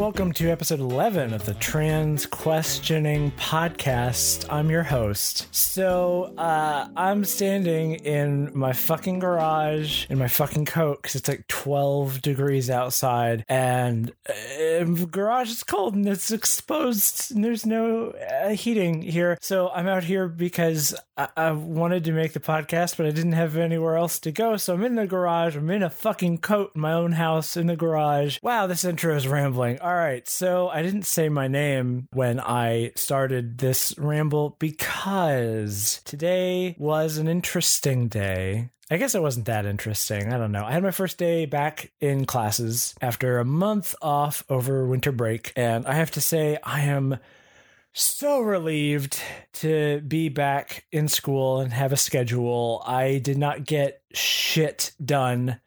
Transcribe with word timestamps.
Welcome 0.00 0.32
to 0.32 0.50
episode 0.50 0.80
11 0.80 1.34
of 1.34 1.44
the 1.44 1.52
Trans 1.52 2.24
Questioning 2.24 3.32
Podcast. 3.32 4.46
I'm 4.48 4.70
your 4.70 4.82
host. 4.82 5.54
So, 5.54 6.32
uh, 6.38 6.88
I'm 6.96 7.22
standing 7.26 7.96
in 7.96 8.50
my 8.56 8.72
fucking 8.72 9.18
garage 9.18 10.06
in 10.08 10.16
my 10.16 10.26
fucking 10.26 10.64
coat 10.64 11.02
because 11.02 11.16
it's 11.16 11.28
like 11.28 11.46
12 11.48 12.22
degrees 12.22 12.70
outside 12.70 13.44
and 13.46 14.10
uh, 14.26 14.84
garage 15.10 15.50
is 15.50 15.62
cold 15.62 15.94
and 15.94 16.08
it's 16.08 16.30
exposed 16.30 17.32
and 17.34 17.44
there's 17.44 17.66
no 17.66 18.12
uh, 18.12 18.48
heating 18.48 19.02
here. 19.02 19.36
So, 19.42 19.68
I'm 19.68 19.86
out 19.86 20.04
here 20.04 20.28
because 20.28 20.94
I-, 21.18 21.28
I 21.36 21.52
wanted 21.52 22.04
to 22.04 22.12
make 22.12 22.32
the 22.32 22.40
podcast, 22.40 22.96
but 22.96 23.04
I 23.04 23.10
didn't 23.10 23.32
have 23.32 23.54
anywhere 23.58 23.98
else 23.98 24.18
to 24.20 24.32
go. 24.32 24.56
So, 24.56 24.72
I'm 24.72 24.82
in 24.82 24.94
the 24.94 25.06
garage. 25.06 25.56
I'm 25.56 25.68
in 25.68 25.82
a 25.82 25.90
fucking 25.90 26.38
coat 26.38 26.72
in 26.74 26.80
my 26.80 26.94
own 26.94 27.12
house 27.12 27.54
in 27.54 27.66
the 27.66 27.76
garage. 27.76 28.38
Wow, 28.42 28.66
this 28.66 28.82
intro 28.82 29.14
is 29.14 29.28
rambling. 29.28 29.78
All 29.89 29.89
right, 29.94 30.28
so 30.28 30.68
I 30.68 30.82
didn't 30.82 31.04
say 31.04 31.28
my 31.28 31.48
name 31.48 32.08
when 32.12 32.38
I 32.38 32.92
started 32.96 33.58
this 33.58 33.94
ramble 33.96 34.56
because 34.58 36.00
today 36.04 36.76
was 36.78 37.16
an 37.16 37.28
interesting 37.28 38.08
day. 38.08 38.70
I 38.90 38.96
guess 38.96 39.14
it 39.14 39.22
wasn't 39.22 39.46
that 39.46 39.66
interesting. 39.66 40.32
I 40.32 40.38
don't 40.38 40.52
know. 40.52 40.64
I 40.64 40.72
had 40.72 40.82
my 40.82 40.90
first 40.90 41.16
day 41.16 41.46
back 41.46 41.92
in 42.00 42.26
classes 42.26 42.94
after 43.00 43.38
a 43.38 43.44
month 43.44 43.94
off 44.02 44.44
over 44.50 44.86
winter 44.86 45.12
break, 45.12 45.52
and 45.56 45.86
I 45.86 45.94
have 45.94 46.10
to 46.12 46.20
say, 46.20 46.58
I 46.62 46.80
am 46.80 47.18
so 47.92 48.40
relieved 48.40 49.20
to 49.54 50.00
be 50.00 50.28
back 50.28 50.84
in 50.92 51.08
school 51.08 51.60
and 51.60 51.72
have 51.72 51.92
a 51.92 51.96
schedule. 51.96 52.82
I 52.86 53.18
did 53.18 53.38
not 53.38 53.64
get 53.64 54.02
shit 54.12 54.92
done 55.04 55.60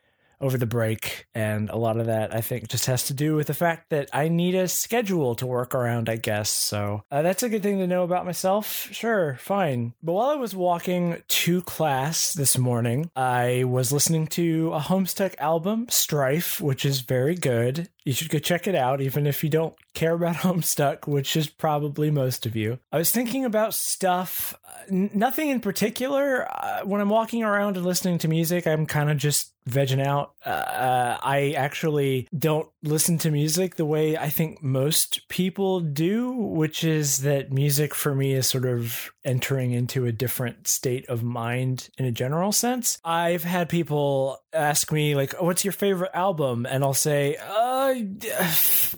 over 0.43 0.57
the 0.57 0.65
break. 0.65 1.25
And 1.33 1.69
a 1.69 1.77
lot 1.77 1.97
of 1.97 2.07
that, 2.07 2.35
I 2.35 2.41
think, 2.41 2.67
just 2.67 2.85
has 2.87 3.05
to 3.07 3.13
do 3.13 3.35
with 3.35 3.47
the 3.47 3.53
fact 3.53 3.89
that 3.89 4.09
I 4.13 4.27
need 4.27 4.55
a 4.55 4.67
schedule 4.67 5.35
to 5.35 5.47
work 5.47 5.73
around, 5.73 6.09
I 6.09 6.17
guess. 6.17 6.49
So 6.49 7.03
uh, 7.09 7.21
that's 7.21 7.43
a 7.43 7.49
good 7.49 7.63
thing 7.63 7.79
to 7.79 7.87
know 7.87 8.03
about 8.03 8.25
myself. 8.25 8.89
Sure, 8.91 9.37
fine. 9.39 9.93
But 10.03 10.13
while 10.13 10.29
I 10.29 10.35
was 10.35 10.53
walking 10.53 11.23
to 11.27 11.61
class 11.61 12.33
this 12.33 12.57
morning, 12.57 13.09
I 13.15 13.63
was 13.63 13.93
listening 13.93 14.27
to 14.27 14.73
a 14.73 14.79
Homestuck 14.79 15.35
album, 15.39 15.87
Strife, 15.89 16.59
which 16.59 16.83
is 16.83 16.99
very 17.01 17.35
good. 17.35 17.89
You 18.03 18.11
should 18.11 18.29
go 18.29 18.39
check 18.39 18.67
it 18.67 18.75
out, 18.75 18.99
even 18.99 19.25
if 19.25 19.45
you 19.45 19.49
don't 19.49 19.73
care 19.93 20.13
about 20.13 20.35
Homestuck, 20.43 21.07
which 21.07 21.37
is 21.37 21.47
probably 21.47 22.11
most 22.11 22.45
of 22.45 22.55
you. 22.55 22.79
I 22.91 22.97
was 22.97 23.11
thinking 23.11 23.45
about 23.45 23.73
stuff, 23.73 24.53
uh, 24.67 24.81
n- 24.91 25.11
nothing 25.13 25.49
in 25.49 25.61
particular. 25.61 26.45
Uh, 26.51 26.81
when 26.83 26.99
I'm 26.99 27.09
walking 27.09 27.43
around 27.43 27.77
and 27.77 27.85
listening 27.85 28.17
to 28.19 28.27
music, 28.27 28.67
I'm 28.67 28.85
kind 28.85 29.09
of 29.09 29.15
just 29.17 29.52
vegging 29.69 30.05
out. 30.05 30.33
Uh, 30.45 31.17
I 31.21 31.53
actually 31.57 32.27
don't 32.37 32.69
listen 32.81 33.17
to 33.19 33.31
music 33.31 33.75
the 33.75 33.85
way 33.85 34.17
I 34.17 34.29
think 34.29 34.61
most 34.61 35.27
people 35.29 35.79
do, 35.79 36.31
which 36.31 36.83
is 36.83 37.19
that 37.19 37.51
music 37.51 37.95
for 37.95 38.13
me 38.13 38.33
is 38.33 38.47
sort 38.47 38.65
of 38.65 39.12
entering 39.25 39.71
into 39.71 40.05
a 40.05 40.11
different 40.11 40.67
state 40.67 41.07
of 41.09 41.23
mind 41.23 41.89
in 41.97 42.05
a 42.05 42.11
general 42.11 42.51
sense. 42.51 42.97
I've 43.03 43.43
had 43.43 43.69
people 43.69 44.41
ask 44.53 44.91
me, 44.91 45.15
like, 45.15 45.41
what's 45.41 45.65
your 45.65 45.71
favorite 45.71 46.11
album? 46.13 46.65
And 46.65 46.83
I'll 46.83 46.93
say, 46.93 47.37
uh, 47.37 47.95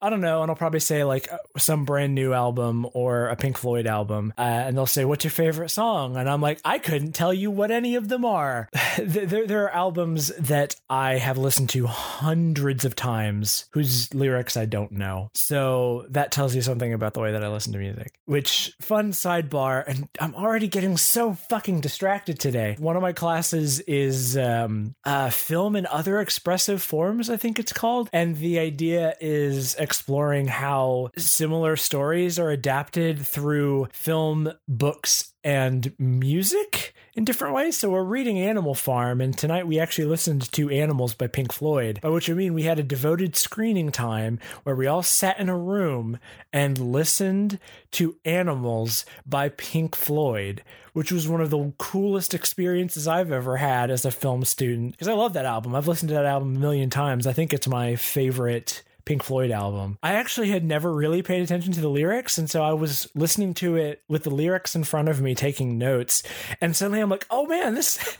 I 0.00 0.10
don't 0.10 0.20
know. 0.20 0.42
And 0.42 0.50
I'll 0.50 0.56
probably 0.56 0.80
say 0.80 1.04
like 1.04 1.28
some 1.56 1.84
brand 1.84 2.14
new 2.14 2.32
album 2.32 2.86
or 2.92 3.28
a 3.28 3.36
Pink 3.36 3.58
Floyd 3.58 3.86
album. 3.86 4.32
Uh, 4.38 4.42
and 4.42 4.76
they'll 4.76 4.86
say, 4.86 5.04
What's 5.04 5.24
your 5.24 5.30
favorite 5.30 5.70
song? 5.70 6.16
And 6.16 6.28
I'm 6.28 6.40
like, 6.40 6.60
I 6.64 6.78
couldn't 6.78 7.12
tell 7.12 7.34
you 7.34 7.50
what 7.50 7.70
any 7.70 7.96
of 7.96 8.08
them 8.08 8.24
are. 8.24 8.68
there, 8.98 9.46
there 9.46 9.64
are 9.64 9.74
albums 9.74 10.28
that 10.38 10.76
I 10.88 11.18
have 11.18 11.38
listened 11.38 11.70
to 11.70 11.86
hundreds 11.86 12.84
of 12.84 12.94
times 12.94 13.66
whose 13.72 14.12
lyrics 14.14 14.56
I 14.56 14.66
don't 14.66 14.92
know. 14.92 15.30
So 15.34 16.06
that 16.10 16.32
tells 16.32 16.54
you 16.54 16.62
something 16.62 16.92
about 16.92 17.14
the 17.14 17.20
way 17.20 17.32
that 17.32 17.44
I 17.44 17.48
listen 17.48 17.72
to 17.72 17.78
music. 17.78 18.12
Which, 18.26 18.72
fun 18.80 19.12
sidebar, 19.42 19.86
and 19.86 20.08
I'm 20.20 20.34
already 20.34 20.68
getting 20.68 20.96
so 20.96 21.34
fucking 21.34 21.80
distracted 21.80 22.38
today. 22.38 22.76
One 22.78 22.96
of 22.96 23.02
my 23.02 23.12
classes 23.12 23.80
is 23.80 24.36
um, 24.36 24.94
uh, 25.04 25.30
film 25.30 25.76
and 25.76 25.86
other 25.86 26.20
expressive 26.20 26.82
forms, 26.82 27.30
I 27.30 27.36
think 27.36 27.58
it's 27.58 27.72
called. 27.72 28.08
And 28.12 28.36
the 28.36 28.58
idea 28.58 29.14
is 29.20 29.74
exploring 29.76 30.48
how 30.48 31.10
similar 31.16 31.76
stories 31.76 32.38
are 32.38 32.50
adapted 32.50 33.26
through 33.26 33.88
film, 33.92 34.52
books, 34.66 35.32
and 35.44 35.94
music 35.98 36.94
in 37.18 37.24
different 37.24 37.52
ways. 37.52 37.76
So 37.76 37.90
we're 37.90 38.04
reading 38.04 38.38
Animal 38.38 38.76
Farm, 38.76 39.20
and 39.20 39.36
tonight 39.36 39.66
we 39.66 39.80
actually 39.80 40.04
listened 40.04 40.52
to 40.52 40.70
Animals 40.70 41.14
by 41.14 41.26
Pink 41.26 41.52
Floyd, 41.52 41.98
by 42.00 42.10
which 42.10 42.30
I 42.30 42.32
mean 42.32 42.54
we 42.54 42.62
had 42.62 42.78
a 42.78 42.84
devoted 42.84 43.34
screening 43.34 43.90
time 43.90 44.38
where 44.62 44.76
we 44.76 44.86
all 44.86 45.02
sat 45.02 45.40
in 45.40 45.48
a 45.48 45.58
room 45.58 46.20
and 46.52 46.78
listened 46.78 47.58
to 47.90 48.14
Animals 48.24 49.04
by 49.26 49.48
Pink 49.48 49.96
Floyd, 49.96 50.62
which 50.92 51.10
was 51.10 51.26
one 51.26 51.40
of 51.40 51.50
the 51.50 51.72
coolest 51.76 52.34
experiences 52.34 53.08
I've 53.08 53.32
ever 53.32 53.56
had 53.56 53.90
as 53.90 54.04
a 54.04 54.12
film 54.12 54.44
student. 54.44 54.92
Because 54.92 55.08
I 55.08 55.14
love 55.14 55.32
that 55.32 55.44
album. 55.44 55.74
I've 55.74 55.88
listened 55.88 56.10
to 56.10 56.14
that 56.14 56.24
album 56.24 56.54
a 56.54 56.60
million 56.60 56.88
times. 56.88 57.26
I 57.26 57.32
think 57.32 57.52
it's 57.52 57.66
my 57.66 57.96
favorite 57.96 58.84
Pink 59.08 59.22
Floyd 59.22 59.50
album. 59.50 59.96
I 60.02 60.12
actually 60.12 60.50
had 60.50 60.62
never 60.62 60.92
really 60.92 61.22
paid 61.22 61.40
attention 61.40 61.72
to 61.72 61.80
the 61.80 61.88
lyrics, 61.88 62.36
and 62.36 62.50
so 62.50 62.62
I 62.62 62.74
was 62.74 63.08
listening 63.14 63.54
to 63.54 63.74
it 63.74 64.02
with 64.06 64.24
the 64.24 64.30
lyrics 64.30 64.76
in 64.76 64.84
front 64.84 65.08
of 65.08 65.22
me, 65.22 65.34
taking 65.34 65.78
notes, 65.78 66.22
and 66.60 66.76
suddenly 66.76 67.00
I'm 67.00 67.08
like, 67.08 67.24
"Oh 67.30 67.46
man, 67.46 67.72
this 67.72 68.18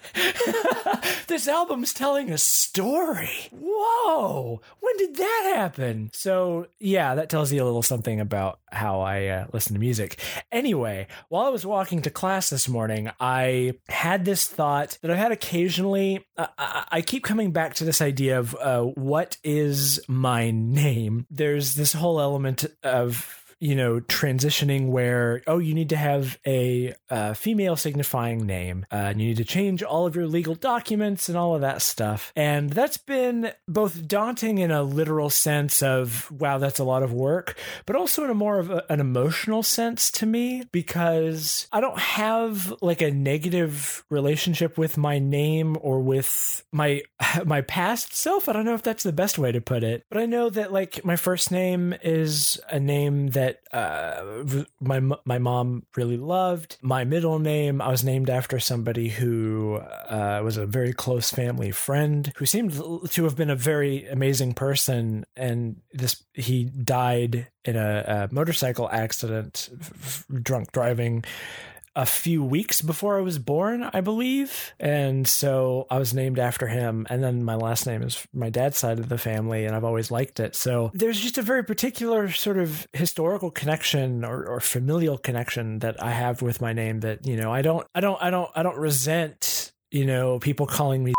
this 1.27 1.47
album's 1.47 1.93
telling 1.93 2.31
a 2.31 2.39
story! 2.39 3.51
Whoa, 3.51 4.63
when 4.81 4.97
did 4.97 5.17
that 5.17 5.53
happen?" 5.57 6.09
So 6.15 6.69
yeah, 6.79 7.15
that 7.17 7.29
tells 7.29 7.53
you 7.53 7.63
a 7.63 7.67
little 7.67 7.83
something 7.83 8.19
about 8.19 8.59
how 8.73 9.01
I 9.01 9.27
uh, 9.27 9.47
listen 9.53 9.75
to 9.75 9.81
music. 9.81 10.21
Anyway, 10.53 11.07
while 11.29 11.47
I 11.47 11.51
was 11.51 11.67
walking 11.67 12.03
to 12.03 12.11
class 12.11 12.51
this 12.51 12.69
morning, 12.69 13.11
I 13.21 13.75
had 13.89 14.25
this 14.25 14.47
thought 14.47 14.99
that 15.03 15.11
I've 15.11 15.19
had 15.19 15.33
occasionally. 15.33 16.25
Uh, 16.37 16.47
I, 16.59 16.85
I 16.91 17.03
keep 17.03 17.25
coming 17.25 17.53
back 17.53 17.75
to 17.75 17.85
this 17.85 18.03
idea 18.03 18.39
of 18.39 18.57
uh, 18.57 18.83
what 18.83 19.37
is 19.43 20.01
my 20.09 20.51
name. 20.51 21.27
There's 21.31 21.75
this 21.75 21.93
whole 21.93 22.21
element 22.21 22.65
of 22.83 23.48
you 23.61 23.75
know, 23.75 24.01
transitioning 24.01 24.89
where, 24.89 25.43
oh, 25.47 25.59
you 25.59 25.75
need 25.75 25.89
to 25.91 25.97
have 25.97 26.39
a 26.47 26.95
female 27.35 27.77
signifying 27.77 28.47
name, 28.47 28.87
uh, 28.93 28.97
and 28.97 29.21
you 29.21 29.29
need 29.29 29.37
to 29.37 29.45
change 29.45 29.83
all 29.83 30.07
of 30.07 30.15
your 30.15 30.27
legal 30.27 30.55
documents 30.55 31.29
and 31.29 31.37
all 31.37 31.55
of 31.55 31.61
that 31.61 31.83
stuff. 31.83 32.33
And 32.37 32.71
that's 32.71 32.97
been 32.97 33.53
both 33.67 34.07
daunting 34.07 34.59
in 34.59 34.71
a 34.71 34.83
literal 34.83 35.31
sense 35.31 35.83
of, 35.83 36.31
wow, 36.31 36.59
that's 36.59 36.79
a 36.79 36.85
lot 36.85 37.03
of 37.03 37.13
work, 37.13 37.59
but 37.87 37.97
also 37.97 38.25
in 38.25 38.31
a 38.31 38.35
more 38.35 38.59
of 38.59 38.71
a, 38.71 38.85
an 38.91 39.01
emotional 39.01 39.63
sense 39.63 40.11
to 40.13 40.27
me 40.27 40.65
because 40.73 41.67
I 41.73 41.81
don't 41.81 41.99
have 41.99 42.75
like 42.81 43.03
a 43.03 43.11
negative 43.11 44.05
relationship 44.11 44.79
with 44.79 44.97
my 44.97 45.19
name 45.19 45.77
or 45.81 46.01
with 46.01 46.65
my 46.73 47.03
my 47.45 47.63
past 47.63 48.15
self. 48.15 48.49
I 48.49 48.53
don't 48.53 48.65
know 48.65 48.75
if 48.75 48.83
that's 48.83 49.03
the 49.03 49.13
best 49.13 49.39
way 49.39 49.53
to 49.53 49.61
put 49.61 49.83
it, 49.83 50.05
but 50.09 50.19
I 50.19 50.27
know 50.27 50.51
that 50.51 50.73
like 50.73 51.05
my 51.05 51.17
first 51.17 51.51
name 51.51 51.95
is 52.03 52.61
a 52.71 52.79
name 52.79 53.29
that 53.29 53.48
that 53.49 53.77
uh, 53.77 54.65
my 54.81 55.01
my 55.25 55.39
mom 55.39 55.85
really 55.97 56.17
loved. 56.17 56.77
My 56.83 57.05
middle 57.05 57.39
name, 57.39 57.81
I 57.81 57.89
was 57.89 58.05
named 58.05 58.31
after 58.31 58.59
somebody 58.59 59.09
who 59.09 59.77
uh, 59.77 60.41
was 60.45 60.57
a 60.57 60.67
very 60.67 60.93
close 60.93 61.31
family 61.31 61.71
friend 61.71 62.33
who 62.37 62.47
seemed 62.47 62.73
to 62.73 63.25
have 63.25 63.37
been 63.37 63.51
a 63.51 63.57
very 63.57 64.07
amazing 64.07 64.55
person, 64.55 65.25
and 65.37 65.81
this 65.93 66.25
he 66.35 66.65
died 66.65 67.49
in 67.65 67.77
a, 67.77 68.29
a 68.31 68.35
motorcycle 68.35 68.89
accident, 68.91 69.71
f- 69.81 70.25
drunk 70.43 70.73
driving 70.73 71.25
a 71.99 72.07
few 72.07 72.45
weeks 72.45 72.81
before 72.81 73.19
I 73.19 73.23
was 73.23 73.41
born, 73.41 73.83
I 73.93 74.01
believe. 74.01 74.73
And 74.79 75.27
so 75.27 75.89
I 75.91 75.99
was 75.99 76.15
named 76.15 76.39
after 76.39 76.69
him. 76.69 77.09
And 77.11 77.25
then 77.25 77.43
my 77.43 77.57
last 77.57 77.87
name 77.87 78.03
is 78.03 78.25
my 78.33 78.51
dad's 78.51 78.79
side 78.79 79.01
of 79.01 79.09
the 79.09 79.19
family, 79.19 79.65
and 79.65 79.75
I've 79.75 79.83
always 79.83 80.09
liked 80.13 80.39
it. 80.39 80.55
So 80.55 80.93
there's 80.95 81.21
just 81.21 81.39
a 81.39 81.43
very 81.43 81.65
particular 81.65 82.31
sort 82.31 82.57
of 82.57 82.87
historical 82.93 83.51
connection 83.51 84.25
or, 84.25 84.47
or 84.47 84.61
familial 84.61 85.19
connection 85.19 85.81
that 85.81 86.01
I 86.01 86.13
have 86.13 86.41
with 86.41 86.61
my 86.61 86.73
name 86.73 87.01
that, 87.01 87.27
you 87.27 87.37
know, 87.37 87.53
I 87.53 87.63
don't, 87.63 87.85
I 87.97 88.01
don't, 88.01 88.23
I 88.23 88.31
don't, 88.31 88.51
I 88.55 88.63
don't 88.63 88.79
resent, 88.79 89.73
you 89.91 90.07
know, 90.07 90.39
people 90.39 90.67
calling 90.67 91.03
me 91.03 91.15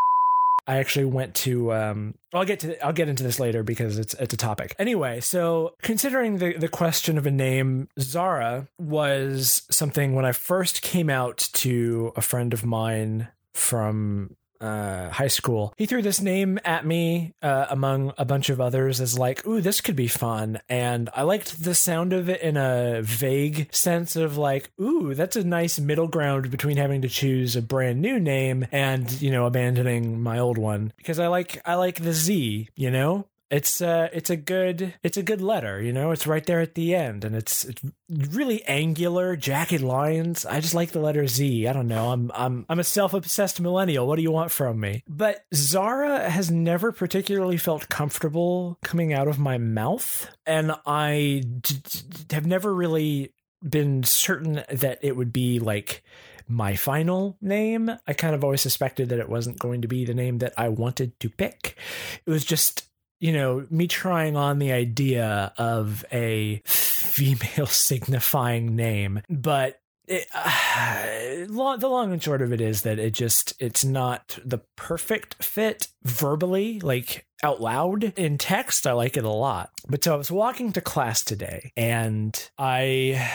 I 0.69 0.77
actually 0.77 1.05
went 1.05 1.33
to. 1.35 1.73
Um, 1.73 2.13
I'll 2.31 2.45
get 2.45 2.59
to. 2.59 2.85
I'll 2.85 2.93
get 2.93 3.09
into 3.09 3.23
this 3.23 3.39
later 3.39 3.63
because 3.63 3.97
it's 3.97 4.13
it's 4.13 4.35
a 4.35 4.37
topic. 4.37 4.75
Anyway, 4.77 5.19
so 5.19 5.73
considering 5.81 6.37
the 6.37 6.53
the 6.57 6.67
question 6.67 7.17
of 7.17 7.25
a 7.25 7.31
name, 7.31 7.89
Zara 7.99 8.67
was 8.77 9.63
something 9.71 10.13
when 10.13 10.25
I 10.25 10.31
first 10.31 10.83
came 10.83 11.09
out 11.09 11.49
to 11.53 12.13
a 12.15 12.21
friend 12.21 12.53
of 12.53 12.63
mine 12.63 13.29
from 13.55 14.35
uh, 14.61 15.09
high 15.09 15.27
school. 15.27 15.73
He 15.77 15.85
threw 15.85 16.01
this 16.01 16.21
name 16.21 16.59
at 16.65 16.85
me 16.85 17.33
uh, 17.41 17.67
among 17.69 18.13
a 18.17 18.25
bunch 18.25 18.49
of 18.49 18.59
others 18.59 18.99
as 18.99 19.17
like, 19.17 19.45
"Ooh, 19.47 19.61
this 19.61 19.81
could 19.81 19.95
be 19.95 20.07
fun," 20.07 20.59
and 20.69 21.09
I 21.15 21.23
liked 21.23 21.63
the 21.63 21.75
sound 21.75 22.13
of 22.13 22.29
it 22.29 22.41
in 22.41 22.57
a 22.57 23.01
vague 23.01 23.73
sense 23.73 24.15
of 24.15 24.37
like, 24.37 24.71
"Ooh, 24.79 25.13
that's 25.13 25.35
a 25.35 25.43
nice 25.43 25.79
middle 25.79 26.07
ground 26.07 26.51
between 26.51 26.77
having 26.77 27.01
to 27.01 27.09
choose 27.09 27.55
a 27.55 27.61
brand 27.61 28.01
new 28.01 28.19
name 28.19 28.67
and 28.71 29.21
you 29.21 29.31
know 29.31 29.45
abandoning 29.45 30.21
my 30.21 30.39
old 30.39 30.57
one." 30.57 30.93
Because 30.97 31.19
I 31.19 31.27
like 31.27 31.61
I 31.65 31.75
like 31.75 32.03
the 32.03 32.13
Z, 32.13 32.69
you 32.75 32.91
know. 32.91 33.25
It's 33.49 33.81
uh 33.81 34.09
it's 34.13 34.29
a 34.29 34.35
good 34.35 34.93
it's 35.03 35.17
a 35.17 35.23
good 35.23 35.41
letter 35.41 35.81
you 35.81 35.91
know? 35.91 36.11
It's 36.11 36.27
right 36.27 36.45
there 36.45 36.59
at 36.59 36.75
the 36.75 36.95
end 36.95 37.25
and 37.25 37.35
it's, 37.35 37.65
it's 37.65 37.81
really 38.09 38.63
angular 38.65 39.35
jagged 39.35 39.81
lines. 39.81 40.45
I 40.45 40.59
just 40.59 40.75
like 40.75 40.91
the 40.91 40.99
letter 40.99 41.27
z. 41.27 41.67
I 41.67 41.73
don't 41.73 41.87
know. 41.87 42.11
I'm 42.11 42.31
i'm 42.33 42.65
i'm 42.69 42.79
a 42.79 42.83
self-obsessed 42.83 43.59
millennial. 43.59 44.07
What 44.07 44.17
do 44.17 44.21
you 44.21 44.31
want 44.31 44.51
from 44.51 44.79
me? 44.79 45.03
But 45.07 45.45
zara 45.53 46.29
has 46.29 46.51
never 46.51 46.91
particularly 46.91 47.57
felt 47.57 47.89
comfortable 47.89 48.77
coming 48.83 49.13
out 49.13 49.27
of 49.27 49.39
my 49.39 49.57
mouth 49.57 50.29
and 50.45 50.73
I 50.85 51.43
d- 51.61 51.75
d- 51.83 52.35
have 52.35 52.45
never 52.45 52.73
really 52.73 53.33
been 53.67 54.03
certain 54.03 54.63
that 54.71 54.99
it 55.01 55.15
would 55.15 55.33
be 55.33 55.59
like 55.59 56.03
my 56.47 56.75
final 56.75 57.37
name. 57.41 57.91
I 58.07 58.13
kind 58.13 58.33
of 58.33 58.43
always 58.43 58.61
suspected 58.61 59.09
that 59.09 59.19
it 59.19 59.29
wasn't 59.29 59.59
going 59.59 59.83
to 59.83 59.87
be 59.87 60.05
the 60.05 60.13
name 60.15 60.39
that 60.39 60.53
I 60.57 60.69
wanted 60.69 61.19
to 61.19 61.29
pick. 61.29 61.77
It 62.25 62.29
was 62.29 62.43
just 62.43 62.88
you 63.19 63.33
know, 63.33 63.65
me 63.69 63.87
trying 63.87 64.35
on 64.35 64.59
the 64.59 64.71
idea 64.71 65.53
of 65.57 66.05
a 66.11 66.61
female 66.65 67.65
signifying 67.67 68.75
name, 68.75 69.21
but 69.29 69.79
it, 70.09 70.27
uh, 70.33 71.75
the 71.77 71.87
long 71.87 72.11
and 72.11 72.21
short 72.21 72.41
of 72.41 72.51
it 72.51 72.59
is 72.59 72.81
that 72.81 72.97
it 72.97 73.11
just 73.11 73.53
it's 73.59 73.85
not 73.85 74.39
the 74.43 74.57
perfect 74.75 75.43
fit 75.43 75.87
verbally 76.03 76.79
like 76.79 77.27
out 77.43 77.61
loud. 77.61 78.13
In 78.17 78.39
text 78.39 78.87
i 78.87 78.91
like 78.91 79.17
it 79.17 79.23
a 79.23 79.29
lot. 79.29 79.69
But 79.87 80.03
so 80.03 80.15
i 80.15 80.17
was 80.17 80.31
walking 80.31 80.73
to 80.73 80.81
class 80.81 81.23
today 81.23 81.71
and 81.77 82.49
i 82.57 83.29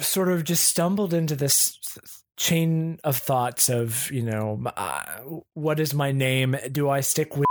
sort 0.00 0.28
of 0.28 0.44
just 0.44 0.64
stumbled 0.64 1.12
into 1.12 1.36
this 1.36 1.78
chain 2.38 2.98
of 3.04 3.16
thoughts 3.16 3.68
of 3.68 4.10
you 4.10 4.22
know 4.22 4.62
uh, 4.76 5.02
what 5.52 5.78
is 5.78 5.92
my 5.92 6.12
name? 6.12 6.56
Do 6.72 6.88
i 6.88 7.00
stick 7.00 7.36
with 7.36 7.46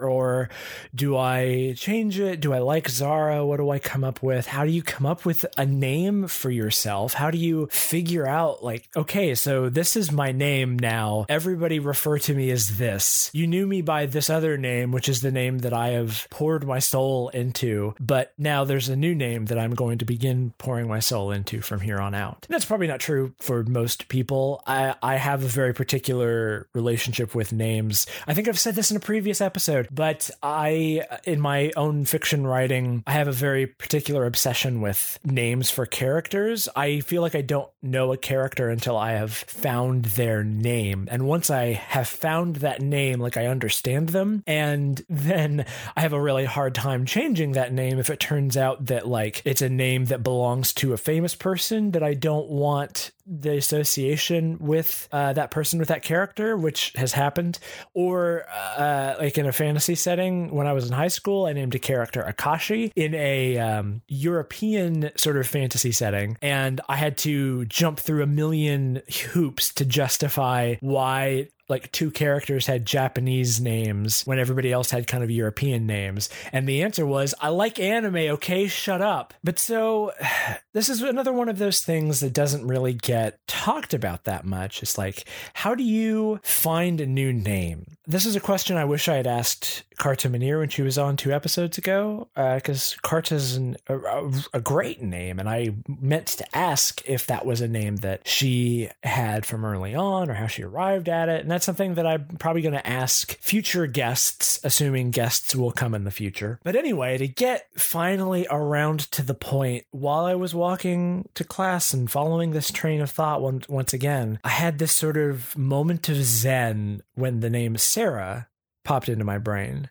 or 0.00 0.48
do 0.94 1.16
I 1.16 1.74
change 1.76 2.18
it? 2.18 2.40
Do 2.40 2.52
I 2.52 2.58
like 2.58 2.88
Zara? 2.88 3.46
What 3.46 3.58
do 3.58 3.70
I 3.70 3.78
come 3.78 4.02
up 4.02 4.22
with? 4.22 4.46
How 4.46 4.64
do 4.64 4.70
you 4.70 4.82
come 4.82 5.06
up 5.06 5.24
with 5.24 5.46
a 5.56 5.64
name 5.64 6.26
for 6.26 6.50
yourself? 6.50 7.14
How 7.14 7.30
do 7.30 7.38
you 7.38 7.68
figure 7.70 8.26
out, 8.26 8.64
like, 8.64 8.88
okay, 8.96 9.34
so 9.34 9.68
this 9.68 9.96
is 9.96 10.10
my 10.10 10.32
name 10.32 10.78
now. 10.78 11.26
Everybody 11.28 11.78
refer 11.78 12.18
to 12.18 12.34
me 12.34 12.50
as 12.50 12.76
this. 12.78 13.30
You 13.32 13.46
knew 13.46 13.66
me 13.66 13.82
by 13.82 14.06
this 14.06 14.28
other 14.28 14.56
name, 14.56 14.90
which 14.90 15.08
is 15.08 15.20
the 15.20 15.30
name 15.30 15.58
that 15.58 15.72
I 15.72 15.88
have 15.88 16.26
poured 16.30 16.66
my 16.66 16.80
soul 16.80 17.28
into, 17.28 17.94
but 18.00 18.32
now 18.36 18.64
there's 18.64 18.88
a 18.88 18.96
new 18.96 19.14
name 19.14 19.46
that 19.46 19.58
I'm 19.58 19.74
going 19.74 19.98
to 19.98 20.04
begin 20.04 20.52
pouring 20.58 20.88
my 20.88 20.98
soul 20.98 21.30
into 21.30 21.60
from 21.60 21.80
here 21.80 22.00
on 22.00 22.14
out. 22.14 22.46
And 22.48 22.54
that's 22.54 22.64
probably 22.64 22.88
not 22.88 23.00
true 23.00 23.32
for 23.38 23.62
most 23.62 24.08
people. 24.08 24.62
I, 24.66 24.96
I 25.02 25.16
have 25.16 25.44
a 25.44 25.48
very 25.48 25.72
particular 25.72 26.66
relationship 26.72 27.34
with 27.34 27.52
names. 27.52 28.06
I 28.26 28.34
think 28.34 28.48
I've 28.48 28.58
said 28.58 28.74
this 28.74 28.90
in 28.90 28.96
a 28.96 29.00
previous 29.00 29.40
episode 29.40 29.83
but 29.90 30.30
I, 30.42 31.04
in 31.24 31.40
my 31.40 31.72
own 31.76 32.04
fiction 32.04 32.46
writing, 32.46 33.02
I 33.06 33.12
have 33.12 33.28
a 33.28 33.32
very 33.32 33.66
particular 33.66 34.26
obsession 34.26 34.80
with 34.80 35.18
names 35.24 35.70
for 35.70 35.86
characters. 35.86 36.68
I 36.74 37.00
feel 37.00 37.22
like 37.22 37.34
I 37.34 37.42
don't 37.42 37.68
know 37.82 38.12
a 38.12 38.16
character 38.16 38.70
until 38.70 38.96
I 38.96 39.12
have 39.12 39.32
found 39.32 40.06
their 40.06 40.44
name. 40.44 41.08
And 41.10 41.26
once 41.26 41.50
I 41.50 41.72
have 41.72 42.08
found 42.08 42.56
that 42.56 42.80
name, 42.80 43.20
like 43.20 43.36
I 43.36 43.46
understand 43.46 44.10
them, 44.10 44.42
and 44.46 45.04
then 45.08 45.66
I 45.96 46.00
have 46.00 46.12
a 46.12 46.20
really 46.20 46.44
hard 46.44 46.74
time 46.74 47.06
changing 47.06 47.52
that 47.52 47.72
name 47.72 47.98
if 47.98 48.10
it 48.10 48.20
turns 48.20 48.56
out 48.56 48.86
that 48.86 49.06
like 49.06 49.42
it's 49.44 49.62
a 49.62 49.68
name 49.68 50.06
that 50.06 50.22
belongs 50.22 50.72
to 50.74 50.92
a 50.92 50.98
famous 50.98 51.34
person 51.34 51.92
that 51.92 52.02
I 52.02 52.14
don't 52.14 52.48
want 52.48 53.10
the 53.26 53.56
association 53.56 54.58
with 54.58 55.08
uh, 55.12 55.32
that 55.32 55.50
person 55.50 55.78
with 55.78 55.88
that 55.88 56.02
character, 56.02 56.56
which 56.56 56.92
has 56.96 57.12
happened, 57.12 57.58
or 57.94 58.44
uh, 58.48 59.14
like 59.18 59.38
in 59.38 59.46
a 59.46 59.52
fantasy 59.52 59.94
setting. 59.94 60.54
When 60.54 60.66
I 60.66 60.72
was 60.72 60.86
in 60.86 60.92
high 60.92 61.08
school, 61.08 61.46
I 61.46 61.52
named 61.52 61.74
a 61.74 61.78
character 61.78 62.22
Akashi 62.22 62.92
in 62.94 63.14
a 63.14 63.58
um, 63.58 64.02
European 64.08 65.10
sort 65.16 65.36
of 65.36 65.46
fantasy 65.46 65.92
setting, 65.92 66.36
and 66.42 66.80
I 66.88 66.96
had 66.96 67.16
to 67.18 67.64
jump 67.66 67.98
through 67.98 68.22
a 68.22 68.26
million 68.26 69.02
hoops 69.32 69.72
to 69.74 69.84
justify 69.84 70.76
why 70.80 71.48
like 71.68 71.90
two 71.92 72.10
characters 72.10 72.66
had 72.66 72.86
Japanese 72.86 73.60
names 73.60 74.22
when 74.24 74.38
everybody 74.38 74.70
else 74.70 74.90
had 74.90 75.06
kind 75.06 75.24
of 75.24 75.30
European 75.30 75.86
names. 75.86 76.28
And 76.52 76.68
the 76.68 76.82
answer 76.82 77.06
was, 77.06 77.34
I 77.40 77.48
like 77.48 77.78
anime, 77.80 78.16
okay, 78.16 78.66
shut 78.66 79.00
up. 79.00 79.32
But 79.42 79.58
so 79.58 80.12
this 80.72 80.88
is 80.88 81.00
another 81.02 81.32
one 81.32 81.48
of 81.48 81.58
those 81.58 81.80
things 81.80 82.20
that 82.20 82.32
doesn't 82.32 82.66
really 82.66 82.92
get 82.92 83.46
talked 83.46 83.94
about 83.94 84.24
that 84.24 84.44
much. 84.44 84.82
It's 84.82 84.98
like, 84.98 85.24
how 85.54 85.74
do 85.74 85.82
you 85.82 86.40
find 86.42 87.00
a 87.00 87.06
new 87.06 87.32
name? 87.32 87.86
This 88.06 88.26
is 88.26 88.36
a 88.36 88.40
question 88.40 88.76
I 88.76 88.84
wish 88.84 89.08
I 89.08 89.16
had 89.16 89.26
asked 89.26 89.82
Karta 89.96 90.28
Manir 90.28 90.58
when 90.58 90.68
she 90.68 90.82
was 90.82 90.98
on 90.98 91.16
two 91.16 91.32
episodes 91.32 91.78
ago, 91.78 92.28
because 92.34 92.94
uh, 92.94 93.08
Karta's 93.08 93.56
an, 93.56 93.76
a, 93.88 94.30
a 94.52 94.60
great 94.60 95.00
name. 95.00 95.38
And 95.38 95.48
I 95.48 95.74
meant 95.88 96.26
to 96.26 96.56
ask 96.56 97.00
if 97.06 97.26
that 97.26 97.46
was 97.46 97.62
a 97.62 97.68
name 97.68 97.96
that 97.96 98.28
she 98.28 98.90
had 99.02 99.46
from 99.46 99.64
early 99.64 99.94
on 99.94 100.28
or 100.28 100.34
how 100.34 100.46
she 100.46 100.62
arrived 100.62 101.08
at 101.08 101.30
it. 101.30 101.40
And 101.40 101.50
that's 101.54 101.64
something 101.64 101.94
that 101.94 102.06
I'm 102.06 102.26
probably 102.38 102.62
going 102.62 102.74
to 102.74 102.86
ask 102.86 103.38
future 103.38 103.86
guests, 103.86 104.60
assuming 104.64 105.12
guests 105.12 105.54
will 105.54 105.70
come 105.70 105.94
in 105.94 106.04
the 106.04 106.10
future. 106.10 106.58
But 106.64 106.76
anyway, 106.76 107.16
to 107.18 107.28
get 107.28 107.68
finally 107.76 108.46
around 108.50 109.00
to 109.12 109.22
the 109.22 109.34
point 109.34 109.84
while 109.92 110.24
I 110.24 110.34
was 110.34 110.54
walking 110.54 111.28
to 111.34 111.44
class 111.44 111.94
and 111.94 112.10
following 112.10 112.50
this 112.50 112.72
train 112.72 113.00
of 113.00 113.10
thought 113.10 113.40
once, 113.40 113.68
once 113.68 113.92
again, 113.92 114.40
I 114.42 114.48
had 114.48 114.78
this 114.78 114.92
sort 114.92 115.16
of 115.16 115.56
moment 115.56 116.08
of 116.08 116.16
zen 116.16 117.02
when 117.14 117.40
the 117.40 117.50
name 117.50 117.76
Sarah 117.76 118.48
popped 118.84 119.08
into 119.08 119.24
my 119.24 119.38
brain. 119.38 119.90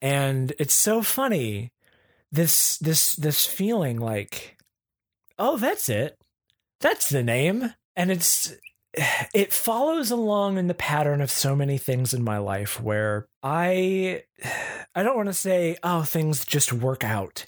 And 0.00 0.52
it's 0.58 0.74
so 0.74 1.02
funny 1.02 1.72
this 2.30 2.76
this 2.78 3.14
this 3.14 3.46
feeling 3.46 3.98
like 3.98 4.58
oh 5.38 5.56
that's 5.56 5.88
it 5.88 6.18
that's 6.80 7.08
the 7.08 7.22
name 7.22 7.72
and 7.96 8.10
it's 8.10 8.54
it 9.34 9.52
follows 9.52 10.10
along 10.10 10.58
in 10.58 10.66
the 10.66 10.74
pattern 10.74 11.20
of 11.20 11.30
so 11.30 11.54
many 11.54 11.78
things 11.78 12.14
in 12.14 12.22
my 12.22 12.38
life 12.38 12.80
where 12.80 13.26
I 13.42 14.22
I 14.94 15.02
don't 15.02 15.16
want 15.16 15.28
to 15.28 15.34
say 15.34 15.76
oh 15.82 16.02
things 16.02 16.44
just 16.44 16.72
work 16.72 17.04
out 17.04 17.44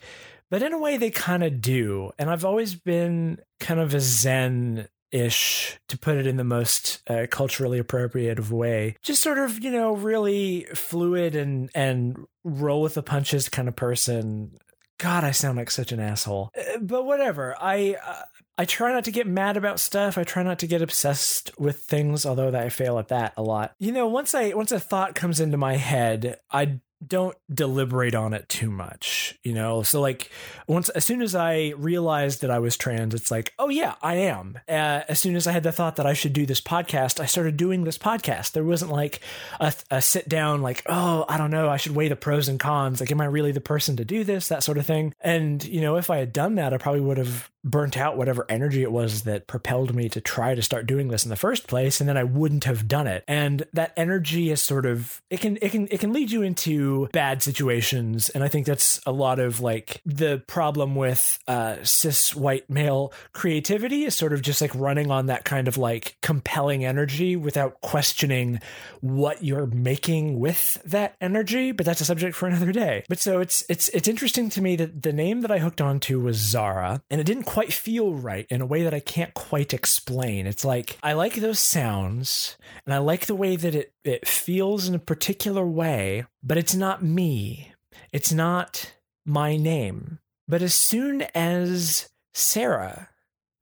but 0.50 0.62
in 0.62 0.72
a 0.72 0.78
way 0.78 0.96
they 0.96 1.10
kind 1.10 1.42
of 1.42 1.60
do 1.60 2.12
and 2.18 2.30
I've 2.30 2.44
always 2.44 2.74
been 2.74 3.38
kind 3.58 3.80
of 3.80 3.94
a 3.94 4.00
zen 4.00 4.88
ish 5.12 5.78
to 5.88 5.98
put 5.98 6.16
it 6.16 6.26
in 6.26 6.36
the 6.36 6.44
most 6.44 7.02
uh, 7.10 7.26
culturally 7.30 7.78
appropriate 7.78 8.50
way. 8.50 8.96
Just 9.02 9.22
sort 9.22 9.38
of 9.38 9.62
you 9.62 9.70
know 9.70 9.94
really 9.94 10.66
fluid 10.74 11.34
and 11.34 11.70
and 11.74 12.26
roll 12.44 12.82
with 12.82 12.94
the 12.94 13.02
punches 13.02 13.48
kind 13.48 13.68
of 13.68 13.76
person. 13.76 14.56
God 14.98 15.24
i 15.24 15.30
sound 15.30 15.56
like 15.56 15.70
such 15.70 15.92
an 15.92 16.00
asshole. 16.00 16.50
Uh, 16.56 16.78
but 16.80 17.04
whatever 17.06 17.56
i 17.58 17.96
uh, 18.06 18.22
I 18.60 18.66
try 18.66 18.92
not 18.92 19.04
to 19.04 19.10
get 19.10 19.26
mad 19.26 19.56
about 19.56 19.80
stuff. 19.80 20.18
I 20.18 20.22
try 20.22 20.42
not 20.42 20.58
to 20.58 20.66
get 20.66 20.82
obsessed 20.82 21.50
with 21.58 21.78
things, 21.78 22.26
although 22.26 22.54
I 22.54 22.68
fail 22.68 22.98
at 22.98 23.08
that 23.08 23.32
a 23.38 23.42
lot. 23.42 23.74
You 23.78 23.90
know, 23.90 24.06
once 24.06 24.34
I 24.34 24.52
once 24.52 24.70
a 24.70 24.78
thought 24.78 25.14
comes 25.14 25.40
into 25.40 25.56
my 25.56 25.76
head, 25.76 26.38
I 26.50 26.80
don't 27.06 27.36
deliberate 27.52 28.14
on 28.14 28.34
it 28.34 28.46
too 28.50 28.70
much, 28.70 29.38
you 29.42 29.54
know? 29.54 29.82
So, 29.82 30.02
like, 30.02 30.30
once, 30.66 30.90
as 30.90 31.04
soon 31.06 31.22
as 31.22 31.34
I 31.34 31.72
realized 31.78 32.42
that 32.42 32.50
I 32.50 32.58
was 32.58 32.76
trans, 32.76 33.14
it's 33.14 33.30
like, 33.30 33.54
oh, 33.58 33.70
yeah, 33.70 33.94
I 34.02 34.16
am. 34.16 34.58
Uh, 34.68 35.00
as 35.08 35.18
soon 35.18 35.34
as 35.36 35.46
I 35.46 35.52
had 35.52 35.62
the 35.62 35.72
thought 35.72 35.96
that 35.96 36.04
I 36.04 36.12
should 36.12 36.34
do 36.34 36.44
this 36.44 36.60
podcast, 36.60 37.18
I 37.18 37.24
started 37.24 37.56
doing 37.56 37.84
this 37.84 37.96
podcast. 37.96 38.52
There 38.52 38.64
wasn't 38.64 38.92
like 38.92 39.20
a, 39.58 39.72
a 39.90 40.02
sit 40.02 40.28
down, 40.28 40.60
like, 40.60 40.82
oh, 40.86 41.24
I 41.26 41.38
don't 41.38 41.50
know, 41.50 41.70
I 41.70 41.78
should 41.78 41.96
weigh 41.96 42.08
the 42.08 42.16
pros 42.16 42.48
and 42.48 42.60
cons. 42.60 43.00
Like, 43.00 43.10
am 43.10 43.22
I 43.22 43.26
really 43.26 43.52
the 43.52 43.62
person 43.62 43.96
to 43.96 44.04
do 44.04 44.22
this? 44.22 44.48
That 44.48 44.62
sort 44.62 44.76
of 44.76 44.84
thing. 44.84 45.14
And, 45.22 45.64
you 45.64 45.80
know, 45.80 45.96
if 45.96 46.10
I 46.10 46.18
had 46.18 46.34
done 46.34 46.56
that, 46.56 46.74
I 46.74 46.76
probably 46.76 47.00
would 47.00 47.18
have 47.18 47.50
burnt 47.64 47.96
out 47.96 48.16
whatever 48.16 48.46
energy 48.48 48.82
it 48.82 48.92
was 48.92 49.22
that 49.22 49.46
propelled 49.46 49.94
me 49.94 50.08
to 50.08 50.20
try 50.20 50.54
to 50.54 50.62
start 50.62 50.86
doing 50.86 51.08
this 51.08 51.24
in 51.24 51.30
the 51.30 51.36
first 51.36 51.66
place 51.66 52.00
and 52.00 52.08
then 52.08 52.16
I 52.16 52.24
wouldn't 52.24 52.64
have 52.64 52.88
done 52.88 53.06
it. 53.06 53.24
And 53.28 53.66
that 53.72 53.92
energy 53.96 54.50
is 54.50 54.62
sort 54.62 54.86
of 54.86 55.20
it 55.30 55.40
can 55.40 55.58
it 55.60 55.70
can 55.70 55.88
it 55.90 56.00
can 56.00 56.12
lead 56.12 56.30
you 56.30 56.42
into 56.42 57.08
bad 57.12 57.42
situations 57.42 58.30
and 58.30 58.42
I 58.42 58.48
think 58.48 58.66
that's 58.66 59.00
a 59.06 59.12
lot 59.12 59.38
of 59.38 59.60
like 59.60 60.00
the 60.06 60.42
problem 60.46 60.94
with 60.94 61.38
uh 61.46 61.76
cis 61.82 62.34
white 62.34 62.68
male 62.70 63.12
creativity 63.32 64.04
is 64.04 64.14
sort 64.14 64.32
of 64.32 64.42
just 64.42 64.60
like 64.60 64.74
running 64.74 65.10
on 65.10 65.26
that 65.26 65.44
kind 65.44 65.68
of 65.68 65.76
like 65.76 66.16
compelling 66.22 66.84
energy 66.84 67.36
without 67.36 67.80
questioning 67.80 68.60
what 69.00 69.42
you're 69.42 69.66
making 69.66 70.38
with 70.38 70.80
that 70.84 71.16
energy, 71.20 71.72
but 71.72 71.86
that's 71.86 72.00
a 72.00 72.04
subject 72.04 72.36
for 72.36 72.46
another 72.46 72.72
day. 72.72 73.04
But 73.08 73.18
so 73.18 73.40
it's 73.40 73.64
it's 73.68 73.88
it's 73.90 74.08
interesting 74.08 74.48
to 74.50 74.62
me 74.62 74.76
that 74.76 75.02
the 75.02 75.12
name 75.12 75.40
that 75.42 75.50
I 75.50 75.58
hooked 75.58 75.80
onto 75.80 76.20
was 76.20 76.36
Zara 76.36 77.02
and 77.10 77.20
it 77.20 77.24
didn't 77.24 77.44
quite 77.50 77.72
feel 77.72 78.14
right 78.14 78.46
in 78.48 78.60
a 78.60 78.66
way 78.66 78.84
that 78.84 78.94
I 78.94 79.00
can't 79.00 79.34
quite 79.34 79.74
explain. 79.74 80.46
It's 80.46 80.64
like 80.64 80.96
I 81.02 81.14
like 81.14 81.34
those 81.34 81.58
sounds 81.58 82.56
and 82.86 82.94
I 82.94 82.98
like 82.98 83.26
the 83.26 83.34
way 83.34 83.56
that 83.56 83.74
it, 83.74 83.92
it 84.04 84.28
feels 84.28 84.86
in 84.86 84.94
a 84.94 85.00
particular 85.00 85.66
way, 85.66 86.26
but 86.44 86.58
it's 86.58 86.76
not 86.76 87.02
me. 87.02 87.72
It's 88.12 88.32
not 88.32 88.94
my 89.26 89.56
name. 89.56 90.20
But 90.46 90.62
as 90.62 90.76
soon 90.76 91.22
as 91.34 92.08
Sarah 92.34 93.08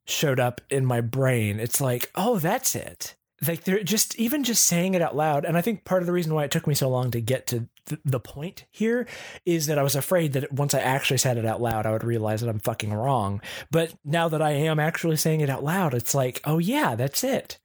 showed 0.07 0.39
up 0.39 0.61
in 0.69 0.85
my 0.85 1.01
brain, 1.01 1.59
it's 1.59 1.81
like, 1.81 2.11
oh, 2.15 2.39
that's 2.39 2.77
it. 2.77 3.17
Like 3.47 3.65
they're 3.65 3.83
just 3.83 4.19
even 4.19 4.45
just 4.45 4.67
saying 4.67 4.95
it 4.95 5.03
out 5.03 5.17
loud, 5.17 5.47
and 5.47 5.57
I 5.57 5.63
think 5.63 5.85
part 5.85 6.03
of 6.03 6.07
the 6.07 6.13
reason 6.13 6.35
why 6.35 6.45
it 6.45 6.51
took 6.51 6.67
me 6.67 6.75
so 6.75 6.91
long 6.91 7.11
to 7.13 7.21
get 7.21 7.47
to 7.49 7.69
th- 7.89 8.01
the 8.05 8.21
point 8.21 8.65
here 8.71 9.07
is 9.45 9.67
that 9.67 9.79
I 9.79 9.83
was 9.83 9.97
afraid 9.97 10.33
that 10.35 10.53
once 10.53 10.75
I 10.75 10.81
actually 10.81 11.19
said 11.19 11.39
it 11.39 11.47
out 11.47 11.61
loud, 11.61 11.87
I 11.87 11.93
would 11.93 12.05
realize 12.05 12.41
that 12.41 12.51
I'm 12.51 12.59
fucking 12.59 12.93
wrong. 12.93 13.41
But 13.71 13.95
now 14.05 14.29
that 14.29 14.43
I 14.43 14.51
am 14.51 14.79
actually 14.79 15.17
saying 15.17 15.41
it 15.41 15.51
out 15.51 15.65
loud, 15.65 15.95
it's 15.95 16.15
like, 16.15 16.41
oh 16.45 16.59
yeah, 16.59 16.95
that's 16.95 17.25
it. 17.25 17.59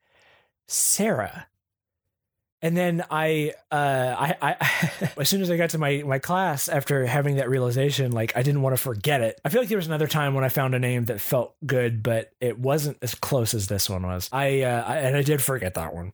Sarah. 0.68 1.48
And 2.63 2.77
then 2.77 3.03
I, 3.12 3.53
uh, 3.70 4.15
I, 4.17 4.36
I 4.41 5.12
as 5.17 5.27
soon 5.27 5.41
as 5.41 5.51
I 5.51 5.58
got 5.58 5.72
to 5.72 5.77
my 5.77 6.01
my 6.03 6.17
class 6.17 6.70
after 6.70 7.05
having 7.05 7.36
that 7.36 7.50
realization, 7.50 8.13
like 8.13 8.36
I 8.38 8.41
didn't 8.41 8.62
want 8.62 8.75
to 8.75 8.82
forget 8.82 9.20
it. 9.20 9.39
I 9.43 9.50
feel 9.50 9.62
like 9.62 9.67
there 9.67 9.77
was 9.77 9.88
another 9.88 10.08
time 10.08 10.34
when 10.34 10.46
I 10.46 10.50
found 10.50 10.74
a 10.74 10.79
name 10.79 11.05
that 11.05 11.20
felt 11.20 11.55
good, 11.65 12.01
but 12.01 12.32
it 12.39 12.58
wasn't 12.58 12.98
as 13.01 13.15
close 13.15 13.53
as 13.53 13.67
this 13.67 13.89
one 13.89 14.03
was. 14.03 14.29
I, 14.32 14.62
uh, 14.62 14.84
I 14.88 14.98
and 15.00 15.17
I 15.17 15.24
did 15.24 15.41
forget 15.41 15.74
that 15.74 15.93
one, 15.93 16.13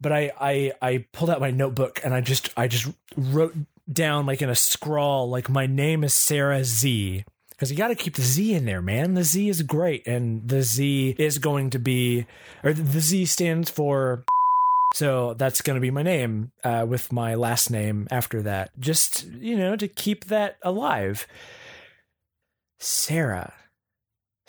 but 0.00 0.12
I, 0.12 0.30
I, 0.40 0.72
I 0.80 1.04
pulled 1.12 1.30
out 1.30 1.40
my 1.40 1.50
notebook 1.50 2.00
and 2.04 2.14
I 2.14 2.20
just, 2.20 2.50
I 2.56 2.68
just 2.68 2.86
wrote 3.16 3.56
down 3.92 4.24
like 4.24 4.40
in 4.40 4.48
a 4.48 4.54
scrawl, 4.54 5.28
like 5.28 5.48
my 5.48 5.66
name 5.66 6.04
is 6.04 6.14
Sarah 6.14 6.62
Z 6.62 7.24
because 7.58 7.72
you 7.72 7.76
got 7.76 7.88
to 7.88 7.96
keep 7.96 8.14
the 8.14 8.22
Z 8.22 8.54
in 8.54 8.66
there, 8.66 8.80
man. 8.80 9.14
The 9.14 9.24
Z 9.24 9.48
is 9.48 9.62
great, 9.62 10.06
and 10.06 10.48
the 10.48 10.62
Z 10.62 11.16
is 11.18 11.38
going 11.38 11.70
to 11.70 11.80
be, 11.80 12.26
or 12.62 12.72
the 12.72 13.00
Z 13.00 13.26
stands 13.26 13.68
for. 13.68 14.24
So 14.98 15.34
that's 15.34 15.62
going 15.62 15.76
to 15.76 15.80
be 15.80 15.92
my 15.92 16.02
name 16.02 16.50
uh, 16.64 16.84
with 16.88 17.12
my 17.12 17.36
last 17.36 17.70
name 17.70 18.08
after 18.10 18.42
that. 18.42 18.72
Just, 18.80 19.28
you 19.28 19.56
know, 19.56 19.76
to 19.76 19.86
keep 19.86 20.24
that 20.24 20.56
alive. 20.60 21.24
Sarah. 22.80 23.54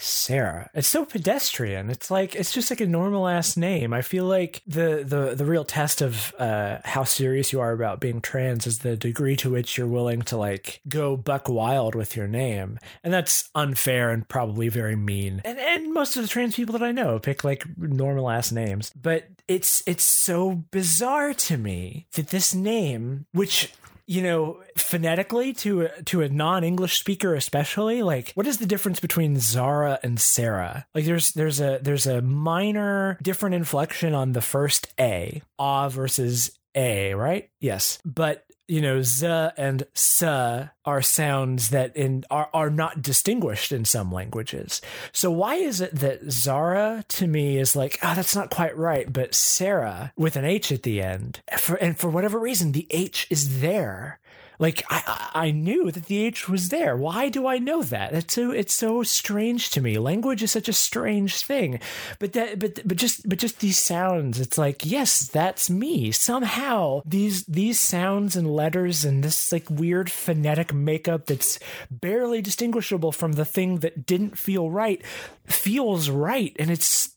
Sarah. 0.02 0.70
It's 0.74 0.88
so 0.88 1.04
pedestrian. 1.04 1.90
It's 1.90 2.10
like 2.10 2.34
it's 2.34 2.54
just 2.54 2.70
like 2.70 2.80
a 2.80 2.88
normal 2.88 3.28
ass 3.28 3.58
name. 3.58 3.94
I 3.94 4.02
feel 4.02 4.26
like 4.26 4.62
the 4.66 5.04
the 5.06 5.36
the 5.36 5.46
real 5.46 5.66
test 5.66 6.02
of 6.02 6.34
uh, 6.40 6.78
how 6.86 7.04
serious 7.04 7.52
you 7.52 7.60
are 7.60 7.74
about 7.74 8.00
being 8.00 8.22
trans 8.22 8.66
is 8.66 8.80
the 8.80 8.96
degree 8.96 9.36
to 9.38 9.50
which 9.50 9.78
you're 9.78 9.88
willing 9.88 10.22
to 10.24 10.38
like 10.38 10.80
go 10.88 11.18
buck 11.18 11.50
wild 11.50 11.96
with 11.96 12.16
your 12.16 12.28
name, 12.28 12.80
and 13.04 13.14
that's 13.14 13.50
unfair 13.56 14.10
and 14.10 14.28
probably 14.28 14.70
very 14.70 14.96
mean. 14.96 15.42
And 15.44 15.60
and 15.60 15.94
most 15.94 16.16
of 16.16 16.22
the 16.22 16.30
trans 16.30 16.56
people 16.56 16.74
that 16.78 16.86
I 16.86 16.94
know 16.94 17.20
pick 17.20 17.44
like 17.44 17.66
normal 17.78 18.30
ass 18.30 18.54
names, 18.54 18.92
but 18.96 19.26
it's 19.50 19.84
it's 19.86 20.06
so 20.06 20.64
bizarre 20.72 21.34
to 21.34 21.58
me 21.58 22.08
that 22.14 22.30
this 22.30 22.56
name, 22.56 23.26
which 23.34 23.74
you 24.10 24.24
know, 24.24 24.60
phonetically 24.76 25.54
to 25.54 25.84
a, 25.84 26.02
to 26.06 26.24
a 26.24 26.30
non-English 26.30 27.00
speaker 27.00 27.36
especially, 27.36 28.02
like 28.02 28.32
what 28.34 28.48
is 28.48 28.58
the 28.58 28.66
difference 28.66 29.00
between 29.00 29.40
Zara 29.40 30.00
and 30.02 30.20
Sarah? 30.20 30.88
Like 30.96 31.06
there's 31.06 31.34
there's 31.34 31.62
a 31.62 31.80
there's 31.84 32.08
a 32.08 32.20
minor 32.20 33.20
different 33.22 33.54
inflection 33.54 34.16
on 34.16 34.32
the 34.32 34.42
first 34.42 34.88
A, 35.00 35.44
ah 35.60 35.90
versus 35.90 36.58
a, 36.74 37.14
right? 37.14 37.52
Yes. 37.60 38.00
But 38.04 38.46
you 38.70 38.82
know, 38.82 39.02
z 39.02 39.26
and 39.58 39.84
s 39.96 40.22
are 40.22 41.02
sounds 41.02 41.70
that 41.70 41.96
in 41.98 42.24
are, 42.30 42.50
are 42.54 42.70
not 42.70 43.02
distinguished 43.02 43.72
in 43.72 43.84
some 43.84 44.12
languages. 44.12 44.82
So 45.12 45.32
why 45.32 45.56
is 45.56 45.82
it 45.82 45.96
that 45.96 46.32
Zara 46.32 47.04
to 47.10 47.28
me 47.28 47.58
is 47.58 47.76
like, 47.76 47.98
oh, 48.04 48.14
that's 48.16 48.36
not 48.36 48.52
quite 48.52 48.78
right, 48.78 49.12
but 49.12 49.34
Sarah 49.34 50.14
with 50.16 50.36
an 50.36 50.46
H 50.46 50.72
at 50.72 50.84
the 50.84 51.02
end, 51.02 51.42
for, 51.58 51.76
and 51.76 51.98
for 51.98 52.10
whatever 52.10 52.40
reason, 52.40 52.72
the 52.72 52.88
H 52.92 53.26
is 53.30 53.62
there. 53.62 54.20
Like 54.60 54.84
I, 54.90 55.30
I 55.34 55.52
knew 55.52 55.90
that 55.90 56.06
the 56.06 56.24
H 56.24 56.50
was 56.50 56.68
there. 56.68 56.98
Why 56.98 57.30
do 57.30 57.48
I 57.48 57.60
know 57.60 57.82
that? 57.82 58.14
It's 58.14 58.34
so 58.34 58.52
it's 58.52 58.74
so 58.74 59.04
strange 59.04 59.70
to 59.72 59.82
me. 59.82 59.98
Language 59.98 60.44
is 60.44 60.52
such 60.52 60.68
a 60.68 60.74
strange 60.74 61.42
thing, 61.42 61.80
but 62.20 62.34
that 62.34 62.60
but 62.60 62.82
but 62.86 62.98
just 62.98 63.28
but 63.28 63.40
just 63.40 63.62
these 63.62 63.80
sounds. 63.80 64.40
It's 64.40 64.58
like 64.58 64.86
yes, 64.86 65.22
that's 65.22 65.70
me. 65.70 66.12
Somehow 66.12 67.02
these 67.06 67.46
these 67.46 67.80
sounds 67.80 68.36
and 68.36 68.54
letters 68.54 69.06
and 69.06 69.24
this 69.24 69.52
like 69.54 69.70
weird 69.70 70.12
phonetic 70.12 70.74
makeup 70.74 71.28
that's 71.28 71.58
barely 71.90 72.42
distinguishable 72.42 73.14
from 73.14 73.34
the 73.34 73.46
thing 73.46 73.80
that 73.80 74.06
didn't 74.06 74.38
feel 74.38 74.70
right 74.70 75.02
feels 75.46 76.10
right, 76.10 76.56
and 76.60 76.70
it's 76.70 77.16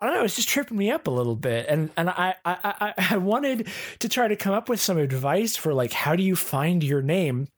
I 0.00 0.06
don't 0.06 0.14
know, 0.14 0.24
it's 0.24 0.36
just 0.36 0.48
tripping 0.48 0.76
me 0.76 0.90
up 0.90 1.06
a 1.06 1.10
little 1.10 1.36
bit. 1.36 1.66
And 1.68 1.90
and 1.96 2.10
I, 2.10 2.34
I 2.44 2.94
I 3.10 3.16
wanted 3.16 3.68
to 4.00 4.08
try 4.08 4.28
to 4.28 4.36
come 4.36 4.54
up 4.54 4.68
with 4.68 4.80
some 4.80 4.98
advice 4.98 5.56
for 5.56 5.74
like 5.74 5.92
how 5.92 6.16
do 6.16 6.22
you 6.22 6.36
find 6.36 6.82
your 6.82 7.02
name? 7.02 7.48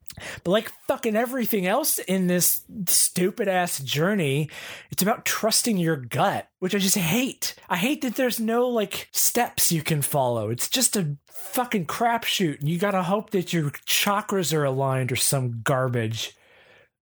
But 0.44 0.50
like 0.50 0.72
fucking 0.86 1.16
everything 1.16 1.66
else 1.66 1.98
in 1.98 2.26
this 2.26 2.62
stupid 2.86 3.48
ass 3.48 3.80
journey, 3.80 4.48
it's 4.90 5.02
about 5.02 5.26
trusting 5.26 5.76
your 5.76 5.96
gut, 5.96 6.48
which 6.58 6.74
I 6.74 6.78
just 6.78 6.96
hate. 6.96 7.54
I 7.68 7.76
hate 7.76 8.02
that 8.02 8.16
there's 8.16 8.40
no 8.40 8.68
like 8.68 9.08
steps 9.12 9.70
you 9.70 9.82
can 9.82 10.02
follow. 10.02 10.50
It's 10.50 10.68
just 10.68 10.96
a 10.96 11.16
fucking 11.28 11.86
crapshoot, 11.86 12.60
and 12.60 12.68
you 12.68 12.78
gotta 12.78 13.02
hope 13.02 13.30
that 13.30 13.52
your 13.52 13.70
chakras 13.86 14.56
are 14.56 14.64
aligned 14.64 15.12
or 15.12 15.16
some 15.16 15.60
garbage. 15.62 16.34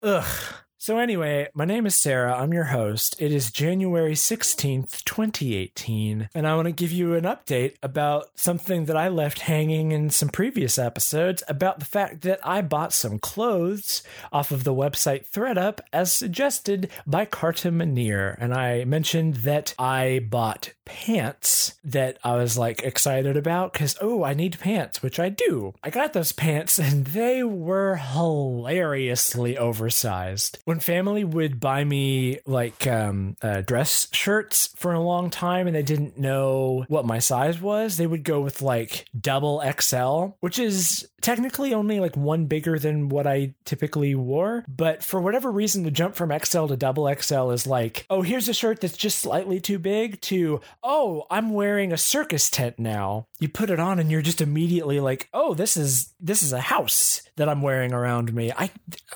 Ugh. 0.02 0.54
So, 0.82 0.96
anyway, 0.96 1.46
my 1.52 1.66
name 1.66 1.84
is 1.84 1.94
Sarah. 1.94 2.34
I'm 2.34 2.54
your 2.54 2.64
host. 2.64 3.14
It 3.18 3.32
is 3.32 3.50
January 3.50 4.14
16th, 4.14 5.04
2018, 5.04 6.30
and 6.34 6.48
I 6.48 6.56
want 6.56 6.68
to 6.68 6.72
give 6.72 6.90
you 6.90 7.14
an 7.16 7.24
update 7.24 7.74
about 7.82 8.30
something 8.34 8.86
that 8.86 8.96
I 8.96 9.08
left 9.08 9.40
hanging 9.40 9.92
in 9.92 10.08
some 10.08 10.30
previous 10.30 10.78
episodes 10.78 11.42
about 11.48 11.80
the 11.80 11.84
fact 11.84 12.22
that 12.22 12.40
I 12.42 12.62
bought 12.62 12.94
some 12.94 13.18
clothes 13.18 14.02
off 14.32 14.52
of 14.52 14.64
the 14.64 14.72
website 14.72 15.28
ThredUp 15.28 15.80
as 15.92 16.14
suggested 16.14 16.90
by 17.06 17.26
Carta 17.26 17.68
Manir. 17.70 18.34
And 18.38 18.54
I 18.54 18.84
mentioned 18.84 19.34
that 19.44 19.74
I 19.78 20.26
bought 20.30 20.72
pants 20.86 21.74
that 21.84 22.18
I 22.24 22.36
was 22.36 22.56
like 22.56 22.82
excited 22.82 23.36
about 23.36 23.74
because, 23.74 23.96
oh, 24.00 24.24
I 24.24 24.32
need 24.32 24.58
pants, 24.58 25.02
which 25.02 25.20
I 25.20 25.28
do. 25.28 25.74
I 25.84 25.90
got 25.90 26.14
those 26.14 26.32
pants 26.32 26.78
and 26.78 27.08
they 27.08 27.44
were 27.44 27.96
hilariously 27.96 29.58
oversized 29.58 30.58
when 30.70 30.78
family 30.78 31.24
would 31.24 31.58
buy 31.58 31.82
me 31.82 32.38
like 32.46 32.86
um, 32.86 33.36
uh, 33.42 33.60
dress 33.62 34.06
shirts 34.12 34.72
for 34.76 34.92
a 34.92 35.00
long 35.00 35.28
time 35.28 35.66
and 35.66 35.74
they 35.74 35.82
didn't 35.82 36.16
know 36.16 36.84
what 36.86 37.04
my 37.04 37.18
size 37.18 37.60
was, 37.60 37.96
they 37.96 38.06
would 38.06 38.22
go 38.22 38.40
with 38.40 38.62
like 38.62 39.04
double 39.20 39.60
XL, 39.80 40.36
which 40.38 40.60
is 40.60 41.08
technically 41.20 41.74
only 41.74 42.00
like 42.00 42.16
one 42.16 42.46
bigger 42.46 42.78
than 42.78 43.08
what 43.08 43.26
I 43.26 43.54
typically 43.64 44.14
wore. 44.14 44.64
But 44.68 45.02
for 45.02 45.20
whatever 45.20 45.50
reason, 45.50 45.82
the 45.82 45.90
jump 45.90 46.14
from 46.14 46.32
XL 46.36 46.66
to 46.66 46.76
double 46.76 47.12
XL 47.12 47.50
is 47.50 47.66
like, 47.66 48.06
oh, 48.08 48.22
here's 48.22 48.48
a 48.48 48.54
shirt 48.54 48.80
that's 48.80 48.96
just 48.96 49.18
slightly 49.18 49.60
too 49.60 49.78
big 49.78 50.20
to, 50.22 50.60
oh, 50.82 51.26
I'm 51.30 51.50
wearing 51.50 51.92
a 51.92 51.98
circus 51.98 52.48
tent 52.48 52.78
now. 52.78 53.26
You 53.38 53.48
put 53.48 53.70
it 53.70 53.80
on 53.80 53.98
and 53.98 54.10
you're 54.10 54.22
just 54.22 54.40
immediately 54.40 55.00
like, 55.00 55.28
oh, 55.34 55.54
this 55.54 55.76
is 55.76 56.12
this 56.20 56.42
is 56.42 56.52
a 56.52 56.60
house 56.60 57.22
that 57.36 57.48
I'm 57.48 57.62
wearing 57.62 57.92
around 57.92 58.32
me. 58.34 58.52
I, 58.52 58.70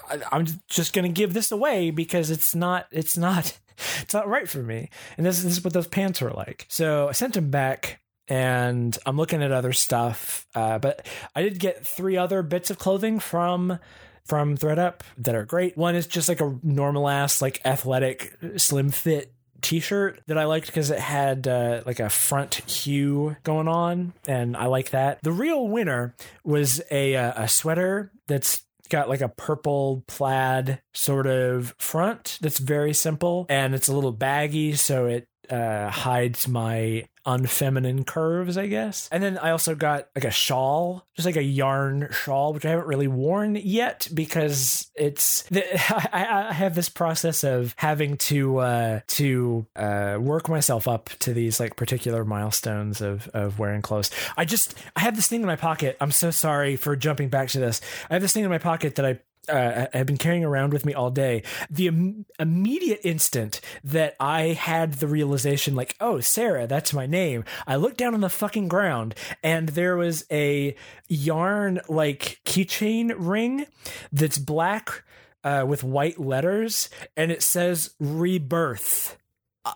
I 0.09 0.19
I'm 0.33 0.47
just 0.69 0.95
gonna 0.95 1.11
give 1.11 1.35
this 1.35 1.44
away 1.53 1.91
because 1.91 2.31
it's 2.31 2.55
not 2.55 2.87
it's 2.91 3.17
not 3.17 3.59
it's 4.03 4.15
not 4.15 4.29
right 4.29 4.49
for 4.49 4.63
me. 4.63 4.91
And 5.17 5.27
this, 5.27 5.43
this 5.43 5.53
is 5.53 5.65
what 5.65 5.73
those 5.73 5.89
pants 5.89 6.21
were 6.21 6.31
like. 6.31 6.67
So 6.69 7.09
I 7.09 7.13
sent 7.13 7.35
them 7.35 7.51
back 7.51 8.01
and 8.29 8.97
I'm 9.05 9.17
looking 9.17 9.43
at 9.43 9.53
other 9.53 9.73
stuff. 9.73 10.47
Uh, 10.55 10.79
but 10.79 11.07
I 11.35 11.43
did 11.43 11.59
get 11.59 11.87
three 11.87 12.17
other 12.17 12.43
bits 12.43 12.71
of 12.71 12.79
clothing 12.79 13.21
from 13.21 13.79
from 14.25 14.57
ThredUp 14.57 15.01
that 15.19 15.35
are 15.35 15.45
great. 15.45 15.77
One 15.77 15.95
is 15.95 16.07
just 16.07 16.31
like 16.31 16.41
a 16.41 16.59
normal 16.63 17.09
ass, 17.09 17.43
like 17.43 17.61
athletic, 17.65 18.35
slim 18.57 18.89
fit 18.91 19.35
t-shirt 19.61 20.21
that 20.27 20.39
I 20.39 20.45
liked 20.45 20.67
because 20.67 20.91
it 20.91 20.99
had 20.99 21.49
uh, 21.49 21.83
like 21.87 22.01
a 22.01 22.11
front 22.11 22.55
hue 22.71 23.37
going 23.45 23.69
on, 23.69 24.13
and 24.27 24.57
I 24.57 24.67
like 24.67 24.91
that. 24.91 25.21
The 25.23 25.33
real 25.33 25.67
winner 25.69 26.15
was 26.45 26.81
a 26.91 27.17
uh, 27.17 27.45
a 27.45 27.49
sweater 27.49 28.13
that's 28.27 28.63
got 28.95 29.09
like 29.09 29.23
a 29.23 29.29
purple 29.29 30.05
plaid 30.07 30.81
sort 30.93 31.27
of 31.27 31.75
front 31.79 32.39
that's 32.41 32.61
very 32.61 32.95
simple 32.95 33.45
and 33.49 33.75
it's 33.75 33.89
a 33.89 33.93
little 33.93 34.13
baggy 34.13 34.73
so 34.75 35.07
it 35.07 35.27
uh, 35.51 35.91
hides 35.91 36.47
my 36.47 37.05
unfeminine 37.27 38.05
curves, 38.07 38.59
I 38.59 38.67
guess. 38.67 39.09
And 39.11 39.23
then 39.23 39.39
I 39.39 39.51
also 39.51 39.75
got 39.75 40.09
like 40.15 40.25
a 40.25 40.31
shawl, 40.31 41.07
just 41.15 41.27
like 41.27 41.37
a 41.37 41.43
yarn 41.43 42.09
shawl, 42.13 42.53
which 42.53 42.65
I 42.65 42.71
haven't 42.71 42.87
really 42.87 43.09
worn 43.09 43.57
yet 43.57 44.09
because 44.13 44.91
it's 44.95 45.43
the, 45.45 45.65
I, 46.15 46.49
I, 46.49 46.53
have 46.53 46.75
this 46.75 46.89
process 46.89 47.45
of 47.45 47.75
having 47.77 48.17
to 48.19 48.59
uh, 48.59 49.01
to 49.09 49.67
uh, 49.77 50.19
work 50.21 50.49
myself 50.49 50.87
up 50.87 51.11
to 51.21 51.33
these 51.33 51.59
like 51.61 51.77
particular 51.77 52.25
milestones 52.25 53.01
of 53.01 53.29
of 53.29 53.59
wearing 53.59 53.83
clothes. 53.83 54.11
I 54.37 54.45
just 54.45 54.75
I 54.97 55.01
have 55.01 55.17
this 55.17 55.29
thing 55.29 55.41
in 55.41 55.47
my 55.47 55.57
pocket. 55.57 55.97
I'm 56.01 56.13
so 56.13 56.31
sorry 56.31 56.77
for 56.77 56.97
jumping 56.97 57.29
back 57.29 57.49
to 57.51 57.59
this. 57.59 57.81
I 58.11 58.15
have 58.15 58.23
this 58.23 58.33
thing 58.33 58.45
in 58.45 58.51
my 58.51 58.59
pocket 58.59 58.97
that 58.97 59.07
I 59.07 59.21
uh, 59.49 59.87
I 59.93 59.99
have 59.99 60.07
been 60.07 60.17
carrying 60.17 60.45
around 60.45 60.73
with 60.73 60.85
me 60.85 60.95
all 60.95 61.11
day. 61.11 61.43
The 61.71 61.89
Im- 61.89 62.27
immediate 62.39 63.01
instant 63.05 63.61
that 63.83 64.17
I 64.19 64.49
had 64.49 64.95
the 64.95 65.07
realization, 65.07 65.75
like, 65.75 65.97
oh, 66.01 66.21
Sarah, 66.21 66.67
that's 66.67 66.93
my 66.93 67.07
name, 67.07 67.45
I 67.67 67.77
looked 67.77 67.99
down 67.99 68.15
on 68.15 68.21
the 68.21 68.29
fucking 68.29 68.69
ground 68.69 69.15
and 69.43 69.71
there 69.71 69.97
was 69.97 70.25
a 70.31 70.75
yarn 71.09 71.81
like 71.89 72.41
keychain 72.45 73.13
ring 73.17 73.67
that's 74.13 74.39
black 74.39 75.05
uh, 75.43 75.65
with 75.67 75.85
white 75.85 76.19
letters 76.19 76.89
and 77.17 77.31
it 77.31 77.43
says 77.43 77.95
rebirth. 78.01 79.17
Uh, 79.65 79.75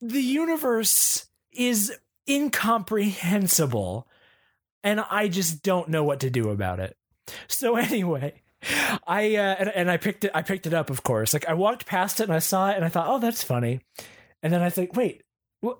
the 0.00 0.20
universe 0.20 1.26
is 1.52 1.92
incomprehensible 2.28 4.08
and 4.82 5.00
I 5.00 5.28
just 5.28 5.62
don't 5.62 5.88
know 5.88 6.04
what 6.04 6.20
to 6.20 6.30
do 6.30 6.50
about 6.50 6.78
it. 6.78 6.96
So 7.48 7.76
anyway, 7.76 8.34
I 9.06 9.36
uh, 9.36 9.56
and, 9.58 9.68
and 9.68 9.90
I 9.90 9.96
picked 9.96 10.24
it. 10.24 10.30
I 10.34 10.42
picked 10.42 10.66
it 10.66 10.74
up, 10.74 10.90
of 10.90 11.02
course. 11.02 11.32
Like 11.32 11.46
I 11.46 11.54
walked 11.54 11.86
past 11.86 12.20
it 12.20 12.24
and 12.24 12.32
I 12.32 12.38
saw 12.38 12.70
it 12.70 12.76
and 12.76 12.84
I 12.84 12.88
thought, 12.88 13.08
oh, 13.08 13.18
that's 13.18 13.42
funny. 13.42 13.80
And 14.42 14.52
then 14.52 14.62
I 14.62 14.70
think, 14.70 14.94
wait, 14.94 15.22
what? 15.60 15.78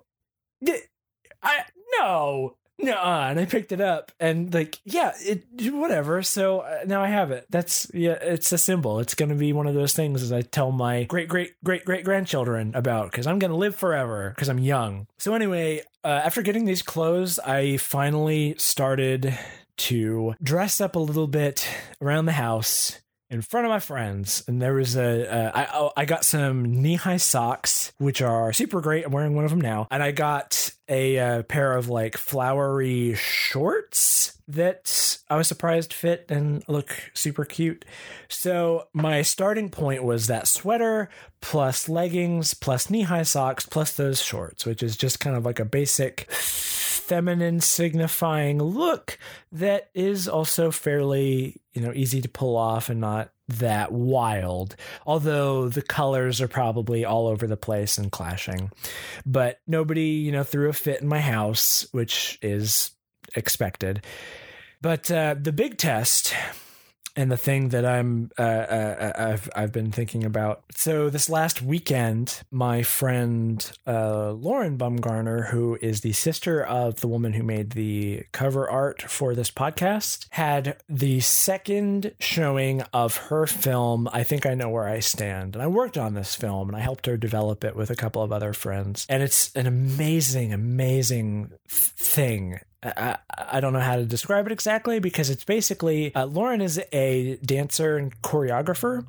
I 1.43 1.63
no, 1.99 2.55
no, 2.77 2.97
and 2.97 3.39
I 3.39 3.45
picked 3.45 3.71
it 3.71 3.79
up 3.79 4.11
and 4.19 4.53
like, 4.53 4.79
yeah, 4.83 5.13
it 5.19 5.45
whatever. 5.71 6.21
So 6.23 6.59
uh, 6.59 6.79
now 6.85 7.01
I 7.01 7.07
have 7.07 7.31
it. 7.31 7.45
That's 7.49 7.89
yeah, 7.93 8.17
it's 8.21 8.51
a 8.51 8.57
symbol. 8.57 8.99
It's 8.99 9.15
going 9.15 9.29
to 9.29 9.35
be 9.35 9.53
one 9.53 9.67
of 9.67 9.75
those 9.75 9.93
things 9.93 10.21
as 10.21 10.31
I 10.31 10.41
tell 10.41 10.71
my 10.71 11.03
great 11.03 11.29
great 11.29 11.53
great 11.63 11.85
great 11.85 12.03
grandchildren 12.03 12.73
about 12.75 13.11
because 13.11 13.27
I'm 13.27 13.39
going 13.39 13.51
to 13.51 13.57
live 13.57 13.75
forever 13.75 14.31
because 14.35 14.49
I'm 14.49 14.59
young. 14.59 15.07
So 15.19 15.33
anyway, 15.33 15.83
uh, 16.03 16.21
after 16.25 16.41
getting 16.41 16.65
these 16.65 16.81
clothes, 16.81 17.39
I 17.39 17.77
finally 17.77 18.55
started 18.57 19.37
to 19.77 20.35
dress 20.41 20.81
up 20.81 20.95
a 20.95 20.99
little 20.99 21.27
bit 21.27 21.67
around 22.01 22.25
the 22.25 22.31
house 22.33 22.99
in 23.29 23.41
front 23.41 23.65
of 23.65 23.69
my 23.71 23.79
friends, 23.79 24.43
and 24.47 24.61
there 24.61 24.73
was 24.73 24.95
a. 24.95 25.31
Uh, 25.31 25.51
I, 25.53 25.67
oh, 25.73 25.91
I 25.97 26.05
got 26.05 26.23
some 26.23 26.81
knee 26.81 26.95
high 26.95 27.17
socks, 27.17 27.91
which 27.97 28.21
are 28.21 28.53
super 28.53 28.81
great. 28.81 29.05
I'm 29.05 29.11
wearing 29.11 29.35
one 29.35 29.45
of 29.45 29.51
them 29.51 29.61
now, 29.61 29.87
and 29.91 30.01
I 30.03 30.11
got 30.11 30.71
a 30.87 31.19
uh, 31.19 31.43
pair 31.43 31.75
of 31.75 31.89
like 31.89 32.17
flowery 32.17 33.15
shorts 33.15 34.37
that 34.47 35.17
I 35.29 35.37
was 35.37 35.47
surprised 35.47 35.91
fit 35.91 36.25
and 36.29 36.63
look 36.67 37.11
super 37.13 37.45
cute. 37.45 37.83
So 38.27 38.87
my 38.93 39.23
starting 39.23 39.69
point 39.69 40.03
was 40.03 40.27
that 40.27 40.47
sweater 40.47 41.09
plus 41.41 41.89
leggings 41.89 42.53
plus 42.53 42.89
knee 42.89 43.03
high 43.03 43.23
socks 43.23 43.65
plus 43.65 43.95
those 43.95 44.21
shorts, 44.21 44.65
which 44.65 44.83
is 44.83 44.95
just 44.95 45.19
kind 45.19 45.35
of 45.35 45.45
like 45.45 45.59
a 45.59 45.65
basic 45.65 46.29
feminine 46.31 47.59
signifying 47.59 48.59
look 48.61 49.17
that 49.51 49.89
is 49.93 50.27
also 50.27 50.71
fairly, 50.71 51.61
you 51.73 51.81
know, 51.81 51.91
easy 51.93 52.21
to 52.21 52.29
pull 52.29 52.55
off 52.55 52.89
and 52.89 52.99
not 52.99 53.31
that 53.47 53.91
wild. 53.91 54.75
Although 55.05 55.69
the 55.69 55.81
colors 55.81 56.41
are 56.41 56.47
probably 56.47 57.05
all 57.05 57.27
over 57.27 57.47
the 57.47 57.57
place 57.57 57.97
and 57.97 58.11
clashing. 58.11 58.71
But 59.25 59.59
nobody, 59.67 60.07
you 60.07 60.31
know, 60.31 60.43
threw 60.43 60.69
a 60.69 60.73
fit 60.73 61.01
in 61.01 61.07
my 61.07 61.19
house, 61.19 61.87
which 61.91 62.39
is 62.41 62.91
expected. 63.35 64.03
But 64.81 65.09
uh, 65.11 65.35
the 65.39 65.51
big 65.51 65.77
test 65.77 66.33
and 67.15 67.31
the 67.31 67.37
thing 67.37 67.69
that 67.69 67.85
I'm 67.85 68.31
uh, 68.37 68.41
uh, 68.41 68.45
uh, 68.45 69.13
I've 69.17 69.49
I've 69.55 69.71
been 69.71 69.91
thinking 69.91 70.23
about. 70.23 70.63
So 70.71 71.09
this 71.09 71.29
last 71.29 71.61
weekend, 71.61 72.41
my 72.51 72.83
friend 72.83 73.71
uh, 73.87 74.31
Lauren 74.31 74.77
Bumgarner, 74.77 75.49
who 75.49 75.77
is 75.81 76.01
the 76.01 76.13
sister 76.13 76.63
of 76.63 76.99
the 77.01 77.07
woman 77.07 77.33
who 77.33 77.43
made 77.43 77.71
the 77.71 78.23
cover 78.31 78.69
art 78.69 79.01
for 79.01 79.33
this 79.33 79.51
podcast, 79.51 80.27
had 80.31 80.77
the 80.89 81.19
second 81.21 82.13
showing 82.19 82.81
of 82.93 83.17
her 83.17 83.47
film. 83.47 84.09
I 84.11 84.23
think 84.23 84.45
I 84.45 84.53
know 84.53 84.69
where 84.69 84.87
I 84.87 84.99
stand, 84.99 85.55
and 85.55 85.63
I 85.63 85.67
worked 85.67 85.97
on 85.97 86.13
this 86.13 86.35
film 86.35 86.69
and 86.69 86.77
I 86.77 86.81
helped 86.81 87.05
her 87.05 87.17
develop 87.17 87.63
it 87.63 87.75
with 87.75 87.89
a 87.89 87.95
couple 87.95 88.21
of 88.21 88.31
other 88.31 88.53
friends, 88.53 89.05
and 89.09 89.23
it's 89.23 89.55
an 89.55 89.67
amazing, 89.67 90.53
amazing 90.53 91.51
thing 91.67 92.59
I, 92.85 93.17
I 93.37 93.59
don't 93.59 93.73
know 93.73 93.79
how 93.79 93.95
to 93.95 94.05
describe 94.05 94.45
it 94.45 94.51
exactly 94.51 94.99
because 94.99 95.29
it's 95.29 95.43
basically 95.43 96.13
uh, 96.15 96.25
Lauren 96.25 96.61
is 96.61 96.81
a 96.91 97.37
dancer 97.37 97.97
and 97.97 98.21
choreographer. 98.21 99.05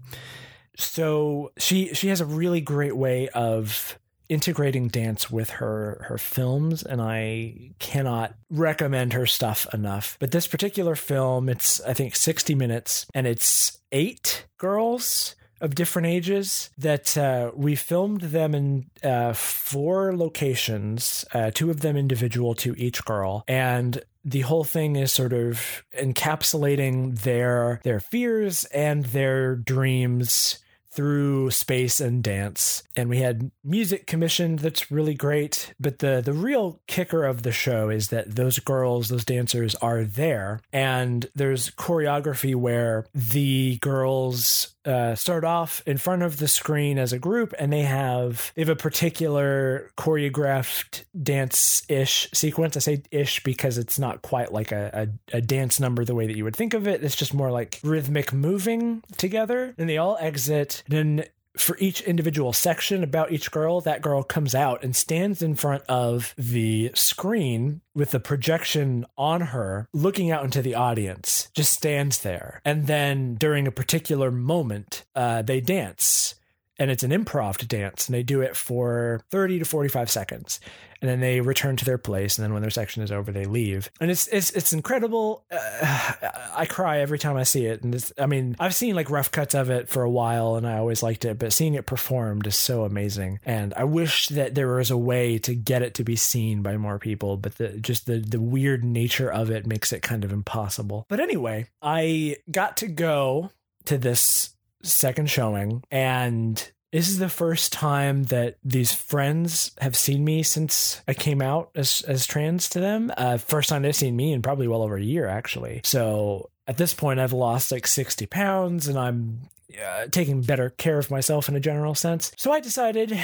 So 0.77 1.53
she 1.59 1.95
she 1.95 2.09
has 2.09 2.21
a 2.21 2.27
really 2.27 2.61
great 2.61 2.97
way 2.97 3.29
of 3.29 3.99
integrating 4.29 4.89
dance 4.89 5.31
with 5.31 5.51
her 5.51 6.05
her 6.09 6.19
films 6.19 6.83
and 6.83 7.01
I 7.01 7.75
cannot 7.79 8.35
recommend 8.51 9.13
her 9.13 9.27
stuff 9.27 9.67
enough. 9.73 10.17
But 10.19 10.33
this 10.33 10.47
particular 10.47 10.97
film, 10.97 11.49
it's 11.49 11.81
I 11.83 11.95
think 11.95 12.17
60 12.17 12.55
minutes 12.55 13.07
and 13.15 13.27
it's 13.27 13.79
eight 13.93 14.47
girls 14.59 15.36
of 15.61 15.75
different 15.75 16.07
ages 16.07 16.71
that 16.79 17.17
uh, 17.17 17.51
we 17.55 17.75
filmed 17.75 18.21
them 18.21 18.55
in 18.55 18.91
uh, 19.03 19.33
four 19.33 20.17
locations, 20.17 21.25
uh, 21.33 21.51
two 21.53 21.71
of 21.71 21.81
them 21.81 21.97
individual 21.97 22.55
to 22.55 22.75
each 22.77 23.05
girl. 23.05 23.45
And 23.49 24.03
the 24.25 24.41
whole 24.41 24.65
thing 24.65 24.97
is 24.97 25.13
sort 25.13 25.33
of 25.33 25.85
encapsulating 25.99 27.21
their 27.21 27.81
their 27.85 28.01
fears 28.01 28.65
and 28.67 29.05
their 29.07 29.55
dreams 29.55 30.59
through 30.97 31.51
space 31.51 32.01
and 32.01 32.25
dance. 32.25 32.83
And 32.97 33.11
we 33.11 33.19
had 33.19 33.51
music 33.63 34.07
commissioned 34.07 34.61
that's 34.61 34.91
really 34.91 35.15
great. 35.15 35.75
But 35.79 35.99
the 35.99 36.23
the 36.25 36.33
real 36.33 36.81
kicker 36.87 37.25
of 37.25 37.43
the 37.43 37.53
show 37.53 37.91
is 37.91 38.09
that 38.09 38.35
those 38.35 38.59
girls, 38.59 39.09
those 39.09 39.25
dancers 39.25 39.75
are 39.77 40.05
there. 40.05 40.61
And 40.73 41.29
there's 41.35 41.71
choreography 41.71 42.55
where 42.55 43.07
the 43.15 43.77
girls 43.77 44.75
uh, 44.87 45.15
start 45.15 45.45
off 45.45 45.83
in 45.87 45.99
front 45.99 46.23
of 46.23 46.39
the 46.39 46.49
screen 46.49 46.99
as 46.99 47.13
a 47.13 47.19
group 47.19 47.53
and 47.59 47.73
they 47.73 47.83
have 47.83 48.53
they 48.55 48.63
have 48.63 48.69
a 48.69 48.77
particular 48.77 49.91
choreographed 49.99 51.05
dance 51.21 51.85
ish 51.89 52.29
sequence. 52.33 52.77
I 52.77 52.81
say 52.81 53.03
ish 53.11 53.43
because 53.43 53.79
it's 53.79 53.99
not 53.99 54.23
quite 54.23 54.53
like 54.53 54.73
a, 54.73 55.09
a, 55.33 55.39
a, 55.39 55.41
dance 55.41 55.81
number 55.81 56.05
the 56.05 56.15
way 56.15 56.27
that 56.27 56.37
you 56.37 56.45
would 56.45 56.57
think 56.57 56.75
of 56.75 56.87
it. 56.87 57.03
It's 57.03 57.17
just 57.17 57.35
more 57.35 57.51
like 57.51 57.81
rhythmic 57.83 58.33
moving 58.33 59.03
together 59.17 59.75
and 59.77 59.89
they 59.89 59.99
all 59.99 60.17
exit 60.21 60.83
then 60.89 61.25
for 61.57 61.77
each 61.79 62.01
individual 62.03 62.53
section 62.53 63.03
about 63.03 63.33
each 63.33 63.51
girl, 63.51 63.81
that 63.83 64.03
girl 64.03 64.23
comes 64.23 64.55
out 64.55 64.83
and 64.83 64.95
stands 64.95 65.43
in 65.43 65.55
front 65.55 65.83
of 65.89 66.35
the 66.37 66.91
screen 66.95 67.81
with 67.95 68.11
the 68.11 68.21
projection 68.21 69.07
on 69.17 69.41
her, 69.41 69.89
looking 69.93 70.31
out 70.31 70.45
into 70.45 70.63
the 70.63 70.75
audience, 70.75 71.49
just 71.55 71.73
stands 71.73 72.23
there. 72.23 72.61
And 72.65 72.87
then 72.87 73.35
during 73.35 73.67
a 73.67 73.73
particular 73.73 74.31
moment, 74.31 75.05
uh, 75.15 75.43
they 75.43 75.61
dance. 75.61 76.35
And 76.79 76.91
it's 76.91 77.03
an 77.03 77.11
improv 77.11 77.67
dance, 77.69 78.07
and 78.07 78.15
they 78.15 78.23
do 78.23 78.43
it 78.43 78.55
for 78.55 79.23
30 79.31 79.61
to 79.61 79.65
45 79.65 80.11
seconds 80.11 80.61
and 81.01 81.09
then 81.09 81.21
they 81.21 81.41
return 81.41 81.77
to 81.77 81.85
their 81.85 81.99
place 81.99 82.39
and 82.39 82.45
then 82.45 82.53
when 82.53 82.63
their 82.63 82.71
section 82.71 83.03
is 83.03 83.13
over 83.13 83.33
they 83.33 83.45
leave. 83.45 83.91
And 84.01 84.11
it's 84.11 84.27
it's 84.29 84.51
it's 84.53 84.73
incredible. 84.73 85.45
Uh, 85.51 86.13
i 86.57 86.67
cry 86.67 86.99
every 86.99 87.19
time 87.19 87.37
i 87.37 87.43
see 87.43 87.67
it. 87.67 87.83
And 87.83 87.95
it's 87.95 88.13
i 88.19 88.27
mean 88.27 88.57
i've 88.59 88.75
seen 88.75 88.95
like 88.95 89.11
rough 89.11 89.31
cuts 89.31 89.55
of 89.55 89.71
it 89.71 89.89
for 89.89 90.03
a 90.03 90.11
while 90.11 90.57
and 90.57 90.67
i 90.67 90.79
always 90.79 91.03
liked 91.03 91.25
it 91.25 91.39
but 91.39 91.53
seeing 91.53 91.75
it 91.75 91.87
performed 91.87 92.47
is 92.47 92.57
so 92.57 92.85
amazing. 92.85 93.41
And 93.45 93.75
i 93.75 93.85
wish 93.85 94.29
that 94.29 94.55
there 94.55 94.69
was 94.69 94.91
a 94.91 94.97
way 94.97 95.39
to 95.39 95.55
get 95.55 95.83
it 95.83 95.95
to 95.95 96.05
be 96.05 96.17
seen 96.17 96.63
by 96.63 96.77
more 96.77 96.99
people 96.99 97.37
but 97.37 97.57
the 97.57 97.69
just 97.79 98.07
the 98.07 98.19
the 98.19 98.41
weird 98.41 98.85
nature 98.85 99.31
of 99.31 99.51
it 99.51 99.67
makes 99.67 99.93
it 99.93 100.03
kind 100.03 100.25
of 100.25 100.33
impossible. 100.33 101.07
But 101.09 101.21
anyway 101.21 101.67
i 101.83 102.37
got 102.51 102.79
to 102.79 102.87
go 102.87 103.51
to 103.87 103.99
this 103.99 104.55
second 104.83 105.31
showing 105.31 105.83
and 105.91 106.71
this 106.97 107.09
is 107.09 107.19
the 107.19 107.29
first 107.29 107.75
time 107.75 108.25
that 108.25 108.57
these 108.65 108.93
friends 108.93 109.73
have 109.81 109.95
seen 109.95 110.25
me 110.25 110.43
since 110.43 111.03
I 111.07 111.13
came 111.13 111.43
out 111.43 111.71
as 111.75 112.01
as 112.09 112.27
trans 112.27 112.71
to 112.71 112.81
them. 112.81 113.13
Uh, 113.17 113.37
first 113.37 113.69
time 113.69 113.83
they've 113.83 113.95
seen 113.95 114.17
me 114.17 114.33
in 114.33 114.41
probably 114.41 114.67
well 114.67 114.83
over 114.83 114.97
a 114.97 115.03
year, 115.03 115.27
actually. 115.27 115.83
So 115.85 116.49
at 116.67 116.79
this 116.79 116.95
point, 116.95 117.21
I've 117.21 117.35
lost 117.35 117.71
like 117.71 117.87
sixty 117.87 118.25
pounds, 118.25 118.89
and 118.89 118.99
I'm 118.99 119.41
uh, 119.79 120.07
taking 120.11 120.41
better 120.41 120.71
care 120.71 120.99
of 120.99 121.11
myself 121.11 121.51
in 121.51 121.57
a 121.57 121.61
general 121.61 121.95
sense. 121.95 122.33
So 122.39 122.51
I 122.51 122.61
decided 122.61 123.19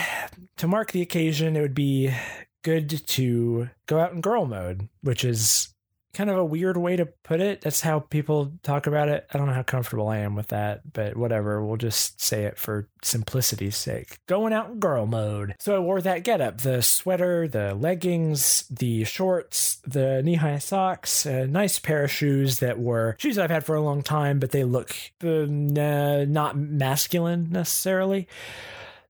to 0.58 0.68
mark 0.68 0.92
the 0.92 1.00
occasion, 1.00 1.56
it 1.56 1.62
would 1.62 1.74
be 1.74 2.12
good 2.62 3.06
to 3.06 3.70
go 3.86 3.98
out 3.98 4.12
in 4.12 4.20
girl 4.20 4.44
mode, 4.44 4.88
which 5.00 5.24
is 5.24 5.71
kind 6.14 6.30
of 6.30 6.36
a 6.36 6.44
weird 6.44 6.76
way 6.76 6.96
to 6.96 7.06
put 7.06 7.40
it. 7.40 7.62
That's 7.62 7.80
how 7.80 8.00
people 8.00 8.52
talk 8.62 8.86
about 8.86 9.08
it. 9.08 9.26
I 9.32 9.38
don't 9.38 9.46
know 9.46 9.54
how 9.54 9.62
comfortable 9.62 10.08
I 10.08 10.18
am 10.18 10.34
with 10.34 10.48
that, 10.48 10.92
but 10.92 11.16
whatever. 11.16 11.64
We'll 11.64 11.76
just 11.76 12.20
say 12.20 12.44
it 12.44 12.58
for 12.58 12.88
simplicity's 13.02 13.76
sake. 13.76 14.18
Going 14.26 14.52
out 14.52 14.70
in 14.70 14.78
girl 14.78 15.06
mode. 15.06 15.54
So 15.58 15.74
I 15.74 15.78
wore 15.78 16.00
that 16.02 16.24
getup 16.24 16.60
the 16.60 16.82
sweater, 16.82 17.48
the 17.48 17.74
leggings, 17.74 18.64
the 18.68 19.04
shorts, 19.04 19.76
the 19.86 20.22
knee 20.22 20.34
high 20.34 20.58
socks, 20.58 21.24
a 21.26 21.46
nice 21.46 21.78
pair 21.78 22.04
of 22.04 22.10
shoes 22.10 22.58
that 22.58 22.78
were 22.78 23.16
shoes 23.18 23.38
I've 23.38 23.50
had 23.50 23.64
for 23.64 23.74
a 23.74 23.80
long 23.82 24.02
time, 24.02 24.38
but 24.38 24.50
they 24.50 24.64
look 24.64 24.94
uh, 25.22 26.24
not 26.28 26.56
masculine 26.56 27.48
necessarily. 27.50 28.28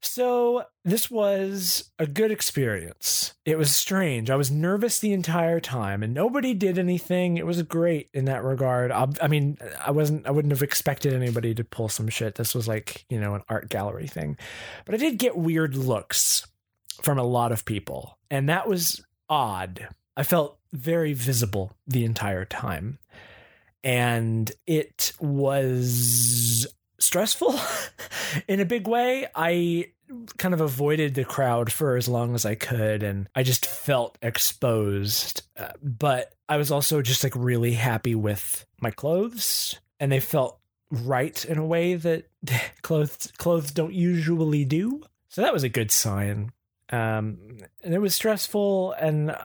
So 0.04 0.64
this 0.84 1.10
was 1.10 1.90
a 1.98 2.06
good 2.06 2.32
experience. 2.32 3.34
It 3.44 3.56
was 3.56 3.74
strange. 3.74 4.30
I 4.30 4.36
was 4.36 4.50
nervous 4.50 4.98
the 4.98 5.12
entire 5.12 5.60
time 5.60 6.02
and 6.02 6.12
nobody 6.12 6.54
did 6.54 6.78
anything. 6.78 7.36
It 7.36 7.46
was 7.46 7.62
great 7.62 8.10
in 8.12 8.24
that 8.24 8.42
regard. 8.42 8.90
I, 8.90 9.06
I, 9.22 9.28
mean, 9.28 9.58
I 9.84 9.92
wasn't, 9.92 10.26
I 10.26 10.32
wouldn't 10.32 10.52
have 10.52 10.62
expected 10.62 11.12
anybody 11.12 11.54
to 11.54 11.64
pull 11.64 11.88
some 11.88 12.08
shit. 12.08 12.34
This 12.34 12.54
was 12.54 12.66
like, 12.66 13.04
you 13.08 13.20
know, 13.20 13.34
an 13.34 13.42
art 13.48 13.68
gallery 13.68 14.08
thing. 14.08 14.36
But 14.84 14.96
I 14.96 14.98
did 14.98 15.18
get 15.18 15.36
weird 15.36 15.76
looks 15.76 16.46
from 17.00 17.18
a 17.18 17.24
lot 17.24 17.52
of 17.52 17.64
people. 17.64 18.18
And 18.30 18.48
that 18.48 18.68
was 18.68 19.04
odd. 19.28 19.88
I 20.16 20.24
felt 20.24 20.58
very 20.72 21.12
visible 21.12 21.76
the 21.86 22.04
entire 22.04 22.44
time. 22.44 22.98
And 23.84 24.50
it 24.66 25.12
was 25.20 26.66
stressful 27.02 27.58
in 28.48 28.60
a 28.60 28.64
big 28.64 28.86
way. 28.86 29.26
I 29.34 29.90
kind 30.38 30.54
of 30.54 30.60
avoided 30.60 31.14
the 31.14 31.24
crowd 31.24 31.72
for 31.72 31.96
as 31.96 32.08
long 32.08 32.34
as 32.34 32.44
I 32.44 32.54
could 32.54 33.02
and 33.02 33.28
I 33.34 33.42
just 33.42 33.66
felt 33.66 34.18
exposed. 34.22 35.42
Uh, 35.56 35.72
but 35.82 36.34
I 36.48 36.56
was 36.56 36.70
also 36.70 37.02
just 37.02 37.24
like 37.24 37.34
really 37.34 37.72
happy 37.72 38.14
with 38.14 38.66
my 38.80 38.90
clothes 38.90 39.78
and 40.00 40.12
they 40.12 40.20
felt 40.20 40.58
right 40.90 41.44
in 41.46 41.58
a 41.58 41.64
way 41.66 41.94
that 41.94 42.28
clothes 42.82 43.32
clothes 43.38 43.70
don't 43.70 43.94
usually 43.94 44.64
do. 44.64 45.02
So 45.28 45.40
that 45.40 45.54
was 45.54 45.62
a 45.62 45.68
good 45.68 45.90
sign. 45.90 46.52
Um, 46.92 47.38
and 47.82 47.94
it 47.94 48.00
was 48.00 48.14
stressful, 48.14 48.92
and 48.92 49.30
uh, 49.30 49.44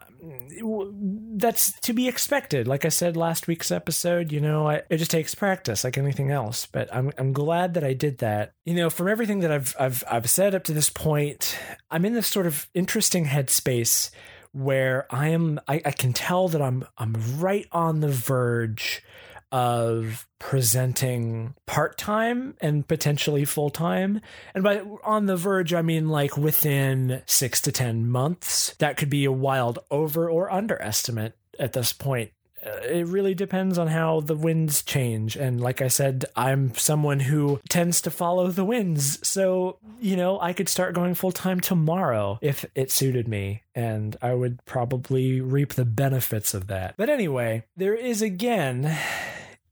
that's 1.37 1.79
to 1.79 1.93
be 1.93 2.09
expected. 2.09 2.67
Like 2.67 2.83
I 2.83 2.89
said 2.89 3.15
last 3.15 3.47
week's 3.47 3.71
episode, 3.71 4.33
you 4.33 4.41
know, 4.41 4.67
I, 4.67 4.81
it 4.89 4.97
just 4.97 5.11
takes 5.11 5.33
practice, 5.33 5.85
like 5.85 5.97
anything 5.97 6.29
else. 6.29 6.65
But 6.65 6.93
I'm 6.93 7.13
I'm 7.17 7.31
glad 7.31 7.73
that 7.75 7.85
I 7.85 7.93
did 7.93 8.17
that. 8.17 8.51
You 8.65 8.73
know, 8.73 8.89
from 8.89 9.07
everything 9.07 9.39
that 9.39 9.51
I've 9.51 9.73
I've 9.79 10.03
I've 10.11 10.29
said 10.29 10.55
up 10.55 10.65
to 10.65 10.73
this 10.73 10.89
point, 10.89 11.57
I'm 11.89 12.03
in 12.03 12.13
this 12.13 12.27
sort 12.27 12.47
of 12.47 12.67
interesting 12.73 13.25
headspace 13.25 14.11
where 14.51 15.07
I 15.09 15.29
am. 15.29 15.61
I, 15.69 15.81
I 15.85 15.91
can 15.91 16.11
tell 16.11 16.49
that 16.49 16.61
I'm 16.61 16.85
I'm 16.97 17.15
right 17.39 17.67
on 17.71 18.01
the 18.01 18.09
verge 18.09 19.03
of 19.51 20.27
presenting 20.39 21.55
part 21.65 21.97
time 21.97 22.55
and 22.61 22.87
potentially 22.87 23.45
full 23.45 23.69
time. 23.69 24.21
And 24.53 24.63
by 24.63 24.81
on 25.03 25.25
the 25.25 25.37
verge, 25.37 25.73
I 25.73 25.81
mean 25.81 26.09
like 26.09 26.37
within 26.37 27.21
six 27.25 27.61
to 27.61 27.71
10 27.71 28.07
months. 28.07 28.75
That 28.79 28.97
could 28.97 29.09
be 29.09 29.25
a 29.25 29.31
wild 29.31 29.79
over 29.89 30.29
or 30.29 30.51
underestimate 30.51 31.33
at 31.59 31.73
this 31.73 31.93
point. 31.93 32.31
Uh, 32.65 32.71
it 32.81 33.05
really 33.07 33.35
depends 33.35 33.77
on 33.77 33.87
how 33.87 34.19
the 34.19 34.35
winds 34.35 34.81
change. 34.81 35.35
And 35.35 35.61
like 35.61 35.81
I 35.81 35.87
said, 35.87 36.25
I'm 36.35 36.73
someone 36.75 37.19
who 37.19 37.59
tends 37.69 38.01
to 38.01 38.11
follow 38.11 38.47
the 38.47 38.65
winds. 38.65 39.25
So, 39.27 39.77
you 39.99 40.15
know, 40.15 40.39
I 40.39 40.53
could 40.53 40.67
start 40.67 40.95
going 40.95 41.13
full 41.13 41.31
time 41.31 41.59
tomorrow 41.59 42.39
if 42.41 42.65
it 42.73 42.91
suited 42.91 43.27
me. 43.27 43.63
And 43.75 44.17
I 44.21 44.33
would 44.33 44.65
probably 44.65 45.39
reap 45.39 45.73
the 45.73 45.85
benefits 45.85 46.53
of 46.53 46.67
that. 46.67 46.95
But 46.97 47.09
anyway, 47.09 47.63
there 47.75 47.95
is 47.95 48.21
again 48.21 48.97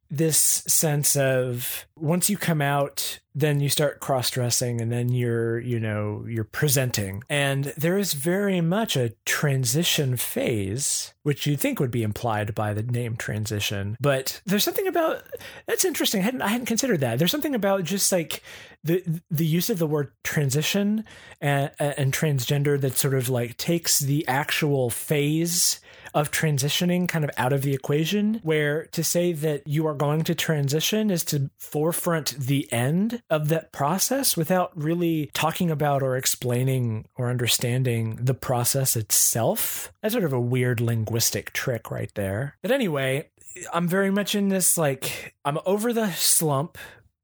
this 0.10 0.38
sense 0.38 1.15
of 1.15 1.86
once 1.96 2.30
you 2.30 2.38
come 2.38 2.62
out 2.62 3.20
then 3.38 3.60
you 3.60 3.68
start 3.68 4.00
cross 4.00 4.32
dressing 4.32 4.80
and 4.80 4.89
then 4.91 5.10
you're 5.10 5.60
you 5.60 5.80
know 5.80 6.26
you're 6.28 6.46
presenting. 6.46 7.22
And 7.30 7.65
there 7.78 7.98
is 7.98 8.13
very 8.13 8.62
much 8.62 8.96
a 8.96 9.13
transition 9.26 10.15
phase 10.15 11.13
which 11.24 11.46
you'd 11.46 11.60
think 11.60 11.80
would 11.80 11.91
be 11.91 12.04
implied 12.04 12.56
by 12.56 12.74
the 12.74 12.84
name 12.84 13.18
transition. 13.18 13.98
But 14.00 14.41
there's 14.46 14.63
something 14.63 14.88
about 14.88 15.24
that's 15.68 15.84
interesting. 15.84 16.22
I 16.22 16.24
hadn't, 16.24 16.41
I 16.41 16.48
hadn't 16.48 16.68
considered 16.68 17.02
that. 17.02 17.20
There's 17.20 17.32
something 17.32 17.56
about 17.56 17.84
just 17.84 18.10
like 18.12 18.41
the 18.84 19.04
the 19.30 19.46
use 19.46 19.70
of 19.70 19.80
the 19.80 19.88
word 19.88 20.12
transition 20.24 21.04
and, 21.41 21.72
and 21.80 22.13
transgender 22.13 22.80
that 22.80 22.96
sort 22.96 23.15
of 23.15 23.28
like 23.28 23.58
takes 23.58 24.00
the 24.00 24.26
actual 24.28 24.89
phase 24.89 25.82
of 26.15 26.32
transitioning 26.32 27.08
kind 27.10 27.25
of 27.25 27.30
out 27.38 27.51
of 27.51 27.62
the 27.62 27.73
equation, 27.73 28.39
where 28.41 28.86
to 28.86 29.04
say 29.04 29.34
that 29.34 29.67
you 29.67 29.86
are 29.86 29.93
going 29.93 30.23
to 30.23 30.34
transition 30.34 31.12
is 31.12 31.25
to 31.25 31.51
forefront 31.60 32.32
the 32.39 32.71
end 32.71 33.21
of 33.30 33.49
that 33.49 33.73
process 33.73 34.38
without 34.38 34.71
really 34.75 35.30
talking 35.34 35.69
about 35.69 36.01
or 36.01 36.15
explaining 36.15 37.06
or 37.17 37.30
understanding 37.30 38.15
the 38.15 38.34
process 38.34 38.95
itself. 38.95 39.91
That's 40.01 40.13
sort 40.13 40.23
of 40.23 40.32
a 40.32 40.39
weird 40.39 40.80
linguistic 40.80 41.51
trick 41.51 41.91
right 41.91 42.12
there. 42.15 42.58
But 42.62 42.71
anyway, 42.71 43.30
I'm 43.73 43.89
very 43.89 44.10
much 44.10 44.36
in 44.36 44.47
this 44.47 44.78
like, 44.78 45.36
I'm 45.43 45.60
over 45.65 45.91
the 45.91 46.12
slump 46.12 46.78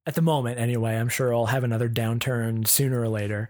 at 0.05 0.15
the 0.15 0.21
moment 0.21 0.59
anyway. 0.59 0.97
I'm 0.97 1.09
sure 1.09 1.33
I'll 1.33 1.45
have 1.45 1.63
another 1.63 1.87
downturn 1.87 2.67
sooner 2.67 2.99
or 2.99 3.07
later. 3.07 3.47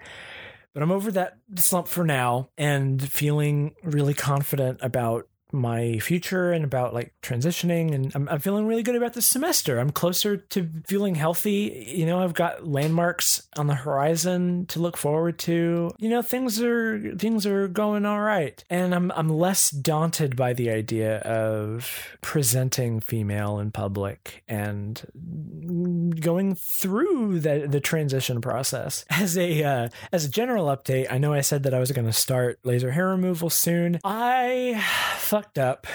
But 0.73 0.83
I'm 0.83 0.91
over 0.91 1.11
that 1.11 1.37
slump 1.55 1.87
for 1.87 2.05
now 2.05 2.49
and 2.57 3.01
feeling 3.01 3.75
really 3.83 4.13
confident 4.13 4.79
about 4.81 5.27
my 5.51 5.99
future 5.99 6.51
and 6.51 6.63
about 6.63 6.93
like 6.93 7.13
transitioning 7.21 7.93
and 7.93 8.11
I'm, 8.15 8.29
I'm, 8.29 8.39
feeling 8.39 8.65
really 8.65 8.83
good 8.83 8.95
about 8.95 9.13
this 9.13 9.27
semester. 9.27 9.79
I'm 9.79 9.91
closer 9.91 10.37
to 10.37 10.69
feeling 10.85 11.15
healthy. 11.15 11.91
You 11.95 12.05
know 12.05 12.19
i've 12.21 12.33
got 12.33 12.67
landmarks 12.67 13.47
on 13.57 13.67
the 13.67 13.75
horizon 13.75 14.65
to 14.67 14.79
look 14.79 14.97
forward 14.97 15.37
to. 15.39 15.91
You 15.97 16.09
know 16.09 16.21
things 16.21 16.61
are 16.61 17.15
things 17.15 17.45
are 17.45 17.67
going 17.67 18.05
all 18.05 18.21
right. 18.21 18.63
And 18.69 18.95
i'm 18.95 19.11
i'm 19.11 19.29
less 19.29 19.69
daunted 19.69 20.35
by 20.35 20.53
the 20.53 20.69
idea 20.69 21.19
of 21.19 22.17
presenting 22.21 22.99
female 22.99 23.59
in 23.59 23.71
public 23.71 24.43
and 24.47 25.01
going 26.19 26.55
through 26.55 27.39
the 27.39 27.67
the 27.67 27.79
transition 27.79 28.41
process. 28.41 29.05
As 29.21 29.37
a 29.37 29.63
uh, 29.63 29.89
as 30.11 30.25
a 30.25 30.29
general 30.29 30.65
update 30.65 31.07
i 31.11 31.17
know 31.17 31.31
i 31.33 31.41
said 31.41 31.63
that 31.63 31.73
i 31.73 31.79
was 31.79 31.91
going 31.91 32.07
to 32.07 32.13
start 32.13 32.59
laser 32.63 32.91
hair 32.91 33.09
removal 33.09 33.49
soon. 33.49 33.99
I 34.03 34.83
fucked 35.41 35.57
up. 35.57 35.87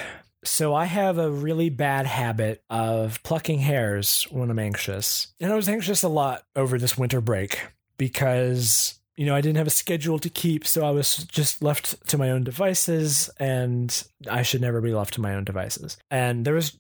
So 0.45 0.75
I 0.75 0.87
have 0.87 1.19
a 1.19 1.31
really 1.31 1.71
bad 1.71 2.07
habit 2.07 2.65
of 2.69 3.23
plucking 3.23 3.61
hairs 3.61 4.27
when 4.31 4.51
I'm 4.51 4.59
anxious. 4.59 5.29
And 5.41 5.53
I 5.53 5.57
was 5.57 5.69
anxious 5.69 6.03
a 6.03 6.09
lot 6.09 6.43
over 6.57 6.79
this 6.79 6.99
winter 6.99 7.21
break 7.21 7.61
because 7.97 8.96
you 9.17 9.25
know, 9.25 9.35
I 9.35 9.41
didn't 9.41 9.57
have 9.57 9.67
a 9.67 9.71
schedule 9.71 10.19
to 10.19 10.29
keep, 10.29 10.67
so 10.67 10.85
I 10.85 10.91
was 10.91 11.25
just 11.25 11.63
left 11.63 12.07
to 12.09 12.19
my 12.19 12.31
own 12.31 12.45
devices, 12.45 13.31
and 13.39 14.05
I 14.31 14.43
should 14.43 14.61
never 14.61 14.81
be 14.81 14.93
left 14.93 15.15
to 15.15 15.23
my 15.23 15.35
own 15.35 15.45
devices. 15.45 15.97
And 16.11 16.45
there 16.45 16.55
was, 16.55 16.77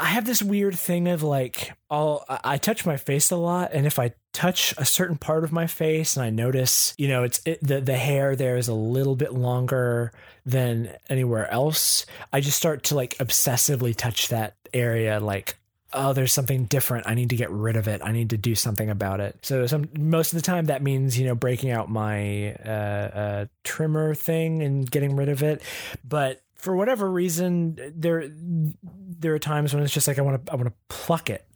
I 0.00 0.06
have 0.06 0.24
this 0.24 0.42
weird 0.42 0.74
thing 0.74 1.08
of 1.08 1.22
like, 1.22 1.72
I'll, 1.90 2.24
I 2.28 2.56
touch 2.56 2.86
my 2.86 2.96
face 2.96 3.30
a 3.30 3.36
lot, 3.36 3.70
and 3.74 3.86
if 3.86 3.98
I 3.98 4.14
touch 4.32 4.74
a 4.78 4.84
certain 4.86 5.18
part 5.18 5.44
of 5.44 5.52
my 5.52 5.66
face 5.66 6.16
and 6.16 6.24
I 6.24 6.30
notice, 6.30 6.94
you 6.96 7.08
know, 7.08 7.22
it's 7.22 7.42
it, 7.44 7.58
the 7.62 7.82
the 7.82 7.96
hair 7.96 8.34
there 8.34 8.56
is 8.56 8.68
a 8.68 8.74
little 8.74 9.14
bit 9.14 9.34
longer 9.34 10.12
than 10.46 10.94
anywhere 11.10 11.50
else, 11.50 12.06
I 12.32 12.40
just 12.40 12.56
start 12.56 12.84
to 12.84 12.94
like 12.94 13.16
obsessively 13.18 13.94
touch 13.94 14.28
that 14.28 14.56
area 14.72 15.20
like 15.20 15.56
oh, 15.92 16.12
there's 16.12 16.32
something 16.32 16.64
different. 16.64 17.06
I 17.06 17.14
need 17.14 17.30
to 17.30 17.36
get 17.36 17.50
rid 17.50 17.76
of 17.76 17.88
it. 17.88 18.00
I 18.02 18.12
need 18.12 18.30
to 18.30 18.36
do 18.36 18.54
something 18.54 18.88
about 18.88 19.20
it. 19.20 19.38
So 19.42 19.66
some 19.66 19.88
most 19.98 20.32
of 20.32 20.36
the 20.38 20.42
time 20.42 20.66
that 20.66 20.82
means 20.82 21.18
you 21.18 21.26
know 21.26 21.34
breaking 21.34 21.70
out 21.70 21.90
my 21.90 22.54
uh, 22.54 22.68
uh, 22.68 23.46
trimmer 23.64 24.14
thing 24.14 24.62
and 24.62 24.90
getting 24.90 25.16
rid 25.16 25.28
of 25.28 25.42
it. 25.42 25.62
But 26.04 26.42
for 26.54 26.76
whatever 26.76 27.10
reason, 27.10 27.78
there 27.94 28.30
there 28.30 29.34
are 29.34 29.38
times 29.38 29.74
when 29.74 29.82
it's 29.82 29.92
just 29.92 30.08
like 30.08 30.18
I 30.18 30.22
want 30.22 30.46
to 30.46 30.52
I 30.52 30.56
want 30.56 30.68
to 30.68 30.74
pluck 30.88 31.30
it 31.30 31.46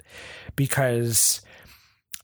because. 0.55 1.41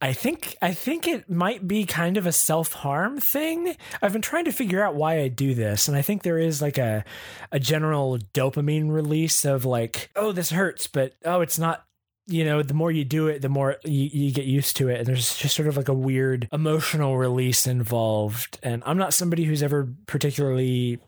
I 0.04 0.14
think 0.14 0.56
I 0.60 0.74
think 0.74 1.06
it 1.06 1.30
might 1.30 1.68
be 1.68 1.84
kind 1.84 2.16
of 2.16 2.26
a 2.26 2.32
self-harm 2.32 3.20
thing. 3.20 3.76
I've 4.02 4.12
been 4.12 4.20
trying 4.20 4.46
to 4.46 4.50
figure 4.50 4.82
out 4.82 4.96
why 4.96 5.20
I 5.20 5.28
do 5.28 5.54
this 5.54 5.86
and 5.86 5.96
I 5.96 6.02
think 6.02 6.24
there 6.24 6.40
is 6.40 6.60
like 6.60 6.76
a 6.76 7.04
a 7.52 7.60
general 7.60 8.18
dopamine 8.34 8.90
release 8.90 9.44
of 9.44 9.64
like 9.64 10.10
oh 10.16 10.32
this 10.32 10.50
hurts 10.50 10.88
but 10.88 11.14
oh 11.24 11.40
it's 11.40 11.56
not 11.56 11.86
you 12.26 12.44
know, 12.44 12.62
the 12.62 12.74
more 12.74 12.90
you 12.90 13.04
do 13.04 13.26
it, 13.26 13.42
the 13.42 13.48
more 13.48 13.76
you, 13.84 14.08
you, 14.12 14.32
get 14.32 14.44
used 14.44 14.76
to 14.76 14.88
it. 14.88 14.98
And 14.98 15.06
there's 15.06 15.36
just 15.36 15.56
sort 15.56 15.68
of 15.68 15.76
like 15.76 15.88
a 15.88 15.94
weird 15.94 16.48
emotional 16.52 17.18
release 17.18 17.66
involved. 17.66 18.58
And 18.62 18.82
I'm 18.86 18.98
not 18.98 19.14
somebody 19.14 19.44
who's 19.44 19.62
ever 19.62 19.88
particularly 20.06 21.00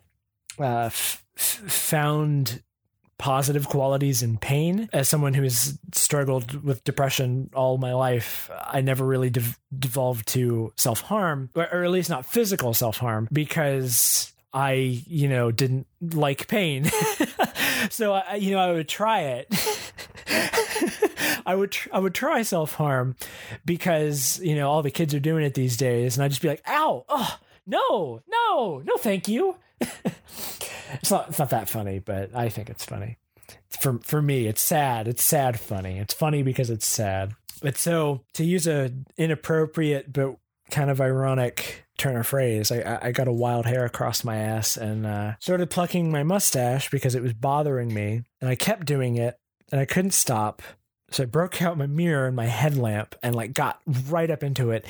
uh, 0.58 0.86
f- 0.86 1.24
found 1.36 2.62
positive 3.18 3.68
qualities 3.68 4.22
in 4.22 4.38
pain. 4.38 4.88
As 4.92 5.08
someone 5.08 5.34
who 5.34 5.44
has 5.44 5.78
struggled 5.92 6.64
with 6.64 6.84
depression 6.84 7.50
all 7.54 7.78
my 7.78 7.94
life, 7.94 8.50
I 8.66 8.80
never 8.80 9.04
really 9.04 9.30
de- 9.30 9.56
devolved 9.76 10.28
to 10.28 10.72
self 10.76 11.00
harm, 11.00 11.50
or, 11.54 11.68
or 11.72 11.84
at 11.84 11.90
least 11.90 12.10
not 12.10 12.26
physical 12.26 12.74
self 12.74 12.98
harm, 12.98 13.28
because 13.32 14.32
I, 14.52 15.02
you 15.06 15.28
know, 15.28 15.50
didn't 15.50 15.86
like 16.00 16.48
pain. 16.48 16.90
so 17.90 18.14
I, 18.14 18.34
you 18.36 18.52
know, 18.52 18.58
I 18.58 18.72
would 18.72 18.88
try 18.88 19.20
it. 19.22 19.48
I 21.46 21.54
would 21.54 21.72
tr- 21.72 21.88
I 21.92 21.98
would 21.98 22.14
try 22.14 22.42
self 22.42 22.74
harm 22.74 23.16
because 23.64 24.40
you 24.40 24.54
know 24.54 24.70
all 24.70 24.82
the 24.82 24.90
kids 24.90 25.14
are 25.14 25.20
doing 25.20 25.44
it 25.44 25.54
these 25.54 25.76
days, 25.76 26.16
and 26.16 26.24
I'd 26.24 26.30
just 26.30 26.42
be 26.42 26.48
like, 26.48 26.62
"Ow! 26.68 27.04
Oh 27.08 27.38
no, 27.66 28.22
no, 28.28 28.82
no, 28.84 28.96
thank 28.96 29.28
you." 29.28 29.56
it's 29.80 31.10
not 31.10 31.28
it's 31.28 31.38
not 31.38 31.50
that 31.50 31.68
funny, 31.68 31.98
but 31.98 32.34
I 32.34 32.48
think 32.48 32.70
it's 32.70 32.84
funny. 32.84 33.18
For 33.68 33.98
for 34.02 34.22
me, 34.22 34.46
it's 34.46 34.62
sad. 34.62 35.08
It's 35.08 35.22
sad 35.22 35.58
funny. 35.60 35.98
It's 35.98 36.14
funny 36.14 36.42
because 36.42 36.70
it's 36.70 36.86
sad. 36.86 37.34
But 37.62 37.76
so 37.78 38.22
to 38.34 38.44
use 38.44 38.66
a 38.66 38.92
inappropriate 39.16 40.12
but 40.12 40.36
kind 40.70 40.90
of 40.90 41.00
ironic 41.00 41.84
turn 41.98 42.16
of 42.16 42.26
phrase, 42.26 42.72
I, 42.72 42.98
I 43.02 43.12
got 43.12 43.28
a 43.28 43.32
wild 43.32 43.66
hair 43.66 43.84
across 43.84 44.24
my 44.24 44.36
ass 44.36 44.76
and 44.76 45.06
uh, 45.06 45.34
started 45.38 45.70
plucking 45.70 46.10
my 46.10 46.22
mustache 46.22 46.90
because 46.90 47.14
it 47.14 47.22
was 47.22 47.32
bothering 47.32 47.92
me. 47.92 48.22
And 48.40 48.50
I 48.50 48.54
kept 48.54 48.86
doing 48.86 49.16
it 49.16 49.38
and 49.74 49.80
I 49.80 49.86
couldn't 49.86 50.12
stop. 50.12 50.62
So 51.10 51.24
I 51.24 51.26
broke 51.26 51.60
out 51.60 51.76
my 51.76 51.88
mirror 51.88 52.28
and 52.28 52.36
my 52.36 52.46
headlamp 52.46 53.16
and 53.24 53.34
like 53.34 53.54
got 53.54 53.80
right 54.08 54.30
up 54.30 54.44
into 54.44 54.70
it. 54.70 54.86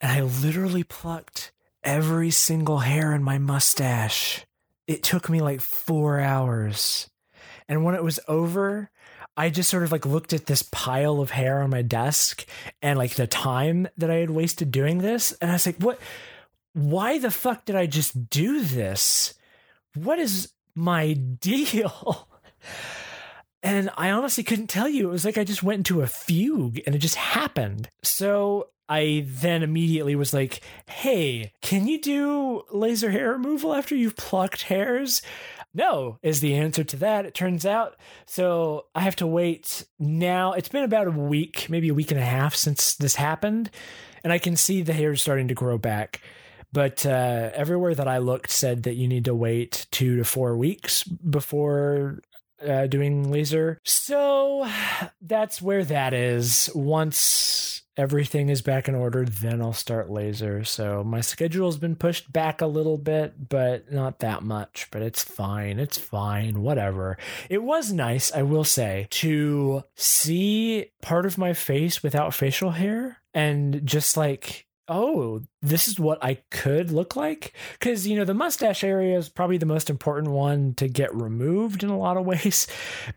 And 0.00 0.12
I 0.12 0.20
literally 0.20 0.84
plucked 0.84 1.50
every 1.82 2.30
single 2.30 2.78
hair 2.78 3.12
in 3.12 3.24
my 3.24 3.38
mustache. 3.38 4.46
It 4.86 5.02
took 5.02 5.28
me 5.28 5.40
like 5.40 5.60
four 5.60 6.20
hours. 6.20 7.10
And 7.68 7.82
when 7.82 7.96
it 7.96 8.04
was 8.04 8.20
over, 8.28 8.92
I 9.36 9.50
just 9.50 9.68
sort 9.68 9.82
of 9.82 9.90
like 9.90 10.06
looked 10.06 10.32
at 10.32 10.46
this 10.46 10.62
pile 10.62 11.20
of 11.20 11.30
hair 11.30 11.60
on 11.60 11.70
my 11.70 11.82
desk 11.82 12.46
and 12.80 12.96
like 12.96 13.16
the 13.16 13.26
time 13.26 13.88
that 13.96 14.08
I 14.08 14.18
had 14.18 14.30
wasted 14.30 14.70
doing 14.70 14.98
this. 14.98 15.32
And 15.42 15.50
I 15.50 15.54
was 15.54 15.66
like, 15.66 15.78
what? 15.78 15.98
Why 16.74 17.18
the 17.18 17.32
fuck 17.32 17.64
did 17.64 17.74
I 17.74 17.86
just 17.86 18.30
do 18.30 18.62
this? 18.62 19.34
What 19.96 20.20
is 20.20 20.52
my 20.76 21.12
deal? 21.40 22.28
And 23.62 23.90
I 23.96 24.10
honestly 24.10 24.44
couldn't 24.44 24.68
tell 24.68 24.88
you. 24.88 25.08
It 25.08 25.12
was 25.12 25.24
like 25.24 25.38
I 25.38 25.44
just 25.44 25.62
went 25.62 25.78
into 25.78 26.02
a 26.02 26.06
fugue 26.06 26.80
and 26.86 26.94
it 26.94 26.98
just 26.98 27.16
happened. 27.16 27.88
So 28.02 28.68
I 28.88 29.24
then 29.26 29.62
immediately 29.62 30.16
was 30.16 30.34
like, 30.34 30.62
hey, 30.88 31.52
can 31.62 31.86
you 31.86 32.00
do 32.00 32.62
laser 32.72 33.10
hair 33.10 33.32
removal 33.32 33.74
after 33.74 33.94
you've 33.94 34.16
plucked 34.16 34.62
hairs? 34.62 35.22
No, 35.72 36.18
is 36.22 36.40
the 36.40 36.54
answer 36.54 36.82
to 36.82 36.96
that, 36.96 37.26
it 37.26 37.34
turns 37.34 37.64
out. 37.64 37.96
So 38.26 38.86
I 38.94 39.00
have 39.00 39.14
to 39.16 39.26
wait 39.26 39.84
now. 40.00 40.52
It's 40.52 40.68
been 40.68 40.82
about 40.82 41.06
a 41.06 41.12
week, 41.12 41.66
maybe 41.68 41.88
a 41.88 41.94
week 41.94 42.10
and 42.10 42.18
a 42.18 42.24
half 42.24 42.56
since 42.56 42.96
this 42.96 43.14
happened. 43.14 43.70
And 44.24 44.32
I 44.32 44.38
can 44.38 44.56
see 44.56 44.82
the 44.82 44.92
hair 44.92 45.14
starting 45.14 45.48
to 45.48 45.54
grow 45.54 45.78
back. 45.78 46.20
But 46.72 47.06
uh, 47.06 47.50
everywhere 47.54 47.94
that 47.94 48.08
I 48.08 48.18
looked 48.18 48.50
said 48.50 48.84
that 48.84 48.94
you 48.94 49.06
need 49.08 49.24
to 49.26 49.34
wait 49.34 49.86
two 49.90 50.16
to 50.16 50.24
four 50.24 50.56
weeks 50.56 51.04
before 51.04 52.20
uh, 52.66 52.86
doing 52.86 53.30
laser. 53.30 53.78
So 53.84 54.68
that's 55.20 55.60
where 55.62 55.84
that 55.84 56.12
is. 56.12 56.70
Once 56.74 57.82
everything 57.96 58.48
is 58.48 58.62
back 58.62 58.88
in 58.88 58.94
order, 58.94 59.24
then 59.24 59.60
I'll 59.60 59.72
start 59.72 60.10
laser. 60.10 60.64
So 60.64 61.04
my 61.04 61.20
schedule's 61.20 61.76
been 61.76 61.96
pushed 61.96 62.32
back 62.32 62.60
a 62.60 62.66
little 62.66 62.96
bit, 62.96 63.48
but 63.48 63.92
not 63.92 64.20
that 64.20 64.42
much. 64.42 64.88
But 64.90 65.02
it's 65.02 65.22
fine. 65.22 65.78
It's 65.78 65.98
fine. 65.98 66.62
Whatever. 66.62 67.18
It 67.48 67.62
was 67.62 67.92
nice, 67.92 68.32
I 68.32 68.42
will 68.42 68.64
say, 68.64 69.06
to 69.10 69.84
see 69.94 70.86
part 71.02 71.26
of 71.26 71.38
my 71.38 71.52
face 71.52 72.02
without 72.02 72.34
facial 72.34 72.70
hair 72.70 73.18
and 73.34 73.84
just 73.84 74.16
like 74.16 74.66
oh, 74.90 75.40
this 75.62 75.86
is 75.86 76.00
what 76.00 76.22
I 76.22 76.34
could 76.50 76.90
look 76.90 77.14
like? 77.14 77.54
Because, 77.78 78.06
you 78.06 78.16
know, 78.16 78.24
the 78.24 78.34
mustache 78.34 78.82
area 78.82 79.16
is 79.16 79.28
probably 79.28 79.56
the 79.56 79.66
most 79.66 79.88
important 79.88 80.32
one 80.32 80.74
to 80.74 80.88
get 80.88 81.14
removed 81.14 81.84
in 81.84 81.90
a 81.90 81.98
lot 81.98 82.16
of 82.16 82.26
ways 82.30 82.66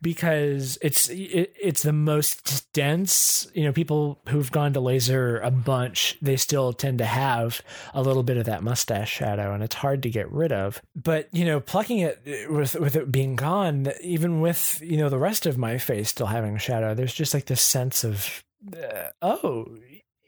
because 0.01 0.77
it's 0.81 1.09
it, 1.09 1.53
it's 1.59 1.81
the 1.81 1.91
most 1.91 2.71
dense. 2.73 3.47
You 3.53 3.63
know, 3.65 3.73
people 3.73 4.21
who've 4.29 4.51
gone 4.51 4.73
to 4.73 4.79
laser 4.79 5.39
a 5.39 5.49
bunch, 5.49 6.17
they 6.21 6.37
still 6.37 6.71
tend 6.71 6.99
to 6.99 7.05
have 7.05 7.61
a 7.93 8.03
little 8.03 8.23
bit 8.23 8.37
of 8.37 8.45
that 8.45 8.63
mustache 8.63 9.11
shadow 9.11 9.53
and 9.53 9.63
it's 9.63 9.75
hard 9.75 10.03
to 10.03 10.09
get 10.09 10.31
rid 10.31 10.51
of. 10.51 10.81
But, 10.95 11.27
you 11.31 11.43
know, 11.43 11.59
plucking 11.59 11.99
it 11.99 12.51
with 12.51 12.75
with 12.75 12.95
it 12.95 13.11
being 13.11 13.35
gone, 13.35 13.91
even 14.01 14.41
with, 14.41 14.79
you 14.83 14.97
know, 14.97 15.09
the 15.09 15.17
rest 15.17 15.47
of 15.47 15.57
my 15.57 15.79
face 15.79 16.09
still 16.09 16.27
having 16.27 16.55
a 16.55 16.59
shadow, 16.59 16.93
there's 16.93 17.13
just 17.13 17.33
like 17.33 17.45
this 17.45 17.61
sense 17.61 18.03
of 18.03 18.43
uh, 18.71 19.09
oh 19.21 19.77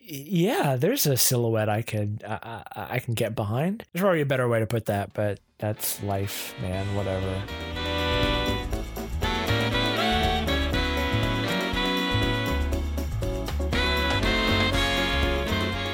yeah, 0.08 0.76
there's 0.76 1.06
a 1.08 1.18
silhouette 1.18 1.70
I 1.70 1.82
could 1.82 2.24
I, 2.28 2.63
I, 2.76 2.88
I 2.91 3.00
can 3.00 3.15
get 3.15 3.36
behind. 3.36 3.84
There's 3.91 4.02
probably 4.02 4.22
a 4.22 4.26
better 4.26 4.48
way 4.48 4.60
to 4.60 4.68
put 4.68 4.86
that, 4.86 5.13
but 5.13 5.39
that's 5.58 6.02
life, 6.04 6.54
man. 6.62 6.86
Whatever. 6.96 7.41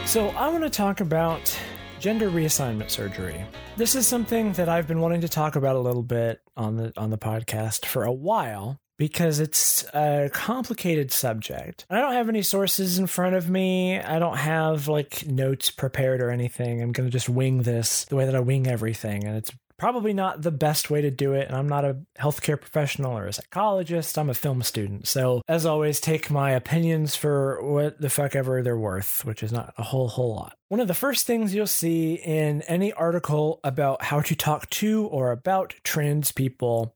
So 0.05 0.27
I 0.29 0.49
want 0.49 0.65
to 0.65 0.69
talk 0.69 0.99
about 0.99 1.57
gender 2.01 2.29
reassignment 2.29 2.89
surgery. 2.89 3.45
This 3.77 3.95
is 3.95 4.05
something 4.05 4.51
that 4.53 4.67
I've 4.67 4.85
been 4.85 4.99
wanting 4.99 5.21
to 5.21 5.29
talk 5.29 5.55
about 5.55 5.77
a 5.77 5.79
little 5.79 6.03
bit 6.03 6.41
on 6.57 6.75
the 6.75 6.91
on 6.97 7.11
the 7.11 7.17
podcast 7.17 7.85
for 7.85 8.03
a 8.03 8.11
while 8.11 8.77
because 9.01 9.39
it's 9.39 9.83
a 9.95 10.29
complicated 10.31 11.11
subject. 11.11 11.87
I 11.89 12.01
don't 12.01 12.13
have 12.13 12.29
any 12.29 12.43
sources 12.43 12.99
in 12.99 13.07
front 13.07 13.35
of 13.35 13.49
me. 13.49 13.99
I 13.99 14.19
don't 14.19 14.37
have 14.37 14.87
like 14.87 15.25
notes 15.25 15.71
prepared 15.71 16.21
or 16.21 16.29
anything. 16.29 16.83
I'm 16.83 16.91
going 16.91 17.09
to 17.09 17.11
just 17.11 17.27
wing 17.27 17.63
this 17.63 18.05
the 18.05 18.15
way 18.15 18.25
that 18.27 18.35
I 18.35 18.41
wing 18.41 18.67
everything. 18.67 19.23
And 19.23 19.35
it's 19.35 19.51
probably 19.79 20.13
not 20.13 20.43
the 20.43 20.51
best 20.51 20.91
way 20.91 21.01
to 21.01 21.09
do 21.09 21.33
it. 21.33 21.47
And 21.47 21.57
I'm 21.57 21.67
not 21.67 21.83
a 21.83 21.97
healthcare 22.19 22.61
professional 22.61 23.17
or 23.17 23.25
a 23.25 23.33
psychologist. 23.33 24.19
I'm 24.19 24.29
a 24.29 24.35
film 24.35 24.61
student. 24.61 25.07
So, 25.07 25.41
as 25.47 25.65
always, 25.65 25.99
take 25.99 26.29
my 26.29 26.51
opinions 26.51 27.15
for 27.15 27.59
what 27.63 27.99
the 27.99 28.11
fuck 28.11 28.35
ever 28.35 28.61
they're 28.61 28.77
worth, 28.77 29.25
which 29.25 29.41
is 29.41 29.51
not 29.51 29.73
a 29.79 29.83
whole, 29.83 30.09
whole 30.09 30.35
lot. 30.35 30.55
One 30.67 30.79
of 30.79 30.87
the 30.87 30.93
first 30.93 31.25
things 31.25 31.55
you'll 31.55 31.65
see 31.65 32.13
in 32.13 32.61
any 32.67 32.93
article 32.93 33.61
about 33.63 34.03
how 34.03 34.21
to 34.21 34.35
talk 34.35 34.69
to 34.69 35.07
or 35.07 35.31
about 35.31 35.73
trans 35.83 36.31
people 36.31 36.93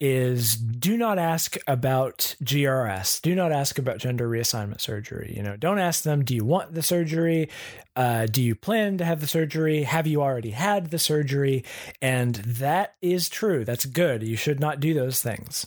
is 0.00 0.56
do 0.56 0.96
not 0.96 1.18
ask 1.18 1.56
about 1.66 2.34
GRS. 2.42 3.20
Do 3.20 3.34
not 3.34 3.52
ask 3.52 3.78
about 3.78 3.98
gender 3.98 4.28
reassignment 4.28 4.80
surgery. 4.80 5.32
You 5.36 5.42
know, 5.42 5.56
don't 5.56 5.78
ask 5.78 6.02
them, 6.02 6.24
do 6.24 6.34
you 6.34 6.44
want 6.44 6.74
the 6.74 6.82
surgery? 6.82 7.48
Uh, 7.94 8.26
do 8.26 8.42
you 8.42 8.54
plan 8.54 8.98
to 8.98 9.04
have 9.04 9.20
the 9.20 9.26
surgery? 9.26 9.84
Have 9.84 10.06
you 10.06 10.22
already 10.22 10.50
had 10.50 10.90
the 10.90 10.98
surgery? 10.98 11.64
And 12.00 12.36
that 12.36 12.94
is 13.00 13.28
true. 13.28 13.64
That's 13.64 13.86
good. 13.86 14.22
You 14.22 14.36
should 14.36 14.60
not 14.60 14.80
do 14.80 14.94
those 14.94 15.22
things. 15.22 15.66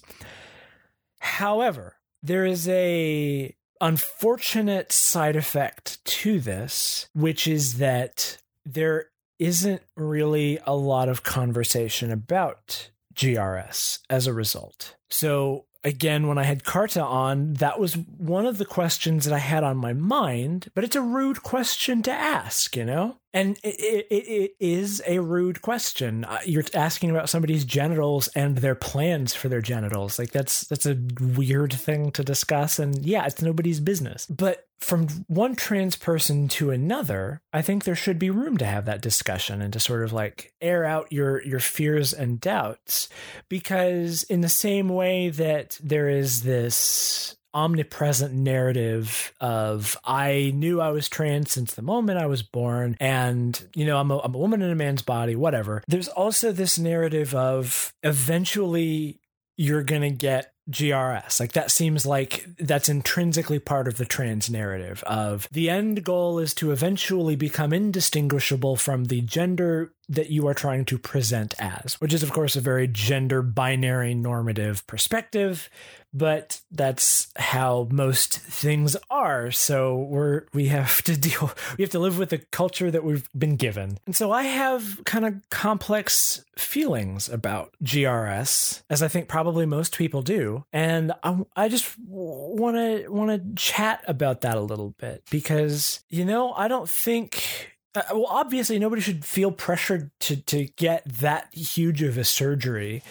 However, 1.19 1.95
there 2.21 2.45
is 2.45 2.67
a 2.69 3.55
unfortunate 3.81 4.91
side 4.91 5.35
effect 5.35 6.03
to 6.05 6.39
this, 6.39 7.07
which 7.13 7.47
is 7.47 7.77
that 7.77 8.37
there 8.65 9.09
isn't 9.39 9.81
really 9.95 10.59
a 10.65 10.75
lot 10.75 11.09
of 11.09 11.23
conversation 11.23 12.11
about 12.11 12.89
GRS 13.15 13.99
as 14.09 14.27
a 14.27 14.33
result. 14.33 14.95
So 15.09 15.65
again, 15.83 16.27
when 16.27 16.37
I 16.37 16.43
had 16.43 16.63
Carta 16.63 17.03
on, 17.03 17.53
that 17.55 17.79
was 17.79 17.95
one 17.95 18.45
of 18.45 18.57
the 18.57 18.65
questions 18.65 19.25
that 19.25 19.33
I 19.33 19.39
had 19.39 19.63
on 19.63 19.77
my 19.77 19.93
mind, 19.93 20.69
but 20.73 20.83
it's 20.83 20.95
a 20.95 21.01
rude 21.01 21.43
question 21.43 22.01
to 22.03 22.11
ask, 22.11 22.75
you 22.75 22.83
know? 22.83 23.17
And 23.35 23.59
it, 23.63 24.07
it, 24.09 24.13
it 24.13 24.51
is 24.61 25.03
a 25.05 25.19
rude 25.19 25.61
question. 25.61 26.23
Uh, 26.23 26.39
you're 26.45 26.63
asking 26.73 27.09
about 27.09 27.29
somebody's 27.29 27.65
genitals 27.65 28.29
and 28.29 28.59
their 28.59 28.75
plans 28.75 29.33
for 29.33 29.49
their 29.49 29.59
genitals. 29.59 30.17
Like 30.17 30.31
that's 30.31 30.61
that's 30.61 30.85
a 30.85 30.97
weird 31.19 31.73
thing 31.73 32.11
to 32.11 32.23
discuss 32.23 32.79
and 32.79 33.05
yeah, 33.05 33.25
it's 33.25 33.41
nobody's 33.41 33.81
business. 33.81 34.25
But 34.27 34.65
from 34.79 35.07
one 35.27 35.57
trans 35.57 35.97
person 35.97 36.47
to 36.47 36.71
another, 36.71 37.41
I 37.51 37.61
think 37.61 37.83
there 37.83 37.93
should 37.93 38.19
be 38.19 38.29
room 38.29 38.55
to 38.57 38.65
have 38.65 38.85
that 38.85 39.01
discussion 39.01 39.61
and 39.61 39.73
to 39.73 39.81
sort 39.81 40.05
of 40.05 40.13
like 40.13 40.53
air 40.61 40.85
out 40.85 41.11
your 41.11 41.43
your 41.43 41.59
fears 41.59 42.13
and 42.13 42.39
doubts 42.39 43.09
because 43.49 44.23
in 44.23 44.39
the 44.39 44.49
same 44.49 44.87
way 44.87 45.27
that 45.27 45.77
there 45.83 46.07
is 46.07 46.43
this 46.43 47.35
omnipresent 47.55 48.33
narrative 48.33 49.33
of 49.39 49.97
I 50.03 50.51
knew 50.53 50.81
I 50.81 50.89
was 50.89 51.09
trans 51.09 51.51
since 51.51 51.73
the 51.73 51.81
moment 51.81 52.19
I 52.19 52.27
was 52.27 52.43
born, 52.43 52.97
and 52.99 53.59
you 53.73 53.85
know 53.85 53.97
I'm 53.97 54.11
a, 54.11 54.19
I'm 54.19 54.35
a 54.35 54.37
woman 54.37 54.61
in 54.61 54.69
a 54.69 54.75
man's 54.75 55.01
body, 55.01 55.35
whatever. 55.35 55.81
There's 55.87 56.09
also 56.09 56.51
this 56.51 56.77
narrative 56.77 57.33
of 57.33 57.93
eventually 58.03 59.19
you're 59.57 59.83
gonna 59.83 60.11
get 60.11 60.51
GRS. 60.69 61.39
Like 61.39 61.51
that 61.53 61.69
seems 61.71 62.05
like 62.05 62.45
that's 62.57 62.89
intrinsically 62.89 63.59
part 63.59 63.87
of 63.87 63.97
the 63.97 64.05
trans 64.05 64.49
narrative 64.49 65.03
of 65.05 65.47
the 65.51 65.69
end 65.69 66.03
goal 66.03 66.39
is 66.39 66.53
to 66.55 66.71
eventually 66.71 67.35
become 67.35 67.71
indistinguishable 67.71 68.75
from 68.75 69.05
the 69.05 69.21
gender 69.21 69.93
that 70.09 70.29
you 70.29 70.47
are 70.47 70.53
trying 70.53 70.85
to 70.85 70.97
present 70.97 71.53
as, 71.59 71.95
which 72.01 72.13
is 72.13 72.23
of 72.23 72.31
course 72.31 72.55
a 72.55 72.61
very 72.61 72.87
gender 72.87 73.41
binary 73.41 74.13
normative 74.13 74.85
perspective, 74.87 75.69
but 76.15 76.61
that's 76.71 77.27
how 77.35 77.89
most 77.91 78.39
things 78.39 78.95
are. 79.09 79.51
So 79.51 79.97
we're 79.97 80.43
we 80.53 80.67
have 80.67 81.01
to 81.03 81.17
deal 81.19 81.51
we 81.77 81.83
have 81.83 81.91
to 81.91 81.99
live 81.99 82.17
with 82.17 82.29
the 82.29 82.37
culture 82.37 82.89
that 82.89 83.03
we've 83.03 83.29
been 83.37 83.57
given. 83.57 83.99
And 84.05 84.15
so 84.15 84.31
I 84.31 84.43
have 84.43 85.01
kind 85.05 85.25
of 85.25 85.33
complex 85.49 86.45
feelings 86.57 87.27
about 87.27 87.75
GRS 87.83 88.83
as 88.89 89.03
I 89.03 89.09
think 89.09 89.27
probably 89.27 89.65
most 89.65 89.97
people 89.97 90.21
do. 90.21 90.63
And 90.71 91.11
I, 91.21 91.41
I 91.55 91.67
just 91.67 91.93
want 91.99 92.77
to 92.77 93.09
want 93.09 93.31
to 93.31 93.61
chat 93.61 94.03
about 94.07 94.41
that 94.41 94.55
a 94.55 94.61
little 94.61 94.91
bit 94.97 95.23
because 95.29 96.03
you 96.09 96.23
know, 96.23 96.53
I 96.53 96.69
don't 96.69 96.89
think 96.89 97.74
uh, 97.95 98.03
well, 98.11 98.27
obviously, 98.29 98.79
nobody 98.79 99.01
should 99.01 99.25
feel 99.25 99.51
pressured 99.51 100.11
to 100.21 100.37
to 100.43 100.65
get 100.75 101.03
that 101.05 101.53
huge 101.53 102.01
of 102.01 102.17
a 102.17 102.23
surgery, 102.23 103.01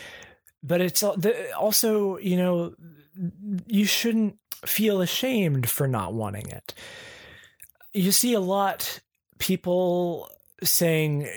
but 0.62 0.80
it's 0.80 1.02
also 1.02 2.18
you 2.18 2.36
know 2.36 2.74
you 3.66 3.84
shouldn't 3.84 4.38
feel 4.66 5.00
ashamed 5.00 5.68
for 5.68 5.86
not 5.86 6.14
wanting 6.14 6.48
it. 6.48 6.74
You 7.92 8.12
see 8.12 8.34
a 8.34 8.40
lot 8.40 9.00
people 9.38 10.30
saying 10.64 11.28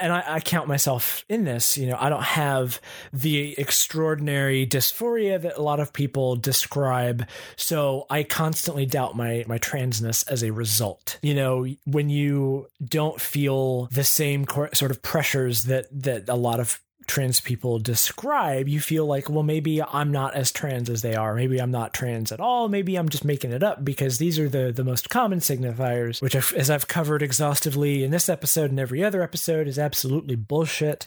and 0.00 0.12
I, 0.12 0.24
I, 0.26 0.40
count 0.40 0.68
myself 0.68 1.24
in 1.28 1.44
this, 1.44 1.76
you 1.78 1.86
know, 1.86 1.96
I 1.98 2.08
don't 2.08 2.22
have 2.22 2.80
the 3.12 3.58
extraordinary 3.58 4.66
dysphoria 4.66 5.40
that 5.40 5.56
a 5.56 5.62
lot 5.62 5.80
of 5.80 5.92
people 5.92 6.36
describe. 6.36 7.26
So 7.56 8.06
I 8.10 8.22
constantly 8.22 8.86
doubt 8.86 9.16
my, 9.16 9.44
my 9.46 9.58
transness 9.58 10.28
as 10.30 10.42
a 10.42 10.52
result. 10.52 11.18
You 11.22 11.34
know, 11.34 11.66
when 11.84 12.10
you 12.10 12.68
don't 12.84 13.20
feel 13.20 13.86
the 13.86 14.04
same 14.04 14.46
sort 14.72 14.90
of 14.90 15.02
pressures 15.02 15.64
that, 15.64 15.86
that 16.02 16.28
a 16.28 16.34
lot 16.34 16.60
of 16.60 16.80
trans 17.06 17.40
people 17.40 17.78
describe, 17.78 18.68
you 18.68 18.80
feel 18.80 19.06
like, 19.06 19.30
well, 19.30 19.42
maybe 19.42 19.82
I'm 19.82 20.12
not 20.12 20.34
as 20.34 20.52
trans 20.52 20.90
as 20.90 21.02
they 21.02 21.14
are. 21.14 21.34
Maybe 21.34 21.60
I'm 21.60 21.70
not 21.70 21.94
trans 21.94 22.32
at 22.32 22.40
all. 22.40 22.68
Maybe 22.68 22.96
I'm 22.96 23.08
just 23.08 23.24
making 23.24 23.52
it 23.52 23.62
up 23.62 23.84
because 23.84 24.18
these 24.18 24.38
are 24.38 24.48
the, 24.48 24.72
the 24.72 24.84
most 24.84 25.08
common 25.10 25.40
signifiers, 25.40 26.20
which, 26.20 26.34
I've, 26.34 26.52
as 26.56 26.70
I've 26.70 26.88
covered 26.88 27.22
exhaustively 27.22 28.02
in 28.04 28.10
this 28.10 28.28
episode 28.28 28.70
and 28.70 28.80
every 28.80 29.04
other 29.04 29.22
episode, 29.22 29.68
is 29.68 29.78
absolutely 29.78 30.36
bullshit. 30.36 31.06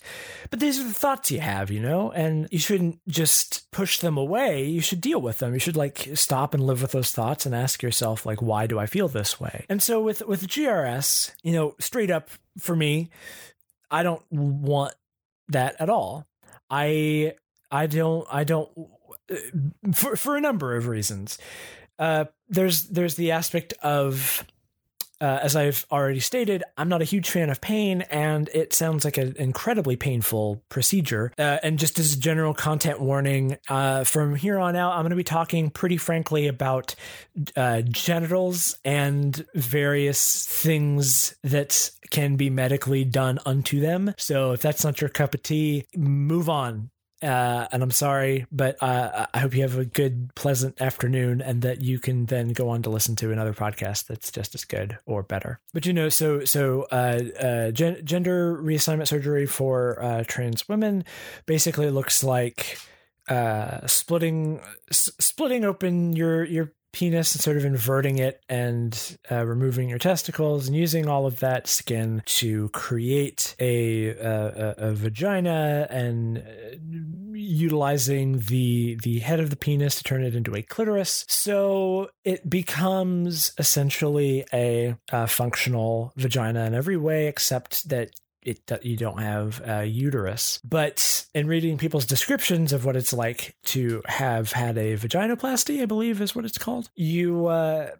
But 0.49 0.59
these 0.59 0.79
are 0.79 0.83
the 0.83 0.93
thoughts 0.93 1.31
you 1.31 1.41
have, 1.41 1.71
you 1.71 1.79
know, 1.79 2.11
and 2.11 2.47
you 2.51 2.59
shouldn't 2.59 2.99
just 3.07 3.69
push 3.71 3.99
them 3.99 4.17
away. 4.17 4.65
You 4.65 4.81
should 4.81 5.01
deal 5.01 5.21
with 5.21 5.39
them. 5.39 5.53
You 5.53 5.59
should 5.59 5.77
like 5.77 6.09
stop 6.13 6.53
and 6.53 6.65
live 6.65 6.81
with 6.81 6.91
those 6.91 7.11
thoughts 7.11 7.45
and 7.45 7.53
ask 7.53 7.83
yourself, 7.83 8.25
like, 8.25 8.41
why 8.41 8.67
do 8.67 8.79
I 8.79 8.85
feel 8.85 9.07
this 9.07 9.39
way? 9.39 9.65
And 9.69 9.81
so 9.81 10.01
with 10.01 10.25
with 10.25 10.47
GRS, 10.47 11.31
you 11.43 11.53
know, 11.53 11.75
straight 11.79 12.11
up 12.11 12.29
for 12.57 12.75
me, 12.75 13.09
I 13.91 14.03
don't 14.03 14.23
want 14.31 14.93
that 15.49 15.75
at 15.79 15.89
all. 15.89 16.25
I 16.69 17.33
I 17.71 17.87
don't 17.87 18.27
I 18.31 18.43
don't 18.43 18.69
for 19.93 20.15
for 20.15 20.35
a 20.35 20.41
number 20.41 20.75
of 20.75 20.87
reasons. 20.87 21.37
Uh, 21.97 22.25
there's 22.47 22.83
there's 22.83 23.15
the 23.15 23.31
aspect 23.31 23.73
of 23.83 24.45
uh, 25.21 25.39
as 25.41 25.55
I've 25.55 25.85
already 25.91 26.19
stated, 26.19 26.63
I'm 26.77 26.89
not 26.89 27.01
a 27.01 27.05
huge 27.05 27.29
fan 27.29 27.49
of 27.49 27.61
pain, 27.61 28.01
and 28.03 28.49
it 28.53 28.73
sounds 28.73 29.05
like 29.05 29.17
an 29.17 29.35
incredibly 29.37 29.95
painful 29.95 30.61
procedure. 30.69 31.31
Uh, 31.37 31.57
and 31.61 31.77
just 31.77 31.99
as 31.99 32.13
a 32.13 32.19
general 32.19 32.53
content 32.53 32.99
warning, 32.99 33.57
uh, 33.67 34.03
from 34.03 34.35
here 34.35 34.59
on 34.59 34.75
out, 34.75 34.93
I'm 34.93 35.01
going 35.01 35.09
to 35.11 35.15
be 35.15 35.23
talking 35.23 35.69
pretty 35.69 35.97
frankly 35.97 36.47
about 36.47 36.95
uh, 37.55 37.81
genitals 37.81 38.77
and 38.85 39.45
various 39.55 40.45
things 40.45 41.35
that 41.43 41.91
can 42.09 42.35
be 42.35 42.49
medically 42.49 43.03
done 43.03 43.39
unto 43.45 43.79
them. 43.79 44.13
So 44.17 44.51
if 44.53 44.61
that's 44.61 44.83
not 44.83 45.01
your 45.01 45.09
cup 45.09 45.33
of 45.33 45.43
tea, 45.43 45.85
move 45.95 46.49
on. 46.49 46.89
Uh, 47.21 47.67
and 47.71 47.83
I'm 47.83 47.91
sorry, 47.91 48.45
but 48.51 48.81
uh, 48.81 49.27
I 49.33 49.39
hope 49.39 49.53
you 49.53 49.61
have 49.63 49.77
a 49.77 49.83
good, 49.83 50.33
pleasant 50.35 50.81
afternoon, 50.81 51.41
and 51.41 51.61
that 51.63 51.81
you 51.81 51.99
can 51.99 52.27
then 52.27 52.53
go 52.53 52.69
on 52.69 52.81
to 52.83 52.89
listen 52.89 53.15
to 53.17 53.31
another 53.31 53.53
podcast 53.53 54.07
that's 54.07 54.31
just 54.31 54.55
as 54.55 54.63
good 54.63 54.97
or 55.05 55.21
better. 55.21 55.59
But 55.73 55.85
you 55.85 55.91
know, 55.91 56.07
so 56.07 56.45
so 56.45 56.87
uh, 56.91 57.19
uh 57.39 57.71
gen- 57.71 58.05
gender 58.05 58.57
reassignment 58.61 59.07
surgery 59.07 59.45
for 59.45 60.01
uh, 60.01 60.23
trans 60.27 60.69
women 60.69 61.03
basically 61.45 61.89
looks 61.89 62.23
like 62.23 62.79
uh, 63.27 63.85
splitting 63.85 64.61
s- 64.89 65.11
splitting 65.19 65.65
open 65.65 66.13
your 66.13 66.43
your 66.45 66.71
penis 66.91 67.35
and 67.35 67.41
sort 67.41 67.57
of 67.57 67.65
inverting 67.65 68.17
it 68.17 68.43
and 68.49 69.17
uh, 69.31 69.45
removing 69.45 69.89
your 69.89 69.99
testicles 69.99 70.67
and 70.67 70.75
using 70.75 71.07
all 71.07 71.25
of 71.25 71.39
that 71.39 71.67
skin 71.67 72.21
to 72.25 72.69
create 72.69 73.55
a, 73.59 74.09
a, 74.09 74.75
a 74.77 74.93
vagina 74.93 75.87
and 75.89 76.39
uh, 76.39 76.41
utilizing 77.33 78.39
the 78.39 78.97
the 79.03 79.19
head 79.19 79.39
of 79.39 79.49
the 79.49 79.55
penis 79.55 79.95
to 79.95 80.03
turn 80.03 80.23
it 80.23 80.35
into 80.35 80.55
a 80.55 80.61
clitoris. 80.61 81.25
So 81.27 82.09
it 82.23 82.49
becomes 82.49 83.53
essentially 83.57 84.45
a, 84.53 84.95
a 85.11 85.27
functional 85.27 86.13
vagina 86.15 86.65
in 86.65 86.73
every 86.73 86.97
way 86.97 87.27
except 87.27 87.89
that 87.89 88.11
it 88.41 88.59
you 88.83 88.97
don't 88.97 89.21
have 89.21 89.61
a 89.67 89.85
uterus. 89.85 90.59
But 90.63 91.25
in 91.33 91.47
reading 91.47 91.77
people's 91.77 92.05
descriptions 92.05 92.73
of 92.73 92.85
what 92.85 92.95
it's 92.95 93.13
like 93.13 93.55
to 93.65 94.01
have 94.05 94.51
had 94.51 94.77
a 94.77 94.97
vaginoplasty, 94.97 95.81
I 95.81 95.85
believe 95.85 96.21
is 96.21 96.35
what 96.35 96.45
it's 96.45 96.57
called, 96.57 96.89
you 96.95 97.47
uh, 97.47 97.91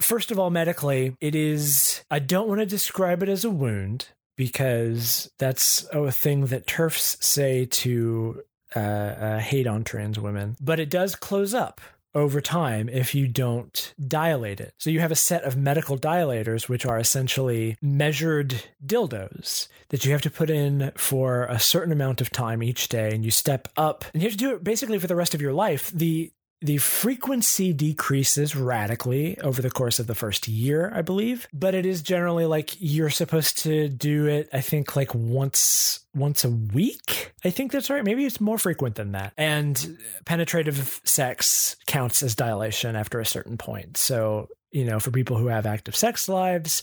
first 0.00 0.30
of 0.30 0.38
all, 0.38 0.50
medically, 0.50 1.16
it 1.20 1.34
is. 1.34 2.02
I 2.10 2.18
don't 2.18 2.48
want 2.48 2.60
to 2.60 2.66
describe 2.66 3.22
it 3.22 3.28
as 3.28 3.44
a 3.44 3.50
wound 3.50 4.08
because 4.36 5.30
that's 5.38 5.86
a 5.92 6.10
thing 6.10 6.46
that 6.46 6.66
TERFs 6.66 7.22
say 7.22 7.66
to 7.66 8.42
uh, 8.74 8.78
uh, 8.78 9.38
hate 9.38 9.66
on 9.66 9.84
trans 9.84 10.18
women, 10.18 10.56
but 10.60 10.80
it 10.80 10.90
does 10.90 11.14
close 11.14 11.54
up 11.54 11.80
over 12.14 12.40
time 12.40 12.88
if 12.88 13.14
you 13.14 13.28
don't 13.28 13.94
dilate 14.06 14.60
it. 14.60 14.74
So 14.78 14.90
you 14.90 15.00
have 15.00 15.12
a 15.12 15.16
set 15.16 15.44
of 15.44 15.56
medical 15.56 15.98
dilators, 15.98 16.68
which 16.68 16.86
are 16.86 16.98
essentially 16.98 17.76
measured 17.80 18.62
dildos 18.84 19.68
that 19.88 20.04
you 20.04 20.12
have 20.12 20.22
to 20.22 20.30
put 20.30 20.50
in 20.50 20.92
for 20.96 21.44
a 21.44 21.58
certain 21.58 21.92
amount 21.92 22.20
of 22.20 22.30
time 22.30 22.62
each 22.62 22.88
day, 22.88 23.14
and 23.14 23.24
you 23.24 23.30
step 23.30 23.68
up, 23.76 24.04
and 24.12 24.22
you 24.22 24.28
have 24.28 24.38
to 24.38 24.44
do 24.44 24.54
it 24.54 24.64
basically 24.64 24.98
for 24.98 25.06
the 25.06 25.16
rest 25.16 25.34
of 25.34 25.42
your 25.42 25.52
life. 25.52 25.90
The 25.90 26.32
the 26.62 26.78
frequency 26.78 27.72
decreases 27.72 28.54
radically 28.54 29.38
over 29.40 29.60
the 29.60 29.70
course 29.70 29.98
of 29.98 30.06
the 30.06 30.14
first 30.14 30.48
year, 30.48 30.92
I 30.94 31.02
believe, 31.02 31.48
but 31.52 31.74
it 31.74 31.84
is 31.84 32.02
generally 32.02 32.46
like 32.46 32.76
you're 32.78 33.10
supposed 33.10 33.58
to 33.58 33.88
do 33.88 34.26
it 34.26 34.48
I 34.52 34.60
think 34.60 34.96
like 34.96 35.14
once 35.14 36.00
once 36.14 36.44
a 36.44 36.50
week. 36.50 37.32
I 37.44 37.50
think 37.50 37.72
that's 37.72 37.90
right. 37.90 38.04
Maybe 38.04 38.24
it's 38.24 38.40
more 38.40 38.58
frequent 38.58 38.94
than 38.94 39.12
that. 39.12 39.32
And 39.36 39.98
penetrative 40.24 41.00
sex 41.04 41.76
counts 41.86 42.22
as 42.22 42.34
dilation 42.34 42.96
after 42.96 43.20
a 43.20 43.26
certain 43.26 43.58
point. 43.58 43.96
So 43.96 44.48
you 44.72 44.86
know, 44.86 44.98
for 44.98 45.10
people 45.10 45.36
who 45.36 45.48
have 45.48 45.66
active 45.66 45.94
sex 45.94 46.28
lives, 46.28 46.82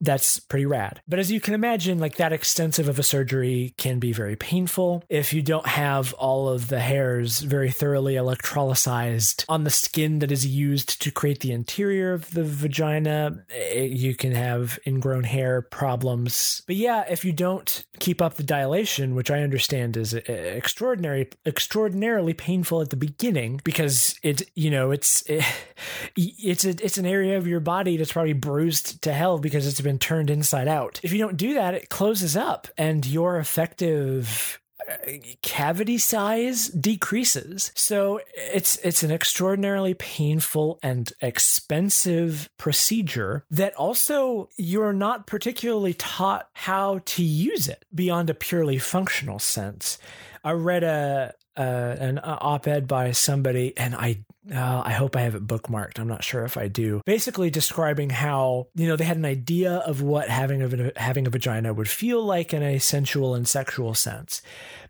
that's 0.00 0.40
pretty 0.40 0.66
rad. 0.66 1.00
But 1.06 1.18
as 1.18 1.30
you 1.30 1.40
can 1.40 1.54
imagine, 1.54 1.98
like 1.98 2.16
that 2.16 2.32
extensive 2.32 2.88
of 2.88 2.98
a 2.98 3.02
surgery 3.02 3.74
can 3.76 3.98
be 3.98 4.12
very 4.12 4.36
painful. 4.36 5.04
If 5.08 5.32
you 5.32 5.42
don't 5.42 5.66
have 5.66 6.14
all 6.14 6.48
of 6.48 6.68
the 6.68 6.80
hairs 6.80 7.40
very 7.40 7.70
thoroughly 7.70 8.14
electrolyzed 8.14 9.44
on 9.48 9.64
the 9.64 9.70
skin 9.70 10.20
that 10.20 10.32
is 10.32 10.46
used 10.46 11.02
to 11.02 11.10
create 11.10 11.40
the 11.40 11.52
interior 11.52 12.12
of 12.12 12.30
the 12.30 12.44
vagina, 12.44 13.44
eh, 13.50 13.82
you 13.82 14.14
can 14.14 14.32
have 14.32 14.78
ingrown 14.86 15.24
hair 15.24 15.62
problems. 15.62 16.62
But 16.66 16.76
yeah, 16.76 17.04
if 17.08 17.24
you 17.24 17.32
don't 17.32 17.84
keep 17.98 18.22
up 18.22 18.34
the 18.34 18.42
dilation, 18.42 19.14
which 19.14 19.30
I 19.30 19.42
understand 19.42 19.96
is 19.96 20.14
eh, 20.14 20.20
extraordinary, 20.26 21.28
extraordinarily 21.44 22.32
painful 22.32 22.80
at 22.80 22.90
the 22.90 22.96
beginning 22.96 23.60
because 23.64 24.18
it, 24.22 24.48
you 24.54 24.70
know, 24.70 24.90
it's 24.90 25.22
it, 25.22 25.44
it's 26.16 26.64
a, 26.64 26.70
it's 26.70 26.98
an 26.98 27.06
area 27.06 27.36
of 27.36 27.46
your 27.46 27.60
body 27.60 27.96
that's 27.96 28.12
probably 28.12 28.32
bruised 28.32 29.02
to 29.02 29.12
hell 29.12 29.38
because 29.38 29.66
it's 29.66 29.80
been 29.80 29.89
been 29.90 29.98
turned 29.98 30.30
inside 30.30 30.68
out. 30.68 31.00
If 31.02 31.12
you 31.12 31.18
don't 31.18 31.36
do 31.36 31.54
that, 31.54 31.74
it 31.74 31.88
closes 31.88 32.36
up 32.36 32.68
and 32.78 33.04
your 33.04 33.38
effective 33.38 34.60
uh, 34.88 34.94
cavity 35.42 35.98
size 35.98 36.68
decreases. 36.68 37.72
So 37.74 38.20
it's 38.36 38.76
it's 38.84 39.02
an 39.02 39.10
extraordinarily 39.10 39.94
painful 39.94 40.78
and 40.80 41.12
expensive 41.20 42.48
procedure 42.56 43.44
that 43.50 43.74
also 43.74 44.48
you're 44.56 44.92
not 44.92 45.26
particularly 45.26 45.94
taught 45.94 46.48
how 46.52 47.00
to 47.06 47.24
use 47.24 47.66
it 47.66 47.84
beyond 47.92 48.30
a 48.30 48.34
purely 48.34 48.78
functional 48.78 49.40
sense. 49.40 49.98
I 50.44 50.52
read 50.52 50.84
a 50.84 51.34
uh, 51.60 51.96
an 52.00 52.20
op-ed 52.24 52.88
by 52.88 53.10
somebody, 53.12 53.76
and 53.76 53.94
I 53.94 54.24
uh, 54.50 54.82
I 54.82 54.92
hope 54.92 55.14
I 55.14 55.20
have 55.20 55.34
it 55.34 55.46
bookmarked. 55.46 55.98
I'm 55.98 56.08
not 56.08 56.24
sure 56.24 56.44
if 56.44 56.56
I 56.56 56.68
do. 56.68 57.02
Basically, 57.04 57.50
describing 57.50 58.08
how 58.08 58.68
you 58.74 58.88
know 58.88 58.96
they 58.96 59.04
had 59.04 59.18
an 59.18 59.26
idea 59.26 59.72
of 59.74 60.00
what 60.00 60.30
having 60.30 60.62
a 60.62 60.92
having 60.98 61.26
a 61.26 61.30
vagina 61.30 61.74
would 61.74 61.88
feel 61.88 62.24
like 62.24 62.54
in 62.54 62.62
a 62.62 62.78
sensual 62.78 63.34
and 63.34 63.46
sexual 63.46 63.92
sense, 63.92 64.40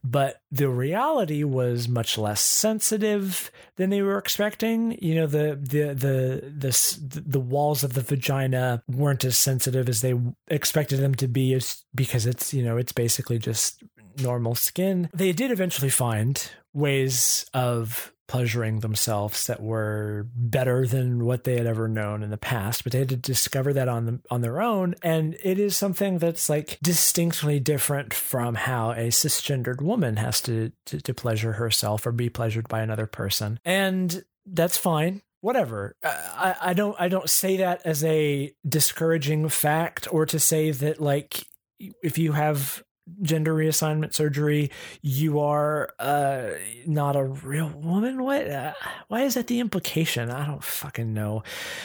but 0.04 0.42
the 0.52 0.68
reality 0.68 1.42
was 1.42 1.88
much 1.88 2.16
less 2.16 2.40
sensitive 2.40 3.50
than 3.74 3.90
they 3.90 4.02
were 4.02 4.18
expecting. 4.18 4.96
You 5.02 5.16
know, 5.16 5.26
the 5.26 5.58
the 5.60 5.92
the 5.92 6.52
the 6.56 7.20
the 7.26 7.40
walls 7.40 7.82
of 7.82 7.94
the 7.94 8.02
vagina 8.02 8.84
weren't 8.86 9.24
as 9.24 9.36
sensitive 9.36 9.88
as 9.88 10.02
they 10.02 10.14
expected 10.46 11.00
them 11.00 11.16
to 11.16 11.26
be, 11.26 11.60
because 11.92 12.26
it's 12.26 12.54
you 12.54 12.62
know 12.62 12.76
it's 12.76 12.92
basically 12.92 13.40
just 13.40 13.82
normal 14.18 14.54
skin. 14.54 15.08
They 15.12 15.32
did 15.32 15.50
eventually 15.50 15.90
find 15.90 16.50
ways 16.72 17.46
of 17.54 18.12
pleasuring 18.30 18.78
themselves 18.78 19.48
that 19.48 19.60
were 19.60 20.24
better 20.36 20.86
than 20.86 21.24
what 21.24 21.42
they 21.42 21.56
had 21.56 21.66
ever 21.66 21.88
known 21.88 22.22
in 22.22 22.30
the 22.30 22.36
past 22.36 22.84
but 22.84 22.92
they 22.92 23.00
had 23.00 23.08
to 23.08 23.16
discover 23.16 23.72
that 23.72 23.88
on 23.88 24.06
them 24.06 24.22
on 24.30 24.40
their 24.40 24.60
own. 24.60 24.94
And 25.02 25.36
it 25.42 25.58
is 25.58 25.74
something 25.74 26.18
that's 26.18 26.48
like 26.48 26.78
distinctly 26.80 27.58
different 27.58 28.14
from 28.14 28.54
how 28.54 28.92
a 28.92 29.08
cisgendered 29.08 29.82
woman 29.82 30.16
has 30.16 30.40
to 30.42 30.70
to, 30.86 31.00
to 31.00 31.12
pleasure 31.12 31.54
herself 31.54 32.06
or 32.06 32.12
be 32.12 32.28
pleasured 32.28 32.68
by 32.68 32.82
another 32.82 33.08
person. 33.08 33.58
And 33.64 34.24
that's 34.46 34.76
fine. 34.76 35.22
Whatever. 35.40 35.96
Uh, 36.04 36.14
I, 36.36 36.56
I 36.70 36.72
don't 36.74 36.94
i 37.00 37.08
don't 37.08 37.28
say 37.28 37.56
that 37.56 37.82
as 37.84 38.04
a 38.04 38.54
discouraging 38.64 39.48
fact 39.48 40.06
or 40.08 40.24
to 40.26 40.38
say 40.38 40.70
that 40.70 41.00
like 41.00 41.48
if 41.80 42.16
you 42.16 42.30
have 42.30 42.84
gender 43.22 43.54
reassignment 43.54 44.14
surgery, 44.14 44.70
you 45.02 45.40
are 45.40 45.94
uh, 45.98 46.50
not 46.86 47.16
a 47.16 47.24
real 47.24 47.68
woman. 47.68 48.22
What? 48.22 48.48
Uh, 48.48 48.72
why 49.08 49.22
is 49.22 49.34
that 49.34 49.46
the 49.46 49.60
implication? 49.60 50.30
I 50.30 50.46
don't 50.46 50.64
fucking 50.64 51.12
know. 51.12 51.42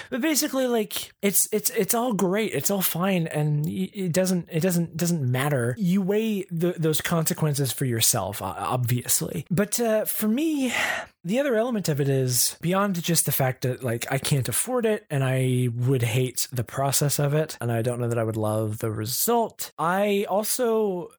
But 0.09 0.21
basically, 0.21 0.67
like 0.67 1.11
it's 1.21 1.47
it's 1.51 1.69
it's 1.71 1.93
all 1.93 2.13
great. 2.13 2.53
It's 2.53 2.69
all 2.69 2.82
fine, 2.82 3.28
and 3.28 3.67
it 3.67 4.11
doesn't 4.11 4.49
it 4.51 4.61
doesn't 4.61 4.97
doesn't 4.97 5.21
matter. 5.21 5.76
You 5.78 6.01
weigh 6.01 6.45
the, 6.51 6.76
those 6.78 7.01
consequences 7.01 7.71
for 7.71 7.86
yourself, 7.86 8.41
obviously. 8.41 9.45
But 9.49 9.80
uh, 9.80 10.05
for 10.05 10.28
me, 10.28 10.73
the 11.26 11.39
other 11.39 11.55
element 11.55 11.89
of 11.89 11.99
it 11.99 12.07
is 12.07 12.55
beyond 12.61 13.01
just 13.01 13.26
the 13.26 13.32
fact 13.32 13.63
that 13.63 13.84
like 13.84 14.05
I 14.11 14.19
can't 14.19 14.47
afford 14.47 14.86
it 14.86 15.05
and 15.09 15.23
I 15.23 15.69
would 15.76 16.03
hate 16.03 16.47
the 16.53 16.63
process 16.63 17.19
of 17.19 17.34
it 17.34 17.57
and 17.59 17.71
I 17.71 17.82
don't 17.82 17.99
know 17.99 18.07
that 18.07 18.19
I 18.19 18.23
would 18.23 18.38
love 18.38 18.78
the 18.78 18.91
result. 18.91 19.73
I 19.80 20.28
also 20.30 21.09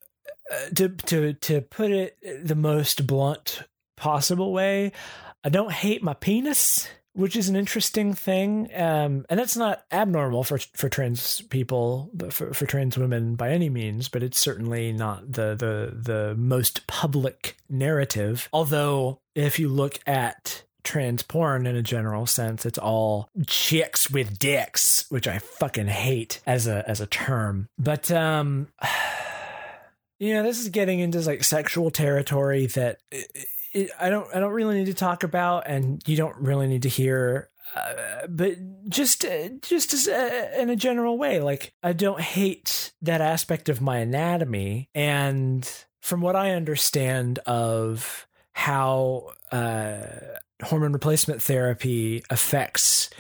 uh, 0.51 0.69
to 0.77 0.89
to 0.91 1.33
to 1.33 1.61
put 1.61 1.91
it 1.91 2.17
the 2.47 2.55
most 2.55 3.07
blunt 3.09 3.63
possible 3.97 4.53
way, 4.53 4.93
I 5.43 5.49
don't 5.49 5.73
hate 5.73 6.05
my 6.05 6.15
penis, 6.15 6.89
which 7.17 7.35
is 7.35 7.49
an 7.49 7.57
interesting 7.57 8.13
thing, 8.13 8.69
um, 8.75 9.25
and 9.29 9.41
that's 9.41 9.57
not 9.57 9.85
abnormal 9.91 10.45
for 10.45 10.59
for 10.59 10.89
trans 10.89 11.41
people, 11.43 12.11
for, 12.31 12.53
for 12.53 12.67
trans 12.67 12.99
women 12.99 13.35
by 13.35 13.51
any 13.51 13.71
means. 13.71 14.09
But 14.09 14.23
it's 14.23 14.39
certainly 14.39 14.93
not 14.93 15.33
the 15.33 15.55
the 15.55 15.97
the 15.97 16.35
most 16.37 16.87
public 16.87 17.57
narrative. 17.69 18.49
Although, 18.53 19.21
if 19.35 19.59
you 19.59 19.69
look 19.69 19.99
at 20.07 20.63
trans 20.87 21.23
porn 21.25 21.67
in 21.67 21.75
a 21.75 21.83
general 21.83 22.27
sense. 22.27 22.65
It's 22.65 22.79
all 22.79 23.29
chicks 23.47 24.09
with 24.09 24.39
dicks, 24.39 25.05
which 25.11 25.27
I 25.27 25.41
fucking 25.41 25.89
hate 25.89 26.41
as 26.47 26.69
a 26.69 26.89
as 26.89 27.01
a 27.01 27.07
term. 27.07 27.69
But 27.77 28.11
um 28.13 28.69
you 30.19 30.33
know, 30.33 30.43
this 30.43 30.61
is 30.61 30.69
getting 30.69 31.01
into 31.01 31.21
like 31.21 31.45
sexual 31.45 31.91
territory 31.91 32.67
that 32.67 33.01
it, 33.77 33.91
I 34.01 34.09
don't 34.09 34.29
I 34.35 34.41
don't 34.41 34.53
really 34.53 34.79
need 34.79 34.87
to 34.87 34.95
talk 34.95 35.23
about 35.23 35.65
and 35.67 36.03
you 36.07 36.17
don't 36.17 36.37
really 36.37 36.67
need 36.67 36.83
to 36.83 36.89
hear 36.89 37.51
uh, 37.75 38.27
but 38.29 38.57
just 38.89 39.25
uh, 39.25 39.49
just 39.61 39.93
as, 39.93 40.09
uh, 40.09 40.51
in 40.59 40.71
a 40.71 40.77
general 40.77 41.19
way 41.19 41.41
like 41.41 41.75
I 41.83 41.93
don't 41.93 42.21
hate 42.21 42.93
that 43.03 43.21
aspect 43.21 43.69
of 43.69 43.81
my 43.81 43.99
anatomy. 43.99 44.89
And 44.95 45.69
from 46.01 46.21
what 46.21 46.37
I 46.37 46.53
understand 46.53 47.39
of 47.41 48.27
how 48.53 49.33
uh, 49.53 49.99
hormone 50.63 50.93
replacement 50.93 51.43
therapy 51.43 52.23
affects 52.31 53.11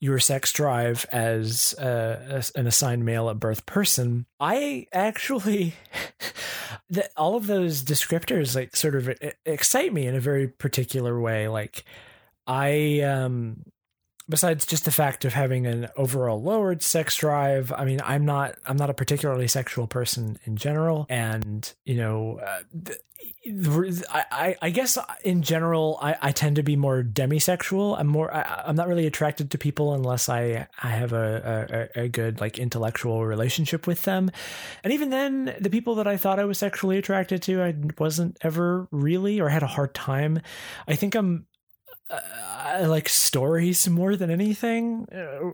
your 0.00 0.18
sex 0.18 0.52
drive 0.52 1.06
as 1.12 1.74
uh, 1.74 2.42
an 2.56 2.66
assigned 2.66 3.04
male 3.04 3.28
at 3.28 3.38
birth 3.38 3.66
person, 3.66 4.26
I 4.40 4.86
actually 4.92 5.74
that 6.90 7.10
all 7.16 7.36
of 7.36 7.46
those 7.46 7.82
descriptors 7.82 8.56
like 8.56 8.74
sort 8.74 8.94
of 8.94 9.10
excite 9.44 9.92
me 9.92 10.06
in 10.06 10.16
a 10.16 10.20
very 10.20 10.48
particular 10.48 11.20
way. 11.20 11.48
Like 11.48 11.84
I 12.46 13.00
um 13.00 13.62
besides 14.30 14.64
just 14.64 14.84
the 14.84 14.90
fact 14.90 15.24
of 15.24 15.34
having 15.34 15.66
an 15.66 15.88
overall 15.96 16.40
lowered 16.40 16.82
sex 16.82 17.16
drive 17.16 17.72
i 17.72 17.84
mean 17.84 18.00
i'm 18.04 18.24
not 18.24 18.54
i'm 18.66 18.76
not 18.76 18.88
a 18.88 18.94
particularly 18.94 19.48
sexual 19.48 19.86
person 19.86 20.38
in 20.44 20.56
general 20.56 21.06
and 21.08 21.74
you 21.84 21.96
know 21.96 22.38
uh, 22.38 22.60
I, 24.10 24.56
I 24.60 24.70
guess 24.70 24.98
in 25.24 25.42
general 25.42 25.98
I, 26.00 26.16
I 26.20 26.32
tend 26.32 26.56
to 26.56 26.62
be 26.62 26.76
more 26.76 27.02
demisexual. 27.02 27.98
I'm 27.98 28.06
more 28.06 28.32
I, 28.32 28.64
am 28.66 28.76
not 28.76 28.86
really 28.86 29.06
attracted 29.06 29.50
to 29.50 29.58
people 29.58 29.94
unless 29.94 30.28
I 30.28 30.68
I 30.82 30.88
have 30.88 31.12
a, 31.12 31.88
a, 31.96 32.02
a 32.02 32.08
good 32.08 32.40
like 32.40 32.58
intellectual 32.58 33.24
relationship 33.24 33.86
with 33.86 34.02
them, 34.02 34.30
and 34.84 34.92
even 34.92 35.10
then 35.10 35.56
the 35.58 35.70
people 35.70 35.94
that 35.96 36.06
I 36.06 36.16
thought 36.16 36.38
I 36.38 36.44
was 36.44 36.58
sexually 36.58 36.98
attracted 36.98 37.42
to 37.42 37.62
I 37.62 37.74
wasn't 37.98 38.36
ever 38.42 38.88
really 38.90 39.40
or 39.40 39.48
had 39.48 39.62
a 39.62 39.66
hard 39.66 39.94
time. 39.94 40.40
I 40.86 40.94
think 40.94 41.14
I'm 41.14 41.46
I 42.10 42.86
like 42.86 43.08
stories 43.08 43.88
more 43.88 44.16
than 44.16 44.30
anything. 44.30 45.06
Uh, 45.12 45.50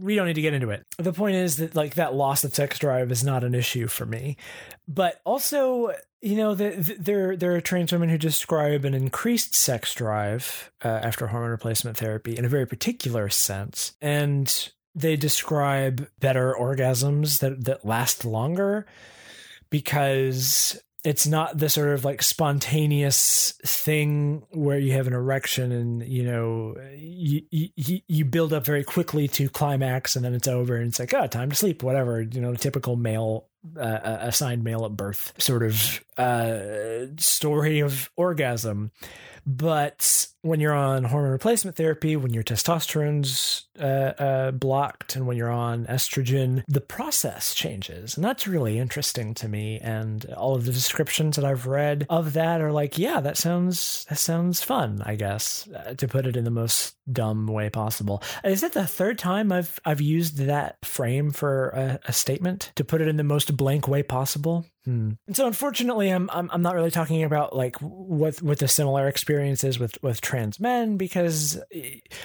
we 0.00 0.14
don't 0.14 0.26
need 0.26 0.34
to 0.34 0.42
get 0.42 0.54
into 0.54 0.70
it. 0.70 0.84
The 0.98 1.12
point 1.12 1.36
is 1.36 1.56
that 1.56 1.74
like 1.74 1.94
that 1.94 2.14
loss 2.14 2.44
of 2.44 2.54
sex 2.54 2.78
drive 2.78 3.10
is 3.10 3.24
not 3.24 3.44
an 3.44 3.54
issue 3.54 3.86
for 3.86 4.06
me, 4.06 4.36
but 4.88 5.20
also 5.24 5.94
you 6.20 6.36
know 6.36 6.54
the, 6.54 6.70
the, 6.70 6.94
there 6.94 7.36
there 7.36 7.54
are 7.54 7.60
trans 7.60 7.92
women 7.92 8.08
who 8.08 8.18
describe 8.18 8.84
an 8.84 8.94
increased 8.94 9.54
sex 9.54 9.94
drive 9.94 10.70
uh, 10.84 10.88
after 10.88 11.28
hormone 11.28 11.50
replacement 11.50 11.96
therapy 11.96 12.36
in 12.36 12.44
a 12.44 12.48
very 12.48 12.66
particular 12.66 13.28
sense, 13.28 13.94
and 14.00 14.70
they 14.94 15.16
describe 15.16 16.08
better 16.18 16.54
orgasms 16.58 17.40
that 17.40 17.64
that 17.64 17.84
last 17.84 18.24
longer 18.24 18.86
because 19.70 20.80
it's 21.04 21.26
not 21.26 21.56
the 21.56 21.68
sort 21.68 21.88
of 21.88 22.04
like 22.04 22.22
spontaneous 22.22 23.52
thing 23.64 24.42
where 24.50 24.78
you 24.78 24.92
have 24.92 25.06
an 25.06 25.14
erection 25.14 25.72
and 25.72 26.06
you 26.06 26.24
know 26.24 26.74
you, 26.94 27.42
you 27.50 28.00
you 28.06 28.24
build 28.24 28.52
up 28.52 28.64
very 28.64 28.84
quickly 28.84 29.26
to 29.26 29.48
climax 29.48 30.14
and 30.14 30.24
then 30.24 30.34
it's 30.34 30.48
over 30.48 30.76
and 30.76 30.88
it's 30.88 30.98
like 30.98 31.14
oh 31.14 31.26
time 31.26 31.50
to 31.50 31.56
sleep 31.56 31.82
whatever 31.82 32.20
you 32.20 32.40
know 32.40 32.54
typical 32.54 32.96
male 32.96 33.46
uh, 33.78 34.18
assigned 34.20 34.62
male 34.62 34.84
at 34.84 34.96
birth 34.96 35.32
sort 35.38 35.62
of 35.62 36.04
uh, 36.18 37.06
story 37.16 37.80
of 37.80 38.10
orgasm 38.16 38.90
but 39.46 40.26
when 40.42 40.60
you're 40.60 40.74
on 40.74 41.04
hormone 41.04 41.32
replacement 41.32 41.76
therapy, 41.76 42.16
when 42.16 42.32
your 42.32 42.42
testosterone's 42.42 43.66
uh, 43.78 43.82
uh, 43.82 44.50
blocked, 44.52 45.16
and 45.16 45.26
when 45.26 45.36
you're 45.36 45.50
on 45.50 45.86
estrogen, 45.86 46.62
the 46.66 46.80
process 46.80 47.54
changes, 47.54 48.16
and 48.16 48.24
that's 48.24 48.46
really 48.46 48.78
interesting 48.78 49.34
to 49.34 49.48
me. 49.48 49.78
And 49.80 50.24
all 50.36 50.54
of 50.54 50.64
the 50.64 50.72
descriptions 50.72 51.36
that 51.36 51.44
I've 51.44 51.66
read 51.66 52.06
of 52.08 52.32
that 52.34 52.60
are 52.60 52.72
like, 52.72 52.98
yeah, 52.98 53.20
that 53.20 53.36
sounds 53.36 54.06
that 54.08 54.18
sounds 54.18 54.62
fun. 54.62 55.02
I 55.04 55.16
guess 55.16 55.68
uh, 55.68 55.94
to 55.94 56.08
put 56.08 56.26
it 56.26 56.36
in 56.36 56.44
the 56.44 56.50
most 56.50 56.96
dumb 57.12 57.46
way 57.46 57.68
possible. 57.70 58.22
Is 58.44 58.62
it 58.62 58.72
the 58.72 58.86
third 58.86 59.18
time 59.18 59.52
I've 59.52 59.78
I've 59.84 60.00
used 60.00 60.38
that 60.38 60.84
frame 60.84 61.32
for 61.32 61.68
a, 61.70 62.00
a 62.06 62.12
statement 62.12 62.72
to 62.76 62.84
put 62.84 63.00
it 63.00 63.08
in 63.08 63.16
the 63.16 63.24
most 63.24 63.56
blank 63.56 63.88
way 63.88 64.02
possible? 64.02 64.66
Hmm. 64.90 65.10
And 65.28 65.36
so, 65.36 65.46
unfortunately, 65.46 66.10
I'm, 66.10 66.28
I'm 66.32 66.50
I'm 66.52 66.62
not 66.62 66.74
really 66.74 66.90
talking 66.90 67.22
about 67.22 67.54
like 67.54 67.76
what 67.76 68.42
what 68.42 68.58
the 68.58 68.66
similar 68.66 69.06
experiences 69.06 69.78
with 69.78 70.02
with 70.02 70.20
trans 70.20 70.58
men 70.58 70.96
because 70.96 71.60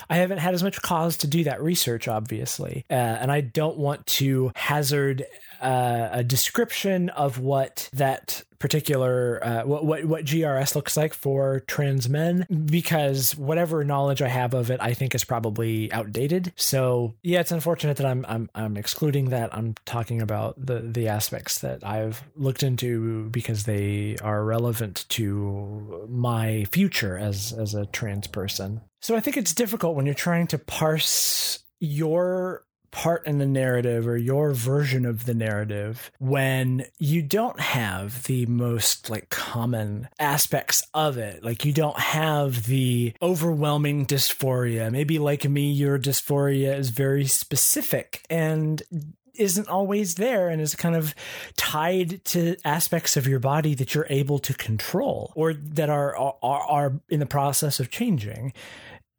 I 0.10 0.16
haven't 0.16 0.40
had 0.40 0.56
as 0.56 0.64
much 0.64 0.82
cause 0.82 1.18
to 1.18 1.28
do 1.28 1.44
that 1.44 1.62
research, 1.62 2.08
obviously, 2.08 2.84
uh, 2.90 2.94
and 2.94 3.32
I 3.32 3.42
don't 3.42 3.78
want 3.78 4.08
to 4.08 4.52
hazard 4.56 5.26
uh, 5.62 6.10
a 6.12 6.24
description 6.24 7.10
of 7.10 7.38
what 7.38 7.88
that 7.94 8.42
particular 8.66 9.40
uh, 9.44 9.62
what, 9.62 9.86
what 9.86 10.06
what 10.06 10.26
GRS 10.26 10.74
looks 10.74 10.98
like 10.98 11.14
for 11.14 11.60
trans 11.68 12.10
men 12.10 12.48
because 12.66 13.38
whatever 13.38 13.84
knowledge 13.84 14.24
I 14.24 14.28
have 14.28 14.56
of 14.56 14.72
it 14.72 14.80
I 14.82 14.96
think 14.96 15.14
is 15.14 15.24
probably 15.24 15.92
outdated. 15.92 16.52
So 16.56 17.14
yeah, 17.22 17.42
it's 17.42 17.52
unfortunate 17.52 17.98
that 17.98 18.08
I'm 18.08 18.26
I'm 18.28 18.50
I'm 18.56 18.76
excluding 18.76 19.30
that. 19.30 19.56
I'm 19.56 19.76
talking 19.86 20.20
about 20.20 20.56
the 20.58 20.80
the 20.80 21.10
aspects 21.10 21.60
that 21.60 21.86
I've 21.86 22.24
looked 22.36 22.64
into 22.64 23.30
because 23.30 23.66
they 23.66 24.18
are 24.24 24.44
relevant 24.44 25.06
to 25.10 26.08
my 26.10 26.66
future 26.72 27.20
as 27.20 27.54
as 27.54 27.76
a 27.76 27.86
trans 27.86 28.26
person. 28.26 28.82
So 29.00 29.16
I 29.16 29.20
think 29.20 29.38
it's 29.38 29.54
difficult 29.54 29.96
when 29.96 30.08
you're 30.08 30.16
trying 30.16 30.48
to 30.48 30.58
parse 30.58 31.60
your 31.80 32.65
part 32.96 33.28
in 33.28 33.40
the 33.40 33.46
narrative 33.46 34.08
or 34.08 34.16
your 34.16 34.54
version 34.54 35.06
of 35.06 35.26
the 35.26 35.34
narrative 35.34 36.10
when 36.18 36.86
you 36.98 37.22
don't 37.22 37.60
have 37.60 38.24
the 38.24 38.46
most 38.46 39.10
like 39.10 39.30
common 39.30 40.08
aspects 40.18 40.82
of 40.94 41.18
it. 41.18 41.44
Like 41.44 41.66
you 41.66 41.74
don't 41.74 42.00
have 42.00 42.68
the 42.68 43.14
overwhelming 43.22 44.06
dysphoria. 44.06 44.90
Maybe 44.90 45.20
like 45.20 45.44
me, 45.44 45.74
your 45.74 46.00
dysphoria 46.00 46.78
is 46.78 46.90
very 46.90 47.26
specific 47.26 48.26
and 48.30 48.82
isn't 49.34 49.68
always 49.68 50.16
there 50.16 50.48
and 50.48 50.62
is 50.62 50.74
kind 50.74 50.96
of 50.96 51.14
tied 51.58 52.24
to 52.24 52.56
aspects 52.64 53.18
of 53.18 53.28
your 53.28 53.40
body 53.40 53.76
that 53.76 53.94
you're 53.94 54.08
able 54.10 54.40
to 54.40 54.54
control 54.54 55.34
or 55.36 55.54
that 55.54 55.90
are 55.90 56.16
are, 56.16 56.38
are 56.42 56.94
in 57.10 57.20
the 57.20 57.26
process 57.26 57.82
of 57.82 57.92
changing 57.92 58.54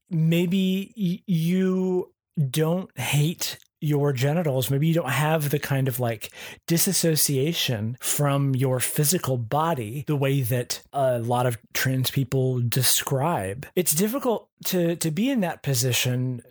maybe 0.09 1.23
you 1.27 2.11
don't 2.51 2.97
hate 2.99 3.59
your 3.81 4.13
genitals, 4.13 4.71
maybe 4.71 4.87
you 4.87 4.95
don't 4.95 5.11
have 5.11 5.51
the 5.51 5.59
kind 5.59 5.89
of 5.89 6.01
like 6.01 6.31
disassociation 6.67 7.97
from 8.01 8.55
your 8.55 8.81
physical 8.81 9.37
body 9.37 10.05
the 10.07 10.17
way 10.17 10.41
that 10.41 10.83
a 10.93 11.19
lot 11.19 11.47
of 11.47 11.59
trans 11.75 12.11
people 12.11 12.61
describe. 12.61 13.67
It's 13.75 13.95
difficult 13.95 14.49
to 14.67 14.97
to 14.97 15.11
be 15.11 15.31
in 15.31 15.41
that 15.41 15.63
position 15.63 16.43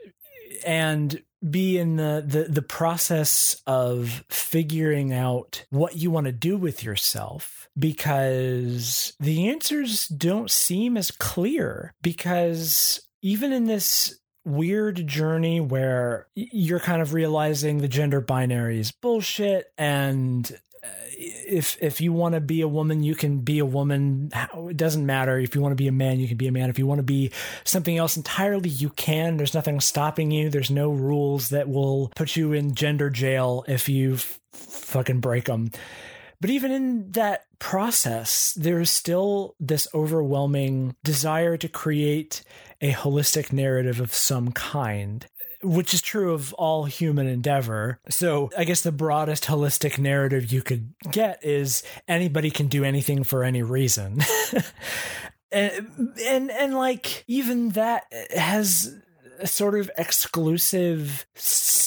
and 0.66 1.22
be 1.50 1.78
in 1.78 1.98
the, 1.98 2.24
the 2.26 2.44
the 2.44 2.62
process 2.62 3.62
of 3.68 4.24
figuring 4.30 5.14
out 5.14 5.66
what 5.70 5.96
you 5.96 6.10
want 6.10 6.26
to 6.26 6.32
do 6.32 6.58
with 6.58 6.84
yourself 6.84 7.68
because 7.78 9.14
the 9.20 9.50
answers 9.50 10.08
don't 10.08 10.50
seem 10.50 10.98
as 10.98 11.12
clear 11.12 11.94
because 12.02 13.02
even 13.22 13.52
in 13.52 13.66
this 13.66 14.20
weird 14.46 15.08
journey 15.08 15.60
where 15.60 16.28
you're 16.36 16.80
kind 16.80 17.02
of 17.02 17.14
realizing 17.14 17.80
the 17.80 17.88
gender 17.88 18.22
binary 18.22 18.80
is 18.80 18.92
bullshit 18.92 19.72
and 19.78 20.60
uh, 20.84 20.88
if 21.18 21.82
if 21.82 22.00
you 22.00 22.14
want 22.14 22.36
to 22.36 22.42
be 22.42 22.62
a 22.62 22.68
woman 22.68 23.02
you 23.02 23.16
can 23.16 23.40
be 23.40 23.60
a 23.60 23.66
woman. 23.66 24.30
It 24.56 24.78
doesn't 24.78 25.06
matter. 25.06 25.40
If 25.40 25.56
you 25.56 25.62
want 25.62 25.72
to 25.72 25.76
be 25.76 25.88
a 25.88 25.92
man 25.92 26.20
you 26.20 26.28
can 26.28 26.38
be 26.38 26.48
a 26.48 26.52
man. 26.52 26.70
If 26.70 26.78
you 26.78 26.86
want 26.86 27.00
to 27.00 27.04
be 27.04 27.32
something 27.64 27.98
else 27.98 28.18
entirely 28.18 28.70
you 28.70 28.90
can. 28.90 29.38
There's 29.38 29.54
nothing 29.56 29.80
stopping 29.80 30.30
you. 30.30 30.50
There's 30.50 30.72
no 30.72 30.92
rules 30.92 31.50
that 31.50 31.68
will 31.68 32.12
put 32.16 32.36
you 32.36 32.54
in 32.54 32.76
gender 32.76 33.10
jail 33.10 33.66
if 33.68 33.90
you 33.90 34.14
f- 34.14 34.40
fucking 34.54 35.22
break 35.22 35.46
them 35.46 35.72
but 36.40 36.50
even 36.50 36.72
in 36.72 37.12
that 37.12 37.46
process, 37.60 38.54
there 38.54 38.80
is 38.80 38.90
still 38.90 39.56
this 39.60 39.88
overwhelming 39.94 40.96
desire 41.04 41.58
to 41.58 41.68
create 41.68 42.44
a 42.82 42.92
holistic 42.92 43.52
narrative 43.52 44.00
of 44.00 44.14
some 44.14 44.52
kind 44.52 45.28
which 45.66 45.94
is 45.94 46.02
true 46.02 46.34
of 46.34 46.54
all 46.54 46.86
human 46.86 47.28
endeavor. 47.28 48.00
So 48.10 48.52
I 48.58 48.64
guess 48.64 48.82
the 48.82 48.92
broadest 48.92 49.46
holistic 49.46 49.98
narrative 49.98 50.52
you 50.52 50.62
could 50.62 50.94
get 51.12 51.44
is 51.44 51.82
anybody 52.08 52.52
can 52.52 52.68
do 52.68 52.84
anything 52.84 53.24
for 53.24 53.44
any 53.44 53.64
reason. 53.64 54.22
and, 55.52 56.14
and 56.24 56.52
and 56.52 56.76
like 56.76 57.24
even 57.28 57.70
that 57.70 58.04
has 58.36 58.96
a 59.40 59.48
sort 59.48 59.78
of 59.78 59.90
exclusive 59.98 61.26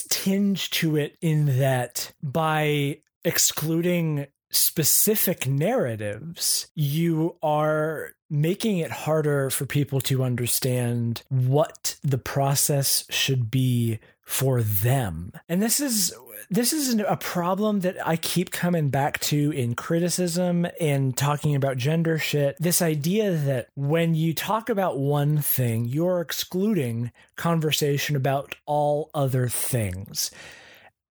tinge 0.09 0.71
to 0.71 0.97
it 0.97 1.17
in 1.21 1.59
that 1.59 2.13
by 2.23 2.99
excluding 3.25 4.27
specific 4.51 5.47
narratives, 5.47 6.69
you 6.75 7.37
are 7.43 8.15
making 8.31 8.79
it 8.79 8.91
harder 8.91 9.51
for 9.51 9.67
people 9.67 10.01
to 10.03 10.23
understand 10.23 11.23
what 11.29 11.97
the 12.03 12.19
process 12.19 13.05
should 13.11 13.51
be 13.51 13.99
for 14.23 14.63
them. 14.63 15.33
And 15.49 15.63
this 15.63 15.81
is 15.81 16.15
this 16.51 16.73
is 16.73 16.95
a 16.95 17.17
problem 17.17 17.81
that 17.81 17.97
I 18.07 18.17
keep 18.17 18.51
coming 18.51 18.89
back 18.89 19.19
to 19.21 19.51
in 19.51 19.75
criticism 19.75 20.67
and 20.81 21.17
talking 21.17 21.55
about 21.55 21.77
gender 21.77 22.19
shit. 22.19 22.57
This 22.59 22.81
idea 22.81 23.33
that 23.33 23.69
when 23.75 24.15
you 24.15 24.33
talk 24.33 24.71
about 24.71 24.99
one 24.99 25.39
thing, 25.39 25.85
you're 25.85 26.21
excluding 26.21 27.13
conversation 27.37 28.17
about 28.17 28.55
all 28.65 29.11
other 29.13 29.49
things. 29.49 30.31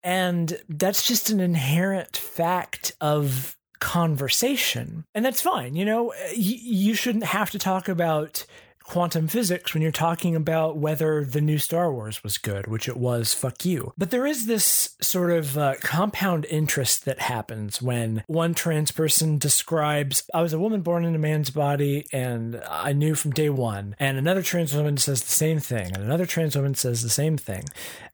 And 0.05 0.59
that's 0.69 1.07
just 1.07 1.31
an 1.31 1.41
inherent 1.41 2.17
fact 2.17 2.93
of 3.01 3.57
conversation. 3.81 5.05
And 5.15 5.25
that's 5.25 5.41
fine. 5.41 5.75
You 5.75 5.85
know, 5.85 6.15
you 6.35 6.95
shouldn't 6.95 7.25
have 7.25 7.51
to 7.51 7.59
talk 7.59 7.89
about 7.89 8.47
quantum 8.85 9.29
physics 9.29 9.73
when 9.73 9.83
you're 9.83 9.93
talking 9.93 10.37
about 10.37 10.77
whether 10.77 11.25
the 11.25 11.41
new 11.41 11.59
Star 11.59 11.93
Wars 11.93 12.23
was 12.23 12.39
good, 12.39 12.67
which 12.67 12.89
it 12.89 12.97
was, 12.97 13.33
fuck 13.33 13.65
you. 13.65 13.93
But 13.97 14.11
there 14.11 14.27
is 14.27 14.47
this 14.47 14.97
sort 15.01 15.31
of 15.31 15.57
uh, 15.57 15.75
compound 15.81 16.47
interest 16.47 17.05
that 17.05 17.21
happens 17.21 17.81
when 17.81 18.25
one 18.27 18.55
trans 18.55 18.93
person 18.93 19.39
describes, 19.39 20.29
I 20.35 20.43
was 20.43 20.53
a 20.53 20.59
woman 20.59 20.83
born 20.83 21.05
in 21.05 21.15
a 21.15 21.19
man's 21.19 21.51
body 21.51 22.07
and 22.13 22.63
I 22.69 22.93
knew 22.93 23.15
from 23.15 23.33
day 23.33 23.51
one. 23.51 23.97
And 23.99 24.19
another 24.19 24.43
trans 24.43 24.75
woman 24.75 24.97
says 24.97 25.23
the 25.23 25.31
same 25.31 25.59
thing, 25.59 25.93
and 25.95 26.03
another 26.03 26.27
trans 26.27 26.57
woman 26.57 26.75
says 26.75 27.03
the 27.03 27.11
same 27.11 27.37
thing. 27.37 27.65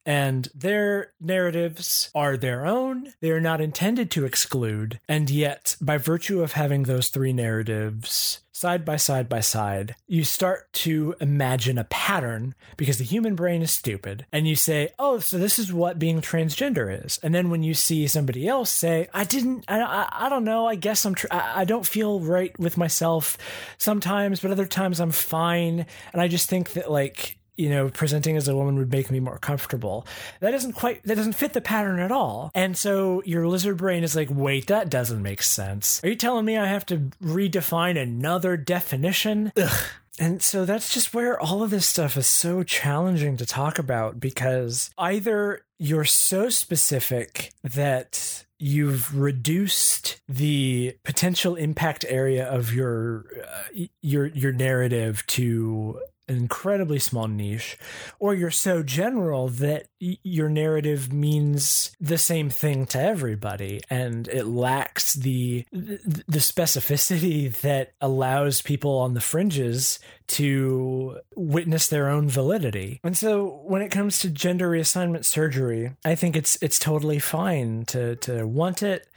And 0.07 0.49
their 0.55 1.13
narratives 1.21 2.11
are 2.15 2.37
their 2.37 2.65
own. 2.65 3.13
They 3.21 3.31
are 3.31 3.41
not 3.41 3.61
intended 3.61 4.11
to 4.13 4.25
exclude. 4.25 5.01
And 5.07 5.29
yet, 5.29 5.77
by 5.81 5.99
virtue 5.99 6.43
of 6.43 6.53
having 6.53 6.85
those 6.85 7.09
three 7.09 7.33
narratives, 7.35 8.41
side 8.59 8.85
by 8.85 8.97
side 8.97 9.29
by 9.29 9.39
side, 9.39 9.95
you 10.09 10.25
start 10.25 10.73
to 10.73 11.15
imagine 11.21 11.79
a 11.79 11.85
pattern 11.85 12.55
because 12.77 12.99
the 12.99 13.05
human 13.05 13.37
brain 13.37 13.63
is 13.63 13.71
stupid. 13.71 14.27
And 14.33 14.49
you 14.49 14.57
say, 14.57 14.91
oh, 14.99 15.21
so 15.21 15.39
this 15.39 15.59
is 15.59 15.73
what 15.73 15.99
being 15.99 16.21
transgender 16.21 17.05
is. 17.05 17.21
And 17.23 17.33
then 17.35 17.51
when 17.51 17.63
you 17.63 17.73
see 17.73 18.09
somebody 18.09 18.49
else 18.49 18.71
say, 18.71 19.09
I 19.15 19.25
didn't, 19.25 19.65
I, 19.69 19.81
I, 19.81 20.27
I 20.27 20.29
don't 20.29 20.45
know, 20.45 20.67
I 20.67 20.75
guess 20.75 21.05
I'm, 21.05 21.15
tr- 21.15 21.29
I, 21.31 21.61
I 21.61 21.65
don't 21.65 21.87
feel 21.87 22.19
right 22.19 22.59
with 22.59 22.77
myself 22.77 23.39
sometimes, 23.79 24.41
but 24.41 24.51
other 24.51 24.67
times 24.67 24.99
I'm 24.99 25.13
fine. 25.13 25.87
And 26.13 26.21
I 26.21 26.27
just 26.27 26.51
think 26.51 26.73
that 26.73 26.91
like, 26.91 27.38
you 27.59 27.69
know, 27.69 27.91
presenting 27.91 28.37
as 28.37 28.49
a 28.49 28.57
woman 28.57 28.79
would 28.79 28.91
make 28.91 29.11
me 29.11 29.21
more 29.21 29.39
comfortable. 29.39 30.07
That 30.41 30.53
doesn't 30.53 30.73
quite, 30.73 31.03
that 31.03 31.17
doesn't 31.17 31.35
fit 31.35 31.53
the 31.53 31.61
pattern 31.61 31.99
at 31.99 32.13
all. 32.13 32.51
And 32.55 32.77
so 32.77 33.23
your 33.27 33.47
lizard 33.47 33.77
brain 33.77 34.05
is 34.05 34.17
like, 34.17 34.29
wait, 34.31 34.69
that 34.69 34.89
doesn't 34.89 35.23
make 35.23 35.43
sense. 35.43 36.03
Are 36.05 36.09
you 36.09 36.17
telling 36.17 36.45
me 36.45 36.57
I 36.57 36.67
have 36.67 36.87
to 36.87 37.11
redefine 37.23 38.01
another 38.01 38.57
definition? 38.57 39.53
Ugh. 39.57 39.85
And 40.21 40.43
so 40.43 40.65
that's 40.65 40.93
just 40.93 41.15
where 41.15 41.41
all 41.41 41.63
of 41.63 41.71
this 41.71 41.87
stuff 41.87 42.17
is 42.17 42.27
so 42.27 42.63
challenging 42.63 43.37
to 43.37 43.47
talk 43.47 43.79
about 43.79 44.19
because 44.19 44.91
either 44.99 45.63
you're 45.79 46.05
so 46.05 46.49
specific 46.49 47.53
that 47.63 48.45
you've 48.59 49.17
reduced 49.17 50.21
the 50.29 50.97
potential 51.05 51.55
impact 51.55 52.05
area 52.09 52.49
of 52.49 52.75
your 52.75 53.27
uh, 53.47 53.85
your 54.03 54.27
your 54.27 54.53
narrative 54.53 55.25
to 55.29 56.01
incredibly 56.29 56.99
small 56.99 57.29
niche, 57.29 57.79
or 58.19 58.35
you're 58.35 58.51
so 58.51 58.83
general 58.83 59.49
that 59.49 59.87
y- 60.01 60.19
your 60.23 60.49
narrative 60.49 61.13
means 61.13 61.93
the 62.01 62.19
same 62.19 62.51
thing 62.51 62.87
to 62.87 63.01
everybody, 63.01 63.81
and 63.91 64.29
it 64.29 64.47
lacks 64.47 65.15
the 65.15 65.65
the 65.73 66.39
specificity 66.39 67.53
that 67.61 67.93
allows 68.01 68.63
people 68.63 68.99
on 68.99 69.15
the 69.15 69.21
fringes 69.21 69.99
to 70.29 71.19
witness 71.35 71.89
their 71.89 72.09
own 72.09 72.29
validity. 72.29 73.01
And 73.03 73.17
so, 73.17 73.63
when 73.65 73.83
it 73.83 73.91
comes 73.91 74.19
to 74.21 74.31
gender 74.31 74.71
reassignment 74.71 75.25
surgery, 75.25 75.97
I 76.05 76.15
think 76.15 76.37
it's 76.37 76.59
it's 76.63 76.79
totally 76.79 77.19
fine 77.19 77.85
to 77.87 78.17
to 78.17 78.47
want 78.47 78.83
it 78.83 79.09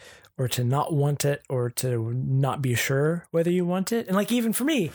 or 0.42 0.48
to 0.48 0.64
not 0.64 0.92
want 0.92 1.24
it 1.24 1.44
or 1.50 1.70
to 1.70 2.12
not 2.14 2.62
be 2.62 2.74
sure 2.74 3.28
whether 3.32 3.52
you 3.52 3.66
want 3.66 3.92
it. 3.92 4.08
And 4.08 4.16
like 4.16 4.32
even 4.32 4.54
for 4.54 4.64
me, 4.64 4.92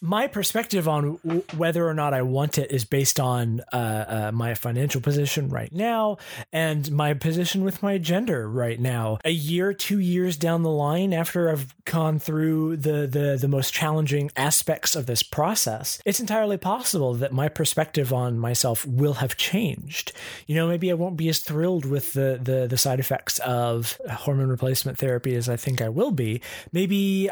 my 0.00 0.28
perspective 0.28 0.86
on 0.86 1.18
w- 1.24 1.42
whether 1.56 1.86
or 1.86 1.94
not 1.94 2.14
I 2.14 2.22
want 2.22 2.58
it 2.58 2.70
is 2.70 2.84
based 2.84 3.18
on 3.18 3.60
uh, 3.72 3.76
uh, 3.76 4.30
my 4.32 4.54
financial 4.54 5.00
position 5.00 5.48
right 5.48 5.72
now 5.72 6.18
and 6.52 6.90
my 6.92 7.14
position 7.14 7.64
with 7.64 7.82
my 7.82 7.98
gender 7.98 8.48
right 8.48 8.78
now. 8.78 9.18
A 9.24 9.30
year, 9.30 9.72
two 9.72 9.98
years 9.98 10.36
down 10.36 10.62
the 10.62 10.70
line, 10.70 11.12
after 11.12 11.50
I've 11.50 11.74
gone 11.84 12.18
through 12.18 12.76
the 12.76 13.06
the 13.06 13.38
the 13.40 13.48
most 13.48 13.72
challenging 13.72 14.30
aspects 14.36 14.94
of 14.94 15.06
this 15.06 15.22
process, 15.22 16.00
it's 16.04 16.20
entirely 16.20 16.56
possible 16.56 17.14
that 17.14 17.32
my 17.32 17.48
perspective 17.48 18.12
on 18.12 18.38
myself 18.38 18.86
will 18.86 19.14
have 19.14 19.36
changed. 19.36 20.12
You 20.46 20.54
know, 20.54 20.68
maybe 20.68 20.90
I 20.90 20.94
won't 20.94 21.16
be 21.16 21.28
as 21.28 21.40
thrilled 21.40 21.84
with 21.84 22.12
the 22.12 22.38
the, 22.40 22.66
the 22.68 22.78
side 22.78 23.00
effects 23.00 23.38
of 23.40 24.00
hormone 24.08 24.48
replacement 24.48 24.98
therapy 24.98 25.34
as 25.34 25.48
I 25.48 25.56
think 25.56 25.82
I 25.82 25.88
will 25.88 26.12
be. 26.12 26.40
Maybe 26.72 27.30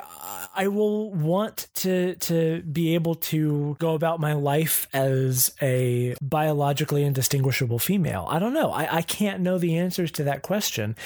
I 0.54 0.68
will 0.68 1.12
want 1.12 1.68
to 1.76 2.16
to 2.16 2.55
be 2.60 2.94
able 2.94 3.14
to 3.14 3.76
go 3.78 3.94
about 3.94 4.20
my 4.20 4.32
life 4.32 4.86
as 4.92 5.52
a 5.60 6.14
biologically 6.20 7.04
indistinguishable 7.04 7.78
female? 7.78 8.26
I 8.28 8.38
don't 8.38 8.54
know. 8.54 8.70
I, 8.70 8.96
I 8.96 9.02
can't 9.02 9.40
know 9.40 9.58
the 9.58 9.78
answers 9.78 10.10
to 10.12 10.24
that 10.24 10.42
question. 10.42 10.96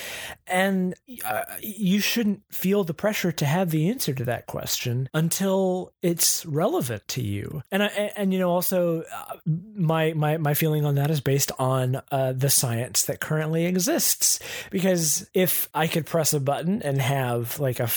And 0.46 0.94
uh, 1.24 1.42
you 1.60 2.00
shouldn't 2.00 2.42
feel 2.50 2.84
the 2.84 2.94
pressure 2.94 3.32
to 3.32 3.46
have 3.46 3.70
the 3.70 3.88
answer 3.90 4.12
to 4.14 4.24
that 4.24 4.46
question 4.46 5.08
until 5.14 5.92
it's 6.02 6.44
relevant 6.46 7.06
to 7.08 7.22
you. 7.22 7.62
And 7.70 7.82
I, 7.82 8.12
and, 8.16 8.32
you 8.32 8.38
know, 8.38 8.50
also 8.50 9.02
uh, 9.02 9.36
my, 9.74 10.12
my, 10.12 10.36
my 10.36 10.54
feeling 10.54 10.84
on 10.84 10.96
that 10.96 11.10
is 11.10 11.20
based 11.20 11.52
on 11.58 12.00
uh, 12.10 12.32
the 12.32 12.50
science 12.50 13.04
that 13.04 13.20
currently 13.20 13.66
exists. 13.66 14.40
Because 14.70 15.28
if 15.34 15.68
I 15.74 15.86
could 15.86 16.06
press 16.06 16.34
a 16.34 16.40
button 16.40 16.82
and 16.82 17.00
have 17.00 17.58
like 17.60 17.80
a 17.80 17.88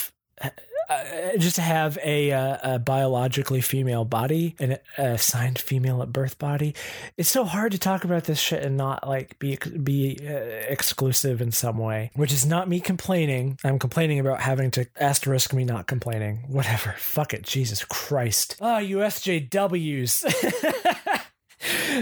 uh, 0.94 1.38
just 1.38 1.58
have 1.58 1.98
a, 2.04 2.32
uh, 2.32 2.76
a, 2.76 2.80
biologically 2.80 3.62
female 3.62 4.06
body 4.06 4.56
and 4.60 4.74
a 4.74 4.80
assigned 5.14 5.60
female 5.60 6.02
at 6.02 6.12
birth 6.12 6.38
body, 6.38 6.76
it's 7.18 7.30
so 7.30 7.46
hard 7.46 7.72
to 7.72 7.78
talk 7.78 8.04
about 8.04 8.26
this 8.26 8.40
shit 8.40 8.64
and 8.64 8.78
not 8.78 9.08
like 9.08 9.38
be 9.40 9.58
be 9.82 10.20
uh, 10.22 10.34
exclusive 10.68 11.42
in 11.42 11.52
some 11.52 11.78
way. 11.78 12.12
Which 12.16 12.32
is 12.32 12.46
not 12.46 12.68
me 12.70 12.80
complaining. 12.80 13.58
I'm 13.64 13.80
complaining 13.80 14.20
about 14.20 14.42
having 14.42 14.72
to 14.72 14.88
asterisk 15.00 15.54
me 15.54 15.64
not 15.64 15.88
complaining. 15.88 16.46
Whatever. 16.48 16.96
Fuck 16.98 17.34
it. 17.34 17.44
Jesus 17.44 17.84
Christ. 17.86 18.58
Ah, 18.62 18.78
oh, 18.78 18.84
USJWs. 18.84 20.26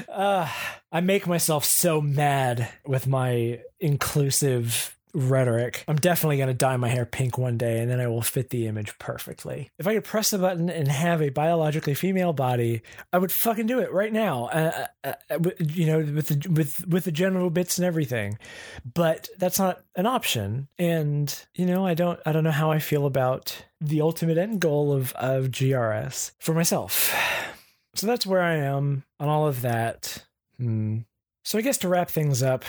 uh, 0.10 0.48
I 0.92 1.00
make 1.02 1.26
myself 1.28 1.64
so 1.64 2.02
mad 2.02 2.68
with 2.86 3.08
my 3.08 3.62
inclusive 3.80 4.98
rhetoric. 5.14 5.84
I'm 5.88 5.98
definitely 5.98 6.38
going 6.38 6.48
to 6.48 6.54
dye 6.54 6.78
my 6.78 6.90
hair 6.90 7.06
pink 7.06 7.38
one 7.38 7.58
day 7.58 7.80
and 7.80 7.90
then 7.90 8.00
I 8.00 8.08
will 8.08 8.22
fit 8.22 8.50
the 8.50 8.68
image 8.68 8.98
perfectly. 9.00 9.70
If 9.78 9.88
I 9.88 9.96
could 9.96 10.04
press 10.04 10.34
a 10.34 10.40
button 10.40 10.70
and 10.70 10.88
have 10.88 11.22
a 11.22 11.30
biologically 11.30 11.94
female 11.94 12.34
body, 12.34 12.82
I 13.12 13.18
would 13.18 13.32
fucking 13.32 13.68
do 13.68 13.80
it 13.80 13.92
right 13.92 14.14
now. 14.14 14.46
Uh, 14.46 14.86
uh, 15.04 15.14
uh, 15.30 15.40
you 15.60 15.86
know, 15.86 16.00
with 16.00 16.28
the, 16.28 16.50
with 16.50 16.88
with 16.88 17.06
the 17.06 17.12
genital 17.12 17.50
bits 17.50 17.78
and 17.78 17.86
everything. 17.86 18.38
But 18.94 19.30
that's 19.38 19.60
not 19.60 19.82
an 19.96 20.06
option. 20.06 20.68
And 20.78 21.34
you 21.56 21.66
know, 21.66 21.86
I 21.86 21.94
don't 21.94 22.20
I 22.26 22.32
don't 22.32 22.44
know 22.44 22.52
how 22.52 22.72
I 22.72 22.80
feel 22.80 23.06
about 23.06 23.66
the 23.80 24.02
ultimate 24.02 24.38
end 24.38 24.60
goal 24.60 24.92
of 24.92 25.14
of 25.14 25.46
GRS 25.48 26.32
for 26.40 26.54
myself. 26.54 27.14
So 27.96 28.08
that's 28.08 28.26
where 28.26 28.42
I 28.42 28.56
am 28.56 29.04
on 29.20 29.28
all 29.28 29.48
of 29.48 29.62
that. 29.62 30.26
Hmm. 30.58 31.00
So 31.44 31.58
I 31.58 31.62
guess 31.62 31.78
to 31.80 31.90
wrap 31.90 32.10
things 32.10 32.44
up, 32.44 32.64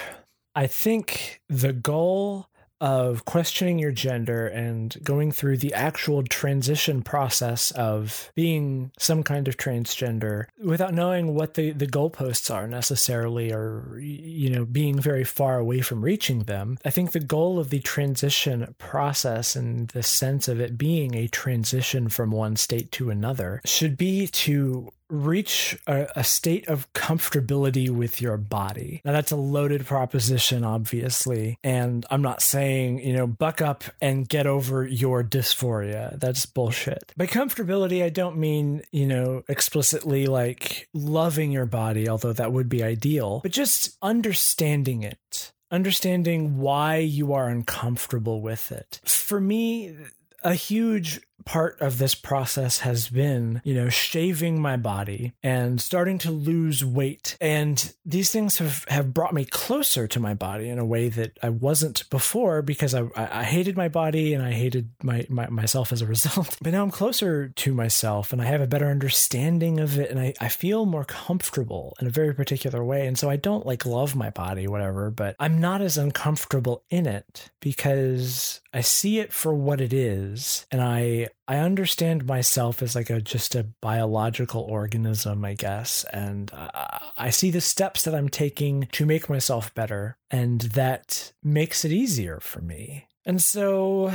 I 0.55 0.66
think 0.66 1.40
the 1.48 1.72
goal 1.72 2.48
of 2.82 3.24
questioning 3.24 3.78
your 3.78 3.92
gender 3.92 4.48
and 4.48 4.96
going 5.05 5.30
through 5.30 5.57
the 5.57 5.72
actual 5.72 6.24
transition 6.24 7.00
process 7.00 7.70
of 7.70 8.32
being 8.34 8.90
some 8.98 9.22
kind 9.22 9.46
of 9.46 9.57
transgender 9.57 10.46
without 10.59 10.92
knowing 10.92 11.32
what 11.32 11.55
the, 11.55 11.70
the 11.70 11.86
goalposts 11.86 12.53
are 12.53 12.66
necessarily 12.66 13.53
or 13.53 14.00
you 14.00 14.50
know 14.50 14.64
being 14.64 14.98
very 14.98 15.22
far 15.22 15.59
away 15.59 15.80
from 15.80 16.03
reaching 16.03 16.40
them 16.40 16.76
i 16.84 16.90
think 16.90 17.12
the 17.12 17.20
goal 17.20 17.61
of 17.61 17.70
the 17.70 17.78
transition 17.78 18.74
process 18.78 19.55
and 19.55 19.90
the 19.90 20.03
sense 20.03 20.48
of 20.48 20.61
it 20.61 20.76
being 20.76 21.14
a 21.14 21.28
transition 21.28 22.09
from 22.09 22.32
one 22.32 22.57
state 22.57 22.90
to 22.90 23.11
another 23.11 23.61
should 23.64 23.96
be 23.96 24.26
to 24.26 24.90
reach 25.12 25.78
a, 25.86 26.08
a, 26.16 26.24
state 26.24 26.66
of 26.68 26.90
comfortability 26.94 27.90
with 27.90 28.22
your 28.22 28.36
body. 28.38 29.02
Now, 29.04 29.12
that's 29.12 29.30
a 29.30 29.36
loaded 29.36 29.84
proposition, 29.84 30.64
obviously. 30.64 31.58
And 31.62 32.06
I'm 32.10 32.22
not 32.22 32.42
saying, 32.42 33.00
you 33.00 33.12
know, 33.12 33.26
buck 33.26 33.60
up 33.60 33.84
and 34.00 34.26
get 34.26 34.46
over 34.46 34.86
your 34.86 35.22
dysphoria. 35.22 36.18
That's 36.18 36.46
bullshit. 36.46 37.12
By 37.16 37.26
comfortability, 37.26 38.02
I 38.02 38.08
don't 38.08 38.38
mean, 38.38 38.82
you 38.90 39.06
know, 39.06 39.44
explicitly 39.48 40.26
like 40.26 40.88
loving 40.94 41.52
your 41.52 41.66
body, 41.66 42.08
although 42.08 42.32
that 42.32 42.52
would 42.52 42.70
be 42.70 42.82
ideal, 42.82 43.40
but 43.42 43.52
just 43.52 43.96
understanding 44.02 45.02
it 45.02 45.52
understanding 45.70 46.58
why 46.58 46.98
you 46.98 47.32
are 47.32 47.48
uncomfortable 47.48 48.42
with 48.42 48.70
it. 48.70 49.00
For 49.06 49.40
me, 49.40 49.96
a 50.44 50.54
huge 50.54 51.20
part 51.45 51.80
of 51.80 51.99
this 51.99 52.14
process 52.14 52.80
has 52.80 53.09
been, 53.09 53.61
you 53.64 53.74
know, 53.74 53.88
shaving 53.88 54.61
my 54.61 54.76
body 54.76 55.32
and 55.43 55.80
starting 55.80 56.18
to 56.18 56.30
lose 56.30 56.84
weight. 56.84 57.36
And 57.40 57.93
these 58.05 58.30
things 58.30 58.59
have, 58.59 58.84
have 58.88 59.14
brought 59.14 59.34
me 59.34 59.45
closer 59.45 60.07
to 60.09 60.20
my 60.20 60.34
body 60.34 60.68
in 60.68 60.78
a 60.78 60.84
way 60.84 61.09
that 61.11 61.38
I 61.43 61.51
wasn't 61.51 62.09
before 62.11 62.62
because 62.62 62.95
I, 62.95 63.07
I 63.16 63.45
hated 63.45 63.76
my 63.76 63.88
body 63.88 64.34
and 64.34 64.43
I 64.43 64.53
hated 64.53 64.90
my, 65.03 65.26
my 65.28 65.49
myself 65.49 65.93
as 65.93 66.03
a 66.03 66.07
result. 66.12 66.57
But 66.62 66.72
now 66.72 66.82
I'm 66.82 66.90
closer 66.90 67.49
to 67.49 67.74
myself 67.74 68.32
and 68.32 68.40
I 68.40 68.47
have 68.47 68.61
a 68.61 68.66
better 68.66 68.86
understanding 68.86 69.80
of 69.80 69.99
it 69.99 70.11
and 70.11 70.18
I, 70.18 70.34
I 70.40 70.49
feel 70.49 70.86
more 70.86 71.05
comfortable 71.05 71.97
in 72.01 72.07
a 72.07 72.11
very 72.11 72.34
particular 72.34 72.84
way. 72.84 73.07
And 73.07 73.18
so 73.18 73.28
I 73.28 73.36
don't 73.36 73.66
like 73.66 73.86
love 73.86 74.16
my 74.16 74.30
body, 74.30 74.66
whatever, 74.66 75.11
but 75.11 75.36
I'm 75.38 75.61
not 75.61 75.82
as 75.82 75.99
uncomfortable 75.99 76.82
in 76.90 77.07
it 77.07 77.51
because 77.61 78.61
I 78.72 78.80
see 78.80 79.18
it 79.18 79.32
for 79.32 79.54
what 79.54 79.80
it 79.80 79.92
is 79.92 80.66
and 80.70 80.80
I 80.80 81.28
I 81.46 81.58
understand 81.58 82.26
myself 82.26 82.82
as 82.82 82.94
like 82.94 83.10
a 83.10 83.20
just 83.20 83.54
a 83.54 83.64
biological 83.82 84.62
organism, 84.62 85.44
I 85.44 85.52
guess, 85.54 86.04
and 86.12 86.50
uh, 86.54 86.98
I 87.18 87.28
see 87.28 87.50
the 87.50 87.60
steps 87.60 88.04
that 88.04 88.14
I'm 88.14 88.30
taking 88.30 88.88
to 88.92 89.04
make 89.04 89.28
myself 89.28 89.74
better, 89.74 90.16
and 90.30 90.62
that 90.62 91.32
makes 91.42 91.84
it 91.84 91.92
easier 91.92 92.40
for 92.40 92.62
me. 92.62 93.06
And 93.24 93.40
so 93.40 94.12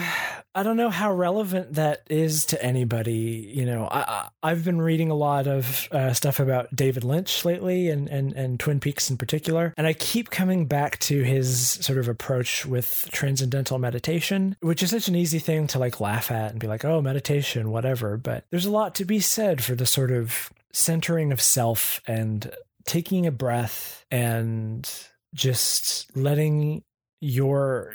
I 0.54 0.64
don't 0.64 0.76
know 0.76 0.90
how 0.90 1.14
relevant 1.14 1.76
that 1.76 2.02
is 2.10 2.46
to 2.48 2.62
anybody. 2.62 3.52
You 3.56 3.66
know, 3.66 3.88
I, 3.90 4.28
I've 4.44 4.66
been 4.66 4.82
reading 4.82 5.10
a 5.10 5.16
lot 5.16 5.48
of 5.48 5.88
uh, 5.92 6.14
stuff 6.14 6.40
about 6.40 6.76
David 6.76 7.04
Lynch 7.04 7.46
lately 7.46 7.90
and, 7.90 8.10
and, 8.10 8.34
and 8.34 8.60
Twin 8.60 8.80
Peaks 8.80 9.10
in 9.10 9.18
particular. 9.18 9.74
And 9.78 9.88
I 9.88 9.94
keep 9.94 10.30
coming 10.30 10.66
back 10.66 11.00
to 11.00 11.24
his 11.24 11.70
sort 11.70 11.98
of 12.00 12.08
approach 12.08 12.66
with 12.66 13.08
transcendental 13.12 13.78
meditation, 13.78 14.58
which 14.60 14.84
is 14.84 14.90
such 14.90 15.08
an 15.08 15.16
easy 15.16 15.40
thing 15.40 15.68
to 15.68 15.80
like 15.80 16.02
laugh 16.02 16.30
at 16.32 16.52
and 16.52 16.60
be 16.60 16.68
like, 16.68 16.84
oh, 16.84 17.02
meditation, 17.02 17.72
whatever. 17.72 18.18
But 18.18 18.46
there's 18.52 18.66
a 18.66 18.72
lot 18.72 18.96
to 18.96 19.06
be 19.06 19.20
said 19.20 19.64
for 19.64 19.76
the 19.76 19.86
sort 19.86 20.12
of 20.12 20.52
centering 20.74 21.32
of 21.32 21.42
self 21.42 22.02
and 22.08 22.52
taking 22.86 23.26
a 23.26 23.32
breath 23.32 24.06
and 24.12 24.90
just 25.34 26.16
letting 26.16 26.84
your 27.20 27.94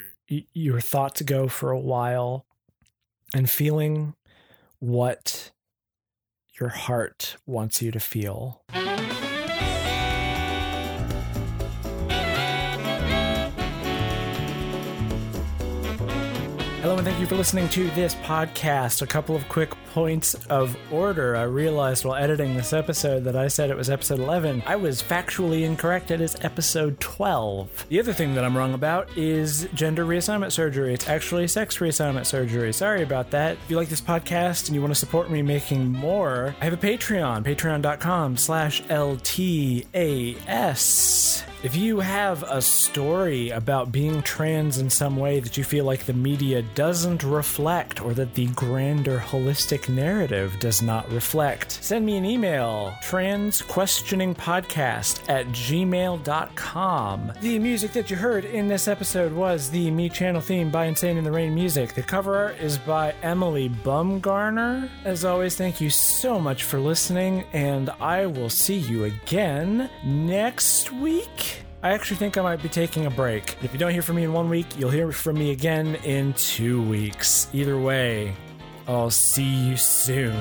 your 0.53 0.79
thoughts 0.79 1.21
go 1.21 1.47
for 1.47 1.71
a 1.71 1.79
while 1.79 2.45
and 3.33 3.49
feeling 3.49 4.13
what 4.79 5.51
your 6.59 6.69
heart 6.69 7.37
wants 7.45 7.81
you 7.81 7.91
to 7.91 7.99
feel. 7.99 8.63
Thank 17.03 17.19
you 17.19 17.27
for 17.27 17.35
listening 17.35 17.67
to 17.69 17.89
this 17.91 18.15
podcast. 18.15 19.01
A 19.01 19.07
couple 19.07 19.35
of 19.35 19.49
quick 19.49 19.71
points 19.93 20.35
of 20.49 20.77
order. 20.89 21.35
I 21.35 21.43
realized 21.43 22.05
while 22.05 22.15
editing 22.15 22.55
this 22.55 22.71
episode 22.71 23.25
that 23.25 23.35
I 23.35 23.49
said 23.49 23.69
it 23.69 23.75
was 23.75 23.89
episode 23.89 24.19
11. 24.21 24.63
I 24.65 24.77
was 24.77 25.03
factually 25.03 25.63
incorrect. 25.63 26.11
It 26.11 26.21
is 26.21 26.37
episode 26.41 26.97
12. 27.01 27.87
The 27.89 27.99
other 27.99 28.13
thing 28.13 28.35
that 28.35 28.45
I'm 28.45 28.55
wrong 28.55 28.73
about 28.73 29.17
is 29.17 29.67
gender 29.73 30.05
reassignment 30.05 30.53
surgery. 30.53 30.93
It's 30.93 31.09
actually 31.09 31.49
sex 31.49 31.79
reassignment 31.79 32.25
surgery. 32.25 32.71
Sorry 32.71 33.03
about 33.03 33.31
that. 33.31 33.57
If 33.57 33.69
you 33.69 33.75
like 33.75 33.89
this 33.89 33.99
podcast 33.99 34.67
and 34.67 34.75
you 34.75 34.79
want 34.79 34.93
to 34.93 34.99
support 34.99 35.29
me 35.29 35.41
making 35.41 35.91
more, 35.91 36.55
I 36.61 36.63
have 36.63 36.73
a 36.73 36.77
Patreon, 36.77 37.43
patreon.com 37.43 38.37
slash 38.37 38.81
LTAS. 38.83 39.83
If 41.63 41.75
you 41.77 42.01
have 42.01 42.43
a 42.43 42.61
story 42.61 43.49
about 43.51 43.93
being 43.93 44.21
trans 44.21 44.79
in 44.79 44.89
some 44.89 45.15
way 45.15 45.39
that 45.39 45.55
you 45.55 45.63
feel 45.63 45.85
like 45.85 46.05
the 46.05 46.11
media 46.11 46.61
doesn't 46.61 47.23
reflect 47.23 48.01
or 48.01 48.13
that 48.15 48.33
the 48.33 48.47
grander 48.47 49.17
holistic 49.17 49.87
narrative 49.87 50.59
does 50.59 50.81
not 50.81 51.09
reflect, 51.09 51.81
send 51.81 52.05
me 52.05 52.17
an 52.17 52.25
email 52.25 52.93
transquestioningpodcast 53.01 55.29
at 55.29 55.47
gmail.com. 55.47 57.31
The 57.39 57.59
music 57.59 57.93
that 57.93 58.11
you 58.11 58.17
heard 58.17 58.43
in 58.43 58.67
this 58.67 58.89
episode 58.89 59.31
was 59.31 59.69
the 59.69 59.89
Mii 59.89 60.11
Channel 60.11 60.41
theme 60.41 60.69
by 60.69 60.87
Insane 60.87 61.15
in 61.15 61.23
the 61.23 61.31
Rain 61.31 61.55
Music. 61.55 61.93
The 61.93 62.03
cover 62.03 62.35
art 62.35 62.59
is 62.59 62.77
by 62.77 63.15
Emily 63.23 63.69
Bumgarner. 63.69 64.89
As 65.05 65.23
always, 65.23 65.55
thank 65.55 65.79
you 65.79 65.89
so 65.89 66.41
much 66.41 66.63
for 66.63 66.77
listening, 66.77 67.45
and 67.53 67.89
I 68.01 68.25
will 68.25 68.49
see 68.49 68.79
you 68.79 69.05
again 69.05 69.89
next 70.03 70.91
week. 70.91 71.52
I 71.83 71.91
actually 71.91 72.15
think 72.15 72.37
I 72.37 72.41
might 72.41 72.63
be 72.63 72.69
taking 72.69 73.07
a 73.07 73.09
break. 73.09 73.57
If 73.61 73.73
you 73.73 73.77
don't 73.77 73.91
hear 73.91 74.01
from 74.01 74.15
me 74.15 74.23
in 74.23 74.31
one 74.31 74.49
week, 74.49 74.67
you'll 74.79 74.89
hear 74.89 75.11
from 75.11 75.37
me 75.37 75.51
again 75.51 75.95
in 76.05 76.31
two 76.35 76.81
weeks. 76.81 77.49
Either 77.51 77.77
way, 77.77 78.33
I'll 78.87 79.11
see 79.11 79.43
you 79.43 79.75
soon. 79.75 80.33